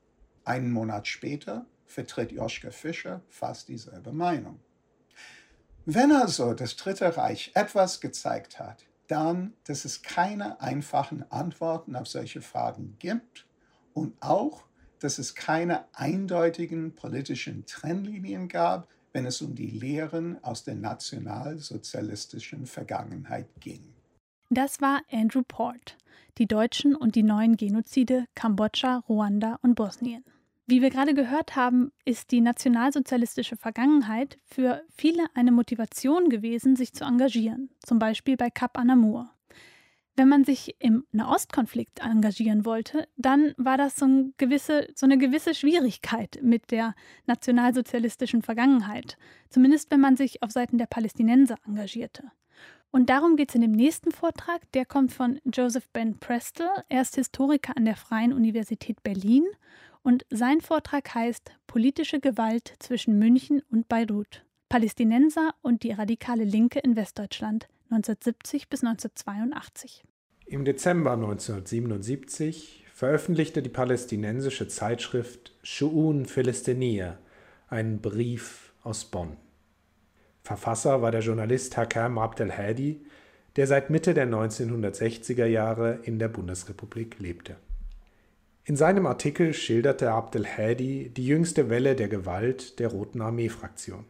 Einen 0.44 0.70
Monat 0.70 1.08
später 1.08 1.66
vertritt 1.86 2.30
Joschka 2.30 2.70
Fischer 2.70 3.20
fast 3.28 3.68
dieselbe 3.68 4.12
Meinung. 4.12 4.60
Wenn 5.86 6.12
also 6.12 6.54
das 6.54 6.76
Dritte 6.76 7.16
Reich 7.16 7.50
etwas 7.54 8.00
gezeigt 8.00 8.58
hat, 8.58 8.84
dann, 9.08 9.54
dass 9.64 9.84
es 9.84 10.02
keine 10.02 10.60
einfachen 10.60 11.30
Antworten 11.30 11.96
auf 11.96 12.06
solche 12.06 12.40
Fragen 12.40 12.96
gibt 12.98 13.46
und 13.94 14.14
auch, 14.20 14.64
dass 15.00 15.18
es 15.18 15.34
keine 15.34 15.84
eindeutigen 15.94 16.94
politischen 16.94 17.66
Trennlinien 17.66 18.48
gab, 18.48 18.88
wenn 19.12 19.26
es 19.26 19.42
um 19.42 19.54
die 19.54 19.70
Lehren 19.70 20.42
aus 20.44 20.64
der 20.64 20.74
nationalsozialistischen 20.76 22.66
Vergangenheit 22.66 23.48
ging. 23.60 23.94
Das 24.50 24.80
war 24.80 25.02
Andrew 25.10 25.42
Port, 25.46 25.96
die 26.38 26.46
Deutschen 26.46 26.94
und 26.94 27.14
die 27.14 27.22
neuen 27.22 27.56
Genozide 27.56 28.26
Kambodscha, 28.34 29.02
Ruanda 29.08 29.58
und 29.62 29.74
Bosnien. 29.74 30.24
Wie 30.70 30.82
wir 30.82 30.90
gerade 30.90 31.14
gehört 31.14 31.56
haben, 31.56 31.92
ist 32.04 32.30
die 32.30 32.42
nationalsozialistische 32.42 33.56
Vergangenheit 33.56 34.38
für 34.44 34.82
viele 34.94 35.24
eine 35.32 35.50
Motivation 35.50 36.28
gewesen, 36.28 36.76
sich 36.76 36.92
zu 36.92 37.04
engagieren, 37.04 37.70
zum 37.78 37.98
Beispiel 37.98 38.36
bei 38.36 38.50
Kap 38.50 38.76
Anamur. 38.76 39.30
Wenn 40.14 40.28
man 40.28 40.44
sich 40.44 40.76
im 40.78 41.06
Nahostkonflikt 41.10 42.00
engagieren 42.00 42.66
wollte, 42.66 43.08
dann 43.16 43.54
war 43.56 43.78
das 43.78 43.96
so, 43.96 44.04
ein 44.04 44.34
gewisse, 44.36 44.88
so 44.94 45.06
eine 45.06 45.16
gewisse 45.16 45.54
Schwierigkeit 45.54 46.38
mit 46.42 46.70
der 46.70 46.94
nationalsozialistischen 47.24 48.42
Vergangenheit, 48.42 49.16
zumindest 49.48 49.90
wenn 49.90 50.00
man 50.00 50.18
sich 50.18 50.42
auf 50.42 50.50
Seiten 50.50 50.76
der 50.76 50.84
Palästinenser 50.84 51.56
engagierte. 51.66 52.24
Und 52.90 53.08
darum 53.08 53.36
geht 53.36 53.48
es 53.50 53.54
in 53.54 53.62
dem 53.62 53.72
nächsten 53.72 54.10
Vortrag. 54.12 54.60
Der 54.72 54.84
kommt 54.84 55.12
von 55.12 55.40
Joseph 55.44 55.88
Ben 55.94 56.18
Prestel. 56.18 56.68
Er 56.90 57.02
ist 57.02 57.16
Historiker 57.16 57.74
an 57.74 57.86
der 57.86 57.96
Freien 57.96 58.34
Universität 58.34 59.02
Berlin 59.02 59.46
und 60.02 60.24
sein 60.30 60.60
Vortrag 60.60 61.14
heißt 61.14 61.52
Politische 61.66 62.20
Gewalt 62.20 62.74
zwischen 62.78 63.18
München 63.18 63.62
und 63.70 63.88
Beirut. 63.88 64.44
Palästinenser 64.68 65.54
und 65.62 65.82
die 65.82 65.92
radikale 65.92 66.44
Linke 66.44 66.78
in 66.80 66.94
Westdeutschland 66.94 67.68
1970 67.90 68.68
bis 68.68 68.84
1982. 68.84 70.04
Im 70.46 70.64
Dezember 70.64 71.12
1977 71.12 72.84
veröffentlichte 72.92 73.62
die 73.62 73.70
palästinensische 73.70 74.68
Zeitschrift 74.68 75.54
Shu'un 75.64 76.26
Philistiniya 76.26 77.18
einen 77.68 78.00
Brief 78.00 78.72
aus 78.82 79.04
Bonn. 79.04 79.36
Verfasser 80.42 81.02
war 81.02 81.12
der 81.12 81.20
Journalist 81.20 81.76
Hakam 81.76 82.18
Abdel 82.18 82.56
Hadi, 82.56 83.04
der 83.56 83.66
seit 83.66 83.90
Mitte 83.90 84.14
der 84.14 84.26
1960er 84.26 85.46
Jahre 85.46 86.00
in 86.02 86.18
der 86.18 86.28
Bundesrepublik 86.28 87.18
lebte. 87.18 87.56
In 88.64 88.76
seinem 88.76 89.06
Artikel 89.06 89.54
schilderte 89.54 90.10
Abdel 90.10 90.46
Hadi 90.46 91.10
die 91.10 91.26
jüngste 91.26 91.70
Welle 91.70 91.96
der 91.96 92.08
Gewalt 92.08 92.78
der 92.78 92.88
Roten 92.88 93.20
Armee-Fraktion. 93.22 94.04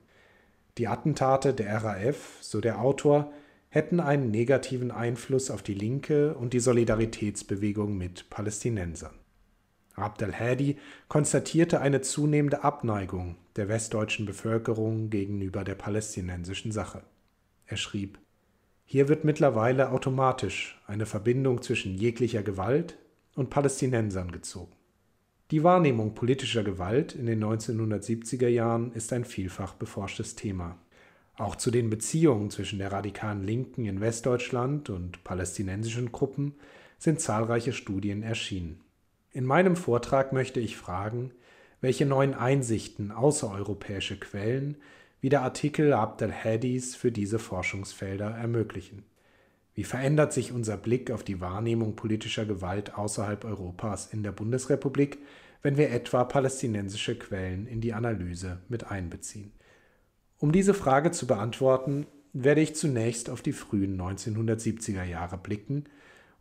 Die 0.79 0.89
Attentate 0.89 1.55
der 1.55 1.85
RAF, 1.85 2.39
so 2.41 2.61
der 2.61 2.81
Autor, 2.81 3.33
hätten 3.69 4.01
einen 4.01 4.31
negativen 4.31 4.91
Einfluss 4.91 5.51
auf 5.51 5.63
die 5.63 5.75
Linke 5.75 6.35
und 6.35 6.53
die 6.53 6.61
Solidaritätsbewegung 6.61 7.97
mit 7.97 8.31
Palästinensern. 8.31 9.15
Abdel 9.95 10.33
Hadi 10.33 10.79
konstatierte 11.09 11.81
eine 11.81 12.01
zunehmende 12.01 12.63
Abneigung 12.65 13.37
der 13.57 13.69
westdeutschen 13.69 14.27
Bevölkerung 14.27 15.11
gegenüber 15.11 15.65
der 15.65 15.75
palästinensischen 15.75 16.73
Sache. 16.73 17.03
Er 17.67 17.77
schrieb: 17.77 18.19
Hier 18.85 19.09
wird 19.09 19.25
mittlerweile 19.25 19.91
automatisch 19.91 20.81
eine 20.87 21.07
Verbindung 21.07 21.63
zwischen 21.63 21.95
jeglicher 21.95 22.43
Gewalt 22.43 22.97
und 23.39 23.51
Palästinensern 23.51 24.33
gezogen. 24.33 24.73
Die 25.53 25.63
Wahrnehmung 25.63 26.15
politischer 26.15 26.65
Gewalt 26.65 27.15
in 27.15 27.27
den 27.27 27.43
1970er 27.43 28.49
Jahren 28.49 28.93
ist 28.93 29.13
ein 29.13 29.25
vielfach 29.25 29.75
beforschtes 29.75 30.35
Thema. 30.35 30.77
Auch 31.37 31.55
zu 31.55 31.71
den 31.71 31.89
Beziehungen 31.89 32.51
zwischen 32.51 32.81
der 32.81 32.91
radikalen 32.91 33.45
Linken 33.45 33.85
in 33.85 34.01
Westdeutschland 34.01 34.91
und 34.91 35.23
palästinensischen 35.23 36.11
Gruppen 36.11 36.57
sind 36.99 37.21
zahlreiche 37.21 37.73
Studien 37.73 38.25
erschienen. 38.25 38.81
In 39.31 39.47
meinem 39.47 39.77
Vortrag 39.77 40.33
möchte 40.33 40.59
ich 40.59 40.77
fragen, 40.77 41.31
welche 41.81 42.07
neuen 42.07 42.35
Einsichten 42.35 43.13
außereuropäische 43.13 44.19
Quellen 44.19 44.79
wie 45.21 45.29
der 45.29 45.43
Artikel 45.43 45.93
Abdel 45.93 46.33
Hadis 46.33 46.97
für 46.97 47.13
diese 47.13 47.39
Forschungsfelder 47.39 48.31
ermöglichen. 48.31 49.05
Wie 49.79 49.85
verändert 49.85 50.33
sich 50.33 50.51
unser 50.51 50.77
Blick 50.77 51.13
auf 51.13 51.23
die 51.23 51.41
Wahrnehmung 51.41 51.95
politischer 51.95 52.45
Gewalt 52.45 52.99
außerhalb 52.99 53.45
Europas 53.45 54.13
in 54.13 54.25
der 54.25 54.33
Bundesrepublik, 54.33 55.19
wenn 55.63 55.77
wir 55.77 55.93
etwa 55.93 56.25
palästinensische 56.25 57.17
Quellen 57.17 57.69
in 57.69 57.81
die 57.81 57.93
Analyse 57.95 58.59
mit 58.69 58.91
einbeziehen? 58.91 59.53
Um 60.39 60.51
diese 60.51 60.75
Frage 60.75 61.13
zu 61.13 61.29
beantworten, 61.29 62.09
werde 62.33 62.61
ich 62.61 62.75
zunächst 62.75 63.31
auf 63.31 63.41
die 63.41 63.53
frühen 63.53 63.97
1970er 64.01 65.05
Jahre 65.05 65.39
blicken 65.39 65.85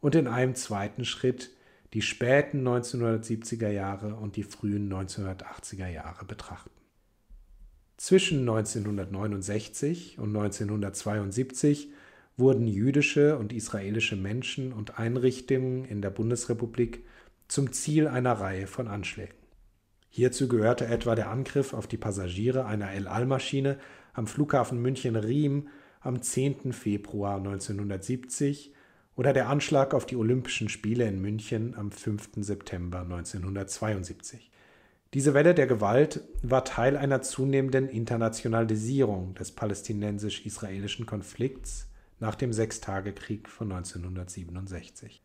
und 0.01 0.15
in 0.15 0.25
einem 0.25 0.55
zweiten 0.55 1.05
Schritt 1.05 1.51
die 1.93 2.01
späten 2.01 2.67
1970er 2.67 3.69
Jahre 3.69 4.15
und 4.15 4.35
die 4.35 4.41
frühen 4.41 4.91
1980er 4.91 5.87
Jahre 5.87 6.25
betrachten. 6.25 6.71
Zwischen 7.97 8.39
1969 8.39 10.17
und 10.17 10.35
1972 10.35 11.91
wurden 12.37 12.67
jüdische 12.67 13.37
und 13.37 13.51
israelische 13.51 14.15
Menschen 14.15 14.71
und 14.71 14.99
Einrichtungen 14.99 15.85
in 15.85 16.01
der 16.01 16.11
Bundesrepublik 16.11 17.03
zum 17.47 17.73
Ziel 17.73 18.07
einer 18.07 18.33
Reihe 18.33 18.67
von 18.67 18.87
Anschlägen. 18.87 19.35
Hierzu 20.09 20.47
gehörte 20.47 20.85
etwa 20.85 21.15
der 21.15 21.29
Angriff 21.29 21.73
auf 21.73 21.87
die 21.87 21.97
Passagiere 21.97 22.65
einer 22.65 22.91
El 22.91 23.07
Al-Maschine 23.07 23.77
am 24.13 24.27
Flughafen 24.27 24.81
München-Riem 24.81 25.67
am 25.99 26.21
10. 26.21 26.73
Februar 26.73 27.37
1970 27.37 28.73
oder 29.15 29.33
der 29.33 29.49
Anschlag 29.49 29.93
auf 29.93 30.05
die 30.05 30.15
Olympischen 30.15 30.69
Spiele 30.69 31.07
in 31.07 31.21
München 31.21 31.75
am 31.75 31.91
5. 31.91 32.29
September 32.37 33.01
1972. 33.01 34.51
Diese 35.13 35.33
Welle 35.33 35.55
der 35.55 35.67
Gewalt 35.67 36.21
war 36.43 36.65
Teil 36.65 36.97
einer 36.97 37.21
zunehmenden 37.21 37.89
Internationalisierung 37.89 39.33
des 39.35 39.51
palästinensisch-israelischen 39.51 41.05
Konflikts 41.05 41.86
nach 42.19 42.35
dem 42.35 42.53
Sechstagekrieg 42.53 43.49
von 43.49 43.71
1967. 43.71 45.21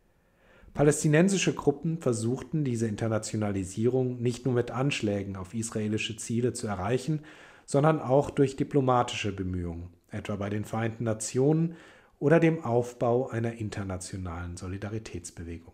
Palästinensische 0.73 1.53
Gruppen 1.53 1.99
versuchten 1.99 2.63
diese 2.63 2.87
Internationalisierung 2.87 4.21
nicht 4.21 4.45
nur 4.45 4.55
mit 4.55 4.71
Anschlägen 4.71 5.35
auf 5.35 5.53
israelische 5.53 6.17
Ziele 6.17 6.53
zu 6.53 6.67
erreichen, 6.67 7.21
sondern 7.65 7.99
auch 7.99 8.29
durch 8.31 8.55
diplomatische 8.55 9.31
Bemühungen, 9.31 9.89
etwa 10.09 10.35
bei 10.35 10.49
den 10.49 10.65
Vereinten 10.65 11.03
Nationen 11.03 11.75
oder 12.19 12.39
dem 12.39 12.63
Aufbau 12.63 13.29
einer 13.29 13.53
internationalen 13.53 14.57
Solidaritätsbewegung. 14.57 15.73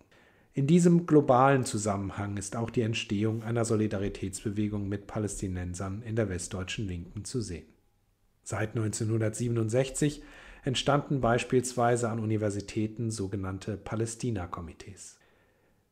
In 0.54 0.68
diesem 0.68 1.06
globalen 1.06 1.64
Zusammenhang 1.64 2.36
ist 2.36 2.56
auch 2.56 2.70
die 2.70 2.82
Entstehung 2.82 3.44
einer 3.44 3.64
Solidaritätsbewegung 3.64 4.90
mit 4.90 5.08
Palästinensern 5.08 6.02
in 6.02 6.16
der 6.16 6.28
westdeutschen 6.28 6.88
Linken 6.88 7.24
zu 7.24 7.40
sehen. 7.40 7.68
Seit 8.44 8.76
1967 8.76 10.24
entstanden 10.64 11.22
beispielsweise 11.22 12.10
an 12.10 12.20
Universitäten 12.20 13.12
sogenannte 13.12 13.78
Palästina-Komitees. 13.78 15.18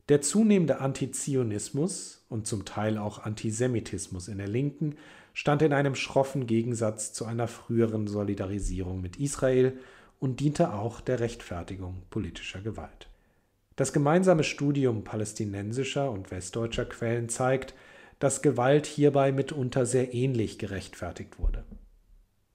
Der 0.09 0.21
zunehmende 0.21 0.79
Antizionismus 0.79 2.25
und 2.29 2.47
zum 2.47 2.63
Teil 2.63 2.97
auch 2.97 3.19
Antisemitismus 3.19 4.29
in 4.29 4.37
der 4.37 4.47
Linken 4.47 4.95
stand 5.33 5.61
in 5.61 5.73
einem 5.73 5.95
schroffen 5.95 6.47
Gegensatz 6.47 7.13
zu 7.13 7.25
einer 7.25 7.47
früheren 7.47 8.07
Solidarisierung 8.07 9.01
mit 9.01 9.17
Israel 9.17 9.77
und 10.19 10.39
diente 10.39 10.73
auch 10.73 11.01
der 11.01 11.19
Rechtfertigung 11.19 12.03
politischer 12.09 12.61
Gewalt. 12.61 13.09
Das 13.75 13.93
gemeinsame 13.93 14.43
Studium 14.43 15.03
palästinensischer 15.03 16.09
und 16.09 16.31
westdeutscher 16.31 16.85
Quellen 16.85 17.29
zeigt, 17.29 17.75
dass 18.17 18.41
Gewalt 18.41 18.87
hierbei 18.87 19.31
mitunter 19.31 19.85
sehr 19.85 20.13
ähnlich 20.13 20.57
gerechtfertigt 20.57 21.37
wurde. 21.37 21.63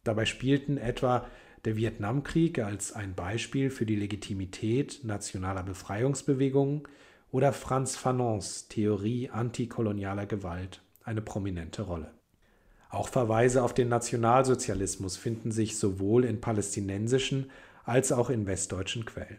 Dabei 0.03 0.25
spielten 0.25 0.79
etwa 0.79 1.27
der 1.65 1.77
Vietnamkrieg 1.77 2.59
als 2.59 2.93
ein 2.93 3.15
Beispiel 3.15 3.71
für 3.71 3.87
die 3.87 3.97
Legitimität 3.97 5.01
nationaler 5.05 5.63
Befreiungsbewegungen 5.63 6.83
oder 7.31 7.53
Franz 7.53 7.97
Fanons 7.97 8.69
Theorie 8.69 9.31
antikolonialer 9.31 10.27
Gewalt 10.27 10.83
eine 11.05 11.23
prominente 11.23 11.83
Rolle. 11.83 12.13
Auch 12.91 13.09
Verweise 13.09 13.63
auf 13.63 13.73
den 13.73 13.89
Nationalsozialismus 13.89 15.17
finden 15.17 15.51
sich 15.51 15.79
sowohl 15.79 16.25
in 16.25 16.41
palästinensischen 16.41 17.51
als 17.85 18.13
auch 18.13 18.29
in 18.29 18.47
westdeutschen 18.47 19.07
Quellen. 19.07 19.39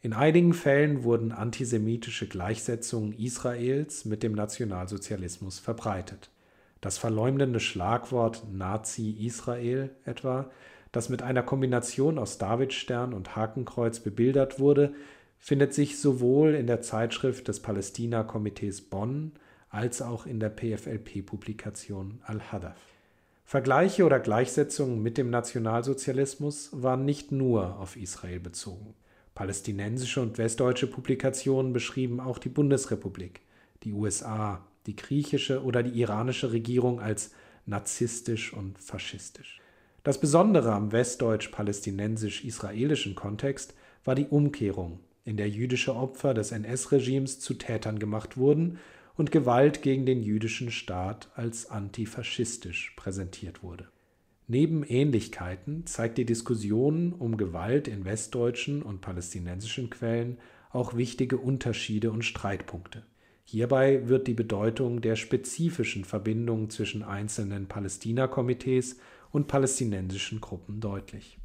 In 0.00 0.14
einigen 0.14 0.52
Fällen 0.52 1.04
wurden 1.04 1.30
antisemitische 1.30 2.26
Gleichsetzungen 2.26 3.12
Israels 3.12 4.04
mit 4.04 4.24
dem 4.24 4.32
Nationalsozialismus 4.32 5.60
verbreitet. 5.60 6.30
Das 6.80 6.98
verleumdende 6.98 7.60
Schlagwort 7.60 8.42
Nazi-Israel 8.52 9.90
etwa 10.04 10.50
das 10.92 11.08
mit 11.08 11.22
einer 11.22 11.42
Kombination 11.42 12.18
aus 12.18 12.38
Davidstern 12.38 13.14
und 13.14 13.34
Hakenkreuz 13.34 14.00
bebildert 14.00 14.60
wurde, 14.60 14.94
findet 15.38 15.74
sich 15.74 15.98
sowohl 15.98 16.54
in 16.54 16.66
der 16.66 16.82
Zeitschrift 16.82 17.48
des 17.48 17.60
Palästina-Komitees 17.60 18.82
Bonn 18.82 19.32
als 19.70 20.02
auch 20.02 20.26
in 20.26 20.38
der 20.38 20.50
PFLP-Publikation 20.50 22.20
Al-Hadaf. 22.24 22.76
Vergleiche 23.44 24.04
oder 24.04 24.20
Gleichsetzungen 24.20 25.02
mit 25.02 25.18
dem 25.18 25.30
Nationalsozialismus 25.30 26.70
waren 26.72 27.04
nicht 27.04 27.32
nur 27.32 27.78
auf 27.80 27.96
Israel 27.96 28.38
bezogen. 28.38 28.94
Palästinensische 29.34 30.20
und 30.20 30.38
westdeutsche 30.38 30.86
Publikationen 30.86 31.72
beschrieben 31.72 32.20
auch 32.20 32.38
die 32.38 32.50
Bundesrepublik, 32.50 33.40
die 33.82 33.92
USA, 33.92 34.64
die 34.86 34.96
griechische 34.96 35.62
oder 35.62 35.82
die 35.82 35.98
iranische 36.00 36.52
Regierung 36.52 37.00
als 37.00 37.32
narzisstisch 37.64 38.52
und 38.52 38.78
faschistisch. 38.78 39.61
Das 40.04 40.18
Besondere 40.18 40.72
am 40.72 40.90
westdeutsch-palästinensisch-israelischen 40.90 43.14
Kontext 43.14 43.74
war 44.04 44.16
die 44.16 44.26
Umkehrung, 44.26 44.98
in 45.24 45.36
der 45.36 45.48
jüdische 45.48 45.94
Opfer 45.94 46.34
des 46.34 46.50
NS-Regimes 46.50 47.38
zu 47.38 47.54
Tätern 47.54 48.00
gemacht 48.00 48.36
wurden 48.36 48.80
und 49.16 49.30
Gewalt 49.30 49.80
gegen 49.82 50.04
den 50.04 50.20
jüdischen 50.20 50.72
Staat 50.72 51.30
als 51.36 51.70
antifaschistisch 51.70 52.94
präsentiert 52.96 53.62
wurde. 53.62 53.86
Neben 54.48 54.82
Ähnlichkeiten 54.82 55.86
zeigt 55.86 56.18
die 56.18 56.24
Diskussion 56.24 57.12
um 57.12 57.36
Gewalt 57.36 57.86
in 57.86 58.04
westdeutschen 58.04 58.82
und 58.82 59.02
palästinensischen 59.02 59.88
Quellen 59.88 60.38
auch 60.72 60.96
wichtige 60.96 61.36
Unterschiede 61.36 62.10
und 62.10 62.24
Streitpunkte. 62.24 63.04
Hierbei 63.44 64.08
wird 64.08 64.26
die 64.26 64.34
Bedeutung 64.34 65.00
der 65.00 65.14
spezifischen 65.14 66.04
Verbindungen 66.04 66.70
zwischen 66.70 67.04
einzelnen 67.04 67.68
Palästina-Komitees 67.68 68.96
und 69.32 69.48
palästinensischen 69.48 70.40
Gruppen 70.40 70.80
deutlich. 70.80 71.38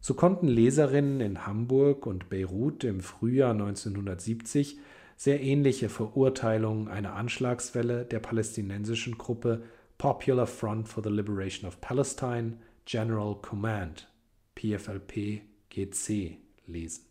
So 0.00 0.14
konnten 0.14 0.48
Leserinnen 0.48 1.20
in 1.20 1.46
Hamburg 1.46 2.06
und 2.06 2.28
Beirut 2.28 2.82
im 2.82 3.00
Frühjahr 3.00 3.52
1970 3.52 4.78
sehr 5.16 5.40
ähnliche 5.40 5.88
Verurteilungen 5.88 6.88
einer 6.88 7.14
Anschlagswelle 7.14 8.04
der 8.04 8.18
palästinensischen 8.18 9.16
Gruppe 9.16 9.62
Popular 9.98 10.48
Front 10.48 10.88
for 10.88 11.04
the 11.04 11.10
Liberation 11.10 11.68
of 11.68 11.80
Palestine 11.80 12.58
General 12.84 13.36
Command 13.40 14.08
PFLP 14.56 15.42
GC 15.70 16.38
lesen. 16.66 17.04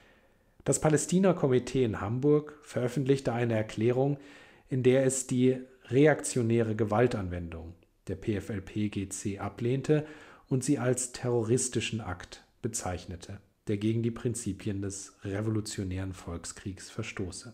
Das 0.65 0.81
Palästina-Komitee 0.81 1.85
in 1.85 2.01
Hamburg 2.01 2.59
veröffentlichte 2.61 3.31
eine 3.31 3.55
Erklärung, 3.55 4.17
in 4.67 4.83
der 4.83 5.05
es 5.05 5.25
die 5.25 5.57
reaktionäre 5.85 6.75
Gewaltanwendung 6.75 7.73
der 8.11 8.17
PFLP-GC 8.17 9.39
ablehnte 9.39 10.05
und 10.49 10.63
sie 10.63 10.77
als 10.77 11.13
terroristischen 11.13 12.01
Akt 12.01 12.43
bezeichnete, 12.61 13.39
der 13.67 13.77
gegen 13.77 14.03
die 14.03 14.11
Prinzipien 14.11 14.81
des 14.81 15.13
revolutionären 15.23 16.13
Volkskriegs 16.13 16.89
verstoße. 16.89 17.53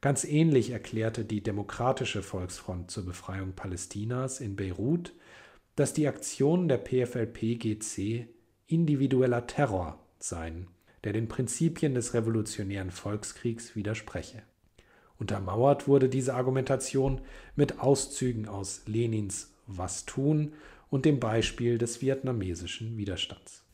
Ganz 0.00 0.24
ähnlich 0.24 0.70
erklärte 0.70 1.24
die 1.24 1.42
Demokratische 1.42 2.22
Volksfront 2.22 2.90
zur 2.90 3.06
Befreiung 3.06 3.52
Palästinas 3.52 4.40
in 4.40 4.56
Beirut, 4.56 5.12
dass 5.76 5.94
die 5.94 6.08
Aktionen 6.08 6.68
der 6.68 6.78
PFLP-GC 6.78 8.26
individueller 8.66 9.46
Terror 9.46 10.00
seien, 10.18 10.66
der 11.04 11.12
den 11.12 11.28
Prinzipien 11.28 11.94
des 11.94 12.14
revolutionären 12.14 12.90
Volkskriegs 12.90 13.76
widerspreche. 13.76 14.42
Untermauert 15.18 15.86
wurde 15.86 16.08
diese 16.08 16.34
Argumentation 16.34 17.20
mit 17.54 17.80
Auszügen 17.80 18.48
aus 18.48 18.82
Lenins 18.86 19.55
Was 19.66 20.06
tun 20.06 20.52
und 20.90 21.04
dem 21.04 21.20
Beispiel 21.20 21.78
des 21.78 22.00
vietnamesischen 22.00 22.96
Widerstands. 22.96 23.64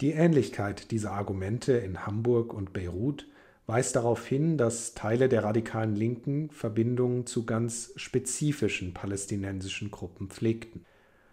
Die 0.00 0.12
Ähnlichkeit 0.12 0.90
dieser 0.90 1.12
Argumente 1.12 1.72
in 1.72 2.06
Hamburg 2.06 2.52
und 2.52 2.72
Beirut 2.72 3.26
weist 3.66 3.96
darauf 3.96 4.26
hin, 4.26 4.58
dass 4.58 4.94
Teile 4.94 5.28
der 5.28 5.42
radikalen 5.42 5.96
Linken 5.96 6.50
Verbindungen 6.50 7.26
zu 7.26 7.46
ganz 7.46 7.92
spezifischen 7.96 8.92
palästinensischen 8.92 9.90
Gruppen 9.90 10.28
pflegten. 10.28 10.84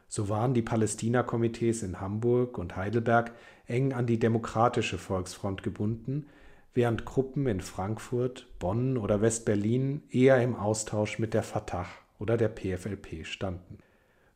So 0.08 0.30
waren 0.30 0.54
die 0.54 0.62
Palästina-Komitees 0.62 1.84
in 1.84 2.00
Hamburg 2.00 2.58
und 2.58 2.76
Heidelberg 2.76 3.34
eng 3.68 3.94
an 3.94 4.06
die 4.06 4.20
Demokratische 4.20 4.98
Volksfront 4.98 5.64
gebunden, 5.64 6.28
während 6.74 7.06
Gruppen 7.06 7.48
in 7.48 7.62
Frankfurt, 7.62 8.48
Bonn 8.60 8.98
oder 8.98 9.22
West-Berlin 9.22 10.04
eher 10.10 10.42
im 10.42 10.56
Austausch 10.56 11.20
mit 11.20 11.34
der 11.34 11.44
Fatah 11.44 11.88
oder 12.24 12.38
der 12.38 12.50
PFLP 12.50 13.26
standen 13.26 13.78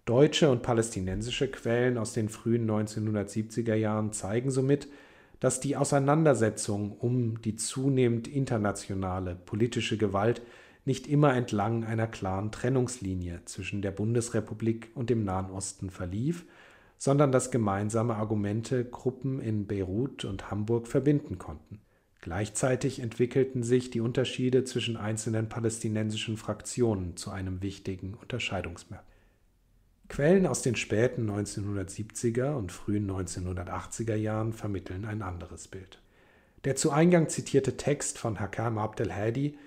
Deutsche 0.08 0.50
und 0.50 0.62
palästinensische 0.62 1.50
Quellen 1.50 1.98
aus 1.98 2.14
den 2.14 2.30
frühen 2.30 2.70
1970er 2.70 3.76
Jahren 3.76 4.14
zeigen 4.14 4.52
somit, 4.52 4.88
dass 5.42 5.60
die 5.60 5.76
Auseinandersetzung 5.76 6.94
um 6.94 7.42
die 7.42 7.58
zunehmend 7.58 8.28
internationale 8.30 9.36
politische 9.36 9.98
Gewalt 9.98 10.42
nicht 10.86 11.08
immer 11.08 11.36
entlang 11.36 11.84
einer 11.84 12.08
klaren 12.08 12.54
Trennungslinie 12.54 13.42
zwischen 13.44 13.82
der 13.82 13.92
Bundesrepublik 13.92 14.92
und 14.96 15.10
dem 15.10 15.26
Nahen 15.26 15.52
Osten 15.52 15.90
verlief, 15.90 16.46
sondern 16.98 17.34
dass 17.34 17.52
gemeinsame 17.52 18.16
Argumente 18.16 18.86
Gruppen 18.86 19.42
in 19.42 19.68
Beirut 19.68 20.24
und 20.24 20.50
Hamburg 20.50 20.88
verbinden 20.88 21.38
konnten. 21.38 21.82
Gleichzeitig 22.22 23.00
entwickelten 23.00 23.64
sich 23.64 23.90
die 23.90 24.02
Unterschiede 24.02 24.64
zwischen 24.64 24.98
einzelnen 24.98 25.50
palästinensischen 25.50 26.38
Fraktionen 26.38 27.16
zu 27.16 27.32
einem 27.32 27.62
wichtigen 27.62 28.16
Unterscheidungsmerkmal. 28.16 29.06
Quellen 30.10 30.48
aus 30.48 30.62
den 30.62 30.76
späten 30.76 31.30
1970er 31.30 32.54
und 32.54 32.72
frühen 32.72 33.10
1980er 33.10 34.16
Jahren 34.16 34.54
vermitteln 34.54 35.06
ein 35.06 35.22
anderes 35.22 35.68
Bild. 35.68 36.02
Der 36.64 36.76
zu 36.76 36.92
Eingang 36.92 37.30
zitierte 37.30 37.78
Text 37.78 38.18
von 38.18 38.40
Hakam 38.40 38.78
Abdel-Hadi 38.78 39.58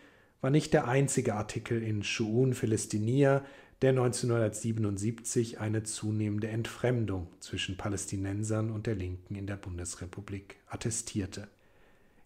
war 0.40 0.50
nicht 0.50 0.72
der 0.72 0.88
einzige 0.88 1.34
Artikel 1.34 1.82
in 1.82 2.02
Shu'un 2.02 2.54
Philistinia, 2.54 3.44
der 3.82 3.90
1977 3.90 5.60
eine 5.60 5.82
zunehmende 5.82 6.48
Entfremdung 6.48 7.28
zwischen 7.40 7.76
Palästinensern 7.76 8.70
und 8.70 8.86
der 8.86 8.94
Linken 8.94 9.34
in 9.34 9.46
der 9.46 9.56
Bundesrepublik 9.56 10.56
attestierte. 10.66 11.48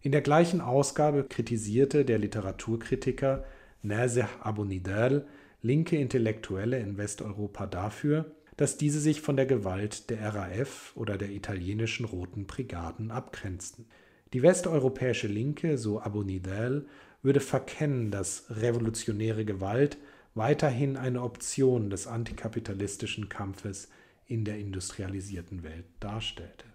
In 0.05 0.11
der 0.11 0.21
gleichen 0.21 0.61
Ausgabe 0.61 1.23
kritisierte 1.23 2.05
der 2.05 2.19
Literaturkritiker 2.19 3.43
Nazih 3.81 4.27
Abu 4.39 4.63
Nidal 4.63 5.25
linke 5.63 5.97
Intellektuelle 5.97 6.77
in 6.77 6.99
Westeuropa 6.99 7.65
dafür, 7.65 8.25
dass 8.55 8.77
diese 8.77 8.99
sich 8.99 9.21
von 9.21 9.35
der 9.35 9.47
Gewalt 9.47 10.11
der 10.11 10.35
RAF 10.35 10.91
oder 10.95 11.17
der 11.17 11.31
italienischen 11.31 12.05
Roten 12.05 12.45
Brigaden 12.45 13.09
abgrenzten. 13.09 13.87
Die 14.33 14.43
westeuropäische 14.43 15.25
Linke, 15.25 15.79
so 15.79 15.99
Abonidal, 15.99 16.85
würde 17.23 17.39
verkennen, 17.39 18.11
dass 18.11 18.45
revolutionäre 18.51 19.43
Gewalt 19.43 19.97
weiterhin 20.35 20.97
eine 20.97 21.23
Option 21.23 21.89
des 21.89 22.05
antikapitalistischen 22.05 23.27
Kampfes 23.27 23.89
in 24.27 24.45
der 24.45 24.59
industrialisierten 24.59 25.63
Welt 25.63 25.85
darstellte. 25.99 26.74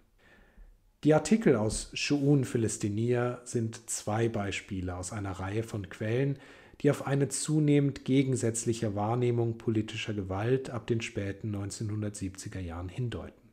Die 1.03 1.15
Artikel 1.15 1.57
aus 1.57 1.91
Shu'un 1.95 2.45
Philistinia 2.45 3.41
sind 3.45 3.89
zwei 3.89 4.29
Beispiele 4.29 4.95
aus 4.95 5.13
einer 5.13 5.33
Reihe 5.33 5.63
von 5.63 5.89
Quellen, 5.89 6.39
die 6.83 6.91
auf 6.91 7.07
eine 7.07 7.29
zunehmend 7.29 8.05
gegensätzliche 8.05 8.95
Wahrnehmung 8.95 9.57
politischer 9.57 10.13
Gewalt 10.13 10.69
ab 10.69 10.87
den 10.87 11.01
späten 11.01 11.57
1970er 11.57 12.61
Jahren 12.61 12.91
hindeuten. 12.91 13.49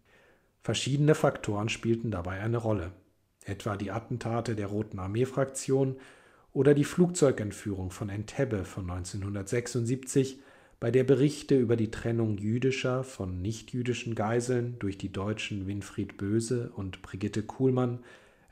Verschiedene 0.62 1.16
Faktoren 1.16 1.70
spielten 1.70 2.12
dabei 2.12 2.42
eine 2.42 2.58
Rolle, 2.58 2.92
etwa 3.46 3.78
die 3.78 3.92
Attentate 3.92 4.54
der 4.58 4.68
Roten 4.68 5.00
Armee-Fraktion 5.00 5.96
oder 6.52 6.74
die 6.74 6.84
Flugzeugentführung 6.84 7.92
von 7.92 8.10
Entebbe 8.10 8.66
von 8.66 8.90
1976, 8.90 10.40
bei 10.80 10.92
der 10.92 11.04
Berichte 11.04 11.58
über 11.58 11.76
die 11.76 11.90
Trennung 11.90 12.38
jüdischer 12.38 13.04
von 13.04 13.42
nichtjüdischen 13.42 14.14
Geiseln 14.14 14.78
durch 14.80 14.98
die 14.98 15.12
Deutschen 15.12 15.66
Winfried 15.66 16.18
Böse 16.18 16.72
und 16.76 17.02
Brigitte 17.02 17.42
Kuhlmann 17.42 18.00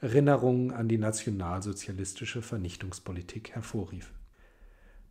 Erinnerungen 0.02 0.72
an 0.72 0.88
die 0.88 0.98
nationalsozialistische 0.98 2.42
Vernichtungspolitik 2.42 3.52
hervorriefen. 3.52 4.14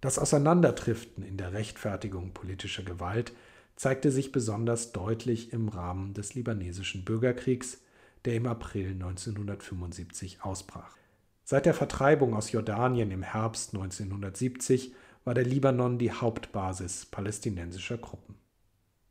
Das 0.01 0.19
Auseinanderdriften 0.19 1.25
in 1.25 1.37
der 1.37 1.53
Rechtfertigung 1.53 2.33
politischer 2.33 2.83
Gewalt 2.83 3.33
zeigte 3.77 4.11
sich 4.11 4.33
besonders 4.33 4.93
deutlich 4.93 5.53
im 5.53 5.69
Rahmen 5.69 6.15
des 6.15 6.35
libanesischen 6.35 7.05
Bürgerkriegs, 7.05 7.81
der 8.25 8.35
im 8.35 8.47
April 8.47 8.91
1975 8.91 10.43
ausbrach. 10.43 10.97
Seit 11.45 11.67
der 11.67 11.75
Vertreibung 11.75 12.35
aus 12.35 12.53
Jordanien 12.53 13.11
im 13.11 13.23
Herbst 13.23 13.75
1970 13.75 14.95
war 15.25 15.35
der 15.35 15.45
Libanon 15.45 15.99
die 15.99 16.13
Hauptbasis 16.13 17.07
palästinensischer 17.07 17.99
Gruppen. 17.99 18.37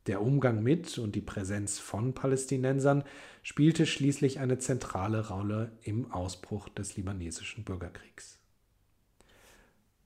Der 0.06 0.20
Umgang 0.20 0.62
mit 0.62 0.98
und 0.98 1.14
die 1.14 1.22
Präsenz 1.22 1.78
von 1.78 2.12
Palästinensern 2.12 3.04
spielte 3.42 3.86
schließlich 3.86 4.38
eine 4.38 4.58
zentrale 4.58 5.28
Rolle 5.28 5.72
im 5.82 6.12
Ausbruch 6.12 6.68
des 6.68 6.96
libanesischen 6.96 7.64
Bürgerkriegs. 7.64 8.38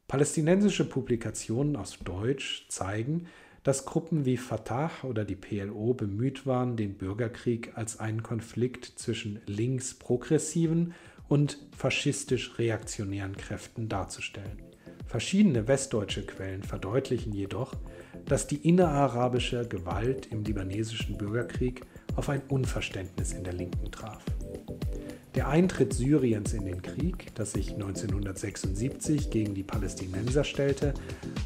Palästinensische 0.06 0.88
Publikationen 0.88 1.76
auf 1.76 1.96
Deutsch 1.98 2.66
zeigen, 2.68 3.26
dass 3.64 3.84
Gruppen 3.84 4.24
wie 4.24 4.36
Fatah 4.36 4.90
oder 5.02 5.24
die 5.24 5.36
PLO 5.36 5.92
bemüht 5.94 6.46
waren, 6.46 6.76
den 6.76 6.94
Bürgerkrieg 6.94 7.76
als 7.76 7.98
einen 7.98 8.22
Konflikt 8.22 8.84
zwischen 8.84 9.42
links-progressiven 9.46 10.94
und 11.28 11.58
faschistisch-reaktionären 11.76 13.36
Kräften 13.36 13.88
darzustellen. 13.88 14.67
Verschiedene 15.08 15.66
westdeutsche 15.66 16.22
Quellen 16.26 16.62
verdeutlichen 16.62 17.32
jedoch, 17.32 17.72
dass 18.26 18.46
die 18.46 18.56
innerarabische 18.68 19.66
Gewalt 19.66 20.26
im 20.30 20.44
libanesischen 20.44 21.16
Bürgerkrieg 21.16 21.86
auf 22.14 22.28
ein 22.28 22.42
Unverständnis 22.48 23.32
in 23.32 23.42
der 23.42 23.54
Linken 23.54 23.90
traf. 23.90 24.22
Der 25.34 25.48
Eintritt 25.48 25.94
Syriens 25.94 26.52
in 26.52 26.66
den 26.66 26.82
Krieg, 26.82 27.34
das 27.36 27.52
sich 27.52 27.72
1976 27.72 29.30
gegen 29.30 29.54
die 29.54 29.62
Palästinenser 29.62 30.44
stellte, 30.44 30.92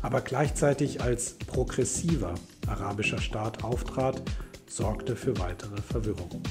aber 0.01 0.23
gleichzeitig 0.23 1.01
als 1.01 1.35
progressiver 1.47 2.35
arabischer 2.67 3.21
Staat 3.21 3.63
auftrat, 3.63 4.21
sorgte 4.67 5.15
für 5.15 5.39
weitere 5.39 5.81
Verwirrung. 5.81 6.43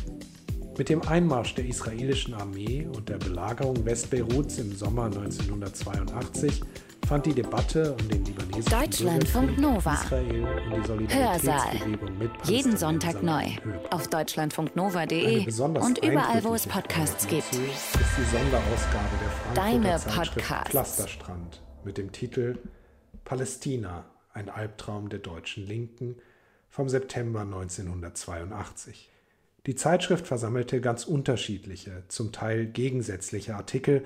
Mit 0.78 0.88
dem 0.88 1.02
Einmarsch 1.02 1.56
der 1.56 1.66
israelischen 1.66 2.36
Armee 2.36 2.88
und 2.96 3.10
der 3.10 3.18
Belagerung 3.18 3.84
Westbeiruts 3.84 4.60
im 4.60 4.74
Sommer 4.74 5.06
1982 5.06 6.62
fand 7.12 7.26
die 7.26 7.34
Debatte 7.34 7.92
um 7.92 8.08
den 8.08 8.24
libanesischen 8.24 8.80
Deutschlandfunk 8.80 9.58
Nova. 9.58 10.02
Hörsaal. 11.10 11.76
Jeden 12.46 12.78
Sonntag 12.78 13.22
neu. 13.22 13.48
Auf 13.90 14.08
deutschlandfunknova.de 14.08 15.46
und 15.60 15.98
überall, 15.98 16.42
wo 16.46 16.54
es 16.54 16.66
Podcasts 16.66 17.28
gibt. 17.28 17.52
Ist 17.52 17.98
die 18.18 18.24
Sonderausgabe 18.24 19.10
der 19.20 19.54
Deine 19.54 20.00
Podcasts. 20.00 20.70
Pflasterstrand 20.70 21.62
mit 21.84 21.98
dem 21.98 22.14
Titel 22.14 22.58
Palästina, 23.26 24.06
ein 24.34 24.48
Albtraum 24.48 25.10
der 25.10 25.20
deutschen 25.20 25.68
Linken 25.68 26.16
vom 26.70 26.88
September 26.88 27.42
1982. 27.42 29.10
Die 29.66 29.76
Zeitschrift 29.76 30.28
versammelte 30.28 30.80
ganz 30.80 31.04
unterschiedliche, 31.04 32.04
zum 32.08 32.32
Teil 32.32 32.68
gegensätzliche 32.68 33.56
Artikel, 33.56 34.06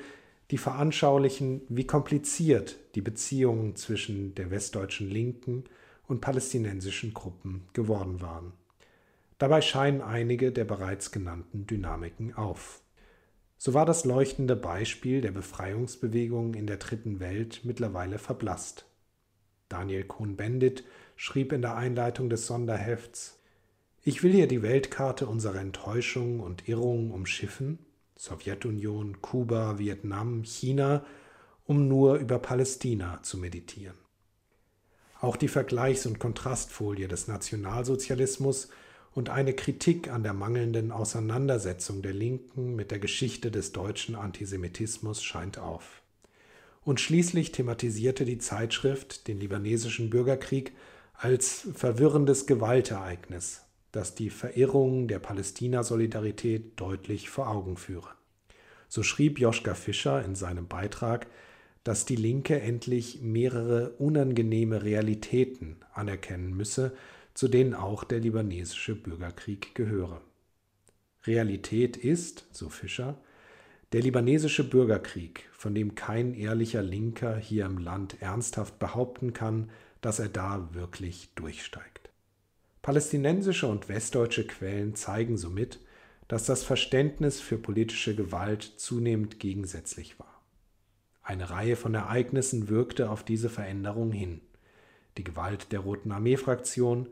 die 0.52 0.58
veranschaulichen, 0.58 1.62
wie 1.70 1.88
kompliziert 1.88 2.78
die 2.96 3.02
Beziehungen 3.02 3.76
zwischen 3.76 4.36
der 4.36 4.52
westdeutschen 4.52 5.10
Linken 5.10 5.64
und 6.08 6.22
palästinensischen 6.22 7.14
Gruppen 7.14 7.64
geworden 7.74 8.22
waren. 8.22 8.54
Dabei 9.38 9.62
scheinen 9.62 10.02
einige 10.02 10.52
der 10.52 10.66
bereits 10.66 11.12
genannten 11.12 11.66
Dynamiken 11.68 12.36
auf. 12.36 12.82
So 13.58 13.74
war 13.74 13.86
das 13.86 14.06
leuchtende 14.06 14.56
Beispiel 14.56 15.22
der 15.22 15.32
Befreiungsbewegung 15.32 16.54
in 16.54 16.68
der 16.68 16.78
Dritten 16.78 17.20
Welt 17.20 17.62
mittlerweile 17.64 18.20
verblasst. 18.20 18.86
Daniel 19.68 20.04
Cohn-Bendit 20.04 20.84
schrieb 21.16 21.52
in 21.52 21.62
der 21.62 21.76
Einleitung 21.76 22.30
des 22.30 22.46
Sonderhefts 22.46 23.40
Ich 24.04 24.22
will 24.22 24.32
hier 24.32 24.48
die 24.48 24.62
Weltkarte 24.62 25.26
unserer 25.26 25.60
Enttäuschungen 25.60 26.40
und 26.40 26.68
Irrungen 26.70 27.12
umschiffen 27.12 27.80
Sowjetunion, 28.18 29.22
Kuba, 29.22 29.78
Vietnam, 29.78 30.44
China, 30.44 31.06
um 31.66 31.88
nur 31.88 32.16
über 32.16 32.40
Palästina 32.40 33.22
zu 33.24 33.38
meditieren. 33.38 33.98
Auch 35.20 35.38
die 35.38 35.48
Vergleichs- 35.48 36.06
und 36.06 36.20
Kontrastfolie 36.20 37.08
des 37.08 37.28
Nationalsozialismus 37.28 38.70
und 39.14 39.30
eine 39.30 39.54
Kritik 39.54 40.10
an 40.10 40.24
der 40.24 40.34
mangelnden 40.34 40.92
Auseinandersetzung 40.92 42.02
der 42.02 42.14
Linken 42.14 42.76
mit 42.76 42.92
der 42.92 43.00
Geschichte 43.00 43.50
des 43.50 43.72
deutschen 43.72 44.16
Antisemitismus 44.16 45.24
scheint 45.24 45.58
auf. 45.58 46.02
Und 46.84 47.00
schließlich 47.00 47.52
thematisierte 47.52 48.26
die 48.26 48.38
Zeitschrift 48.38 49.28
den 49.28 49.40
libanesischen 49.40 50.10
Bürgerkrieg 50.10 50.74
als 51.14 51.68
verwirrendes 51.74 52.46
Gewaltereignis, 52.46 53.62
das 53.96 54.14
die 54.14 54.30
Verirrungen 54.30 55.08
der 55.08 55.20
Palästina-Solidarität 55.20 56.74
deutlich 56.76 57.30
vor 57.30 57.50
Augen 57.50 57.78
führe. 57.78 58.10
So 58.90 59.04
schrieb 59.04 59.40
Joschka 59.40 59.74
Fischer 59.74 60.24
in 60.24 60.36
seinem 60.36 60.68
Beitrag, 60.68 61.28
dass 61.86 62.06
die 62.06 62.16
Linke 62.16 62.60
endlich 62.60 63.22
mehrere 63.22 63.92
unangenehme 63.92 64.84
Realitäten 64.84 65.78
anerkennen 65.94 66.54
müsse, 66.56 66.94
zu 67.34 67.48
denen 67.48 67.74
auch 67.74 68.04
der 68.04 68.20
libanesische 68.20 68.96
Bürgerkrieg 68.96 69.76
gehöre. 69.76 70.22
Realität 71.26 71.96
ist, 71.96 72.46
so 72.52 72.70
Fischer, 72.70 73.18
der 73.94 74.02
libanesische 74.02 74.68
Bürgerkrieg, 74.68 75.48
von 75.54 75.74
dem 75.74 75.96
kein 75.96 76.34
ehrlicher 76.34 76.82
Linker 76.82 77.38
hier 77.38 77.66
im 77.66 77.78
Land 77.78 78.22
ernsthaft 78.22 78.78
behaupten 78.78 79.32
kann, 79.32 79.70
dass 80.02 80.20
er 80.20 80.30
da 80.30 80.74
wirklich 80.74 81.30
durchsteigt. 81.36 82.05
Palästinensische 82.86 83.66
und 83.66 83.90
westdeutsche 83.90 84.46
Quellen 84.46 84.94
zeigen 84.94 85.38
somit, 85.38 85.80
dass 86.28 86.46
das 86.46 86.64
Verständnis 86.64 87.42
für 87.42 87.58
politische 87.58 88.14
Gewalt 88.14 88.62
zunehmend 88.62 89.40
gegensätzlich 89.40 90.20
war. 90.20 90.44
Eine 91.24 91.50
Reihe 91.50 91.78
von 91.78 91.96
Ereignissen 91.96 92.70
wirkte 92.70 93.10
auf 93.10 93.24
diese 93.24 93.50
Veränderung 93.50 94.12
hin. 94.12 94.40
Die 95.18 95.24
Gewalt 95.24 95.72
der 95.72 95.80
Roten 95.80 96.12
Armee-Fraktion, 96.12 97.08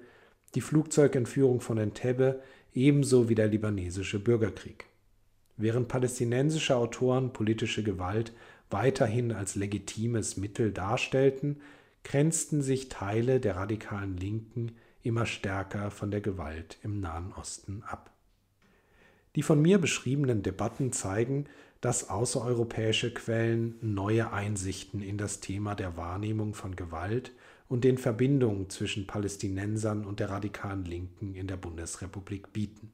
die 0.53 0.61
Flugzeugentführung 0.61 1.59
von 1.59 1.79
Entebbe 1.79 2.43
ebenso 2.75 3.27
wie 3.27 3.33
der 3.33 3.47
libanesische 3.47 4.19
Bürgerkrieg. 4.19 4.85
Während 5.57 5.87
palästinensische 5.87 6.75
Autoren 6.75 7.33
politische 7.33 7.81
Gewalt 7.81 8.31
weiterhin 8.69 9.31
als 9.31 9.55
legitimes 9.55 10.37
Mittel 10.37 10.71
darstellten, 10.71 11.61
grenzten 12.03 12.61
sich 12.61 12.89
Teile 12.89 13.39
der 13.39 13.55
radikalen 13.55 14.17
Linken 14.17 14.73
immer 15.03 15.25
stärker 15.25 15.91
von 15.91 16.11
der 16.11 16.21
Gewalt 16.21 16.77
im 16.81 16.99
Nahen 16.99 17.33
Osten 17.33 17.83
ab. 17.83 18.11
Die 19.35 19.43
von 19.43 19.61
mir 19.61 19.79
beschriebenen 19.79 20.43
Debatten 20.43 20.91
zeigen, 20.91 21.45
dass 21.81 22.09
außereuropäische 22.09 23.13
Quellen 23.13 23.75
neue 23.81 24.31
Einsichten 24.31 25.01
in 25.01 25.17
das 25.17 25.41
Thema 25.41 25.75
der 25.75 25.97
Wahrnehmung 25.97 26.53
von 26.53 26.75
Gewalt 26.75 27.33
und 27.67 27.83
den 27.83 27.97
Verbindungen 27.97 28.69
zwischen 28.69 29.07
Palästinensern 29.07 30.05
und 30.05 30.19
der 30.19 30.29
radikalen 30.29 30.85
Linken 30.85 31.35
in 31.35 31.47
der 31.47 31.57
Bundesrepublik 31.57 32.53
bieten. 32.53 32.91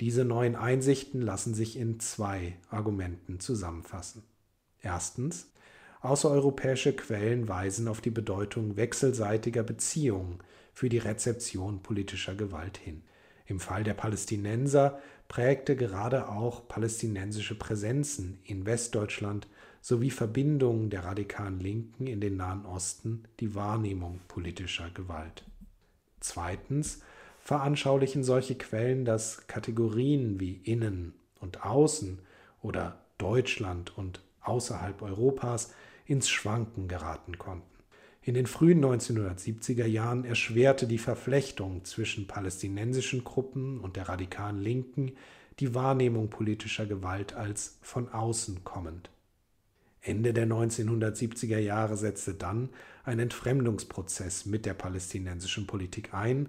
Diese 0.00 0.24
neuen 0.24 0.54
Einsichten 0.54 1.20
lassen 1.20 1.54
sich 1.54 1.76
in 1.76 1.98
zwei 2.00 2.56
Argumenten 2.68 3.40
zusammenfassen. 3.40 4.22
Erstens, 4.80 5.50
außereuropäische 6.00 6.92
Quellen 6.92 7.48
weisen 7.48 7.88
auf 7.88 8.00
die 8.00 8.10
Bedeutung 8.10 8.76
wechselseitiger 8.76 9.62
Beziehungen 9.62 10.38
für 10.72 10.88
die 10.88 10.98
Rezeption 10.98 11.82
politischer 11.82 12.34
Gewalt 12.34 12.78
hin. 12.78 13.02
Im 13.46 13.60
Fall 13.60 13.84
der 13.84 13.94
Palästinenser 13.94 14.98
prägte 15.28 15.76
gerade 15.76 16.28
auch 16.28 16.68
palästinensische 16.68 17.54
Präsenzen 17.54 18.38
in 18.44 18.66
Westdeutschland 18.66 19.46
sowie 19.80 20.10
Verbindungen 20.10 20.90
der 20.90 21.04
radikalen 21.04 21.58
Linken 21.58 22.06
in 22.06 22.20
den 22.20 22.36
Nahen 22.36 22.64
Osten 22.64 23.24
die 23.40 23.54
Wahrnehmung 23.54 24.20
politischer 24.28 24.90
Gewalt. 24.90 25.44
Zweitens 26.20 27.02
veranschaulichen 27.40 28.22
solche 28.22 28.54
Quellen, 28.54 29.04
dass 29.04 29.48
Kategorien 29.48 30.38
wie 30.38 30.60
Innen 30.62 31.14
und 31.40 31.64
Außen 31.64 32.20
oder 32.62 33.00
Deutschland 33.18 33.96
und 33.98 34.22
außerhalb 34.42 35.02
Europas 35.02 35.74
ins 36.06 36.28
Schwanken 36.28 36.86
geraten 36.86 37.38
konnten. 37.38 37.71
In 38.24 38.34
den 38.34 38.46
frühen 38.46 38.84
1970er 38.84 39.84
Jahren 39.84 40.24
erschwerte 40.24 40.86
die 40.86 40.98
Verflechtung 40.98 41.84
zwischen 41.84 42.28
palästinensischen 42.28 43.24
Gruppen 43.24 43.80
und 43.80 43.96
der 43.96 44.08
radikalen 44.08 44.60
Linken 44.60 45.12
die 45.58 45.74
Wahrnehmung 45.74 46.30
politischer 46.30 46.86
Gewalt 46.86 47.34
als 47.34 47.78
von 47.82 48.08
außen 48.08 48.62
kommend. 48.62 49.10
Ende 50.00 50.32
der 50.32 50.46
1970er 50.46 51.58
Jahre 51.58 51.96
setzte 51.96 52.34
dann 52.34 52.68
ein 53.02 53.18
Entfremdungsprozess 53.18 54.46
mit 54.46 54.66
der 54.66 54.74
palästinensischen 54.74 55.66
Politik 55.66 56.14
ein, 56.14 56.48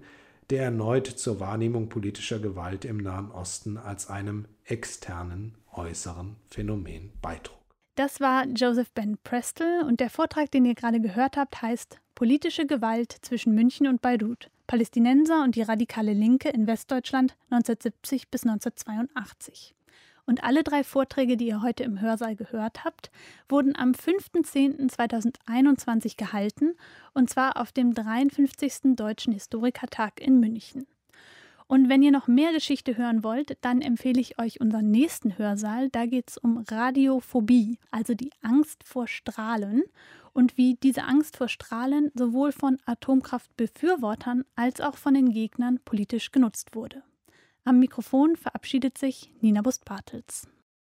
der 0.50 0.64
erneut 0.64 1.06
zur 1.08 1.40
Wahrnehmung 1.40 1.88
politischer 1.88 2.38
Gewalt 2.38 2.84
im 2.84 2.98
Nahen 2.98 3.32
Osten 3.32 3.78
als 3.78 4.08
einem 4.08 4.46
externen, 4.64 5.54
äußeren 5.72 6.36
Phänomen 6.50 7.10
beitrug. 7.20 7.63
Das 7.96 8.20
war 8.20 8.46
Joseph 8.46 8.90
Ben 8.90 9.18
Prestel 9.22 9.84
und 9.84 10.00
der 10.00 10.10
Vortrag, 10.10 10.50
den 10.50 10.64
ihr 10.64 10.74
gerade 10.74 11.00
gehört 11.00 11.36
habt, 11.36 11.62
heißt 11.62 12.00
Politische 12.16 12.66
Gewalt 12.66 13.12
zwischen 13.22 13.54
München 13.54 13.86
und 13.86 14.02
Beirut. 14.02 14.50
Palästinenser 14.66 15.44
und 15.44 15.54
die 15.54 15.62
radikale 15.62 16.12
Linke 16.12 16.48
in 16.48 16.66
Westdeutschland 16.66 17.36
1970 17.50 18.30
bis 18.30 18.42
1982. 18.42 19.76
Und 20.26 20.42
alle 20.42 20.64
drei 20.64 20.82
Vorträge, 20.82 21.36
die 21.36 21.46
ihr 21.46 21.62
heute 21.62 21.84
im 21.84 22.00
Hörsaal 22.00 22.34
gehört 22.34 22.84
habt, 22.84 23.12
wurden 23.48 23.76
am 23.76 23.92
5.10.2021 23.92 26.16
gehalten, 26.16 26.74
und 27.12 27.30
zwar 27.30 27.60
auf 27.60 27.70
dem 27.70 27.94
53. 27.94 28.96
Deutschen 28.96 29.32
Historikertag 29.34 30.20
in 30.20 30.40
München. 30.40 30.88
Und 31.66 31.88
wenn 31.88 32.02
ihr 32.02 32.10
noch 32.10 32.28
mehr 32.28 32.52
Geschichte 32.52 32.96
hören 32.96 33.24
wollt, 33.24 33.56
dann 33.62 33.80
empfehle 33.80 34.20
ich 34.20 34.38
euch 34.38 34.60
unseren 34.60 34.90
nächsten 34.90 35.38
Hörsaal. 35.38 35.88
Da 35.88 36.06
geht 36.06 36.30
es 36.30 36.38
um 36.38 36.58
Radiophobie, 36.68 37.78
also 37.90 38.14
die 38.14 38.30
Angst 38.42 38.84
vor 38.84 39.08
Strahlen 39.08 39.82
und 40.34 40.58
wie 40.58 40.74
diese 40.74 41.04
Angst 41.04 41.36
vor 41.38 41.48
Strahlen 41.48 42.10
sowohl 42.14 42.52
von 42.52 42.78
Atomkraftbefürwortern 42.84 44.44
als 44.56 44.80
auch 44.80 44.96
von 44.96 45.14
den 45.14 45.30
Gegnern 45.30 45.80
politisch 45.84 46.32
genutzt 46.32 46.74
wurde. 46.74 47.02
Am 47.64 47.78
Mikrofon 47.78 48.36
verabschiedet 48.36 48.98
sich 48.98 49.32
Nina 49.40 49.62
Bust-Bartels. 49.62 50.48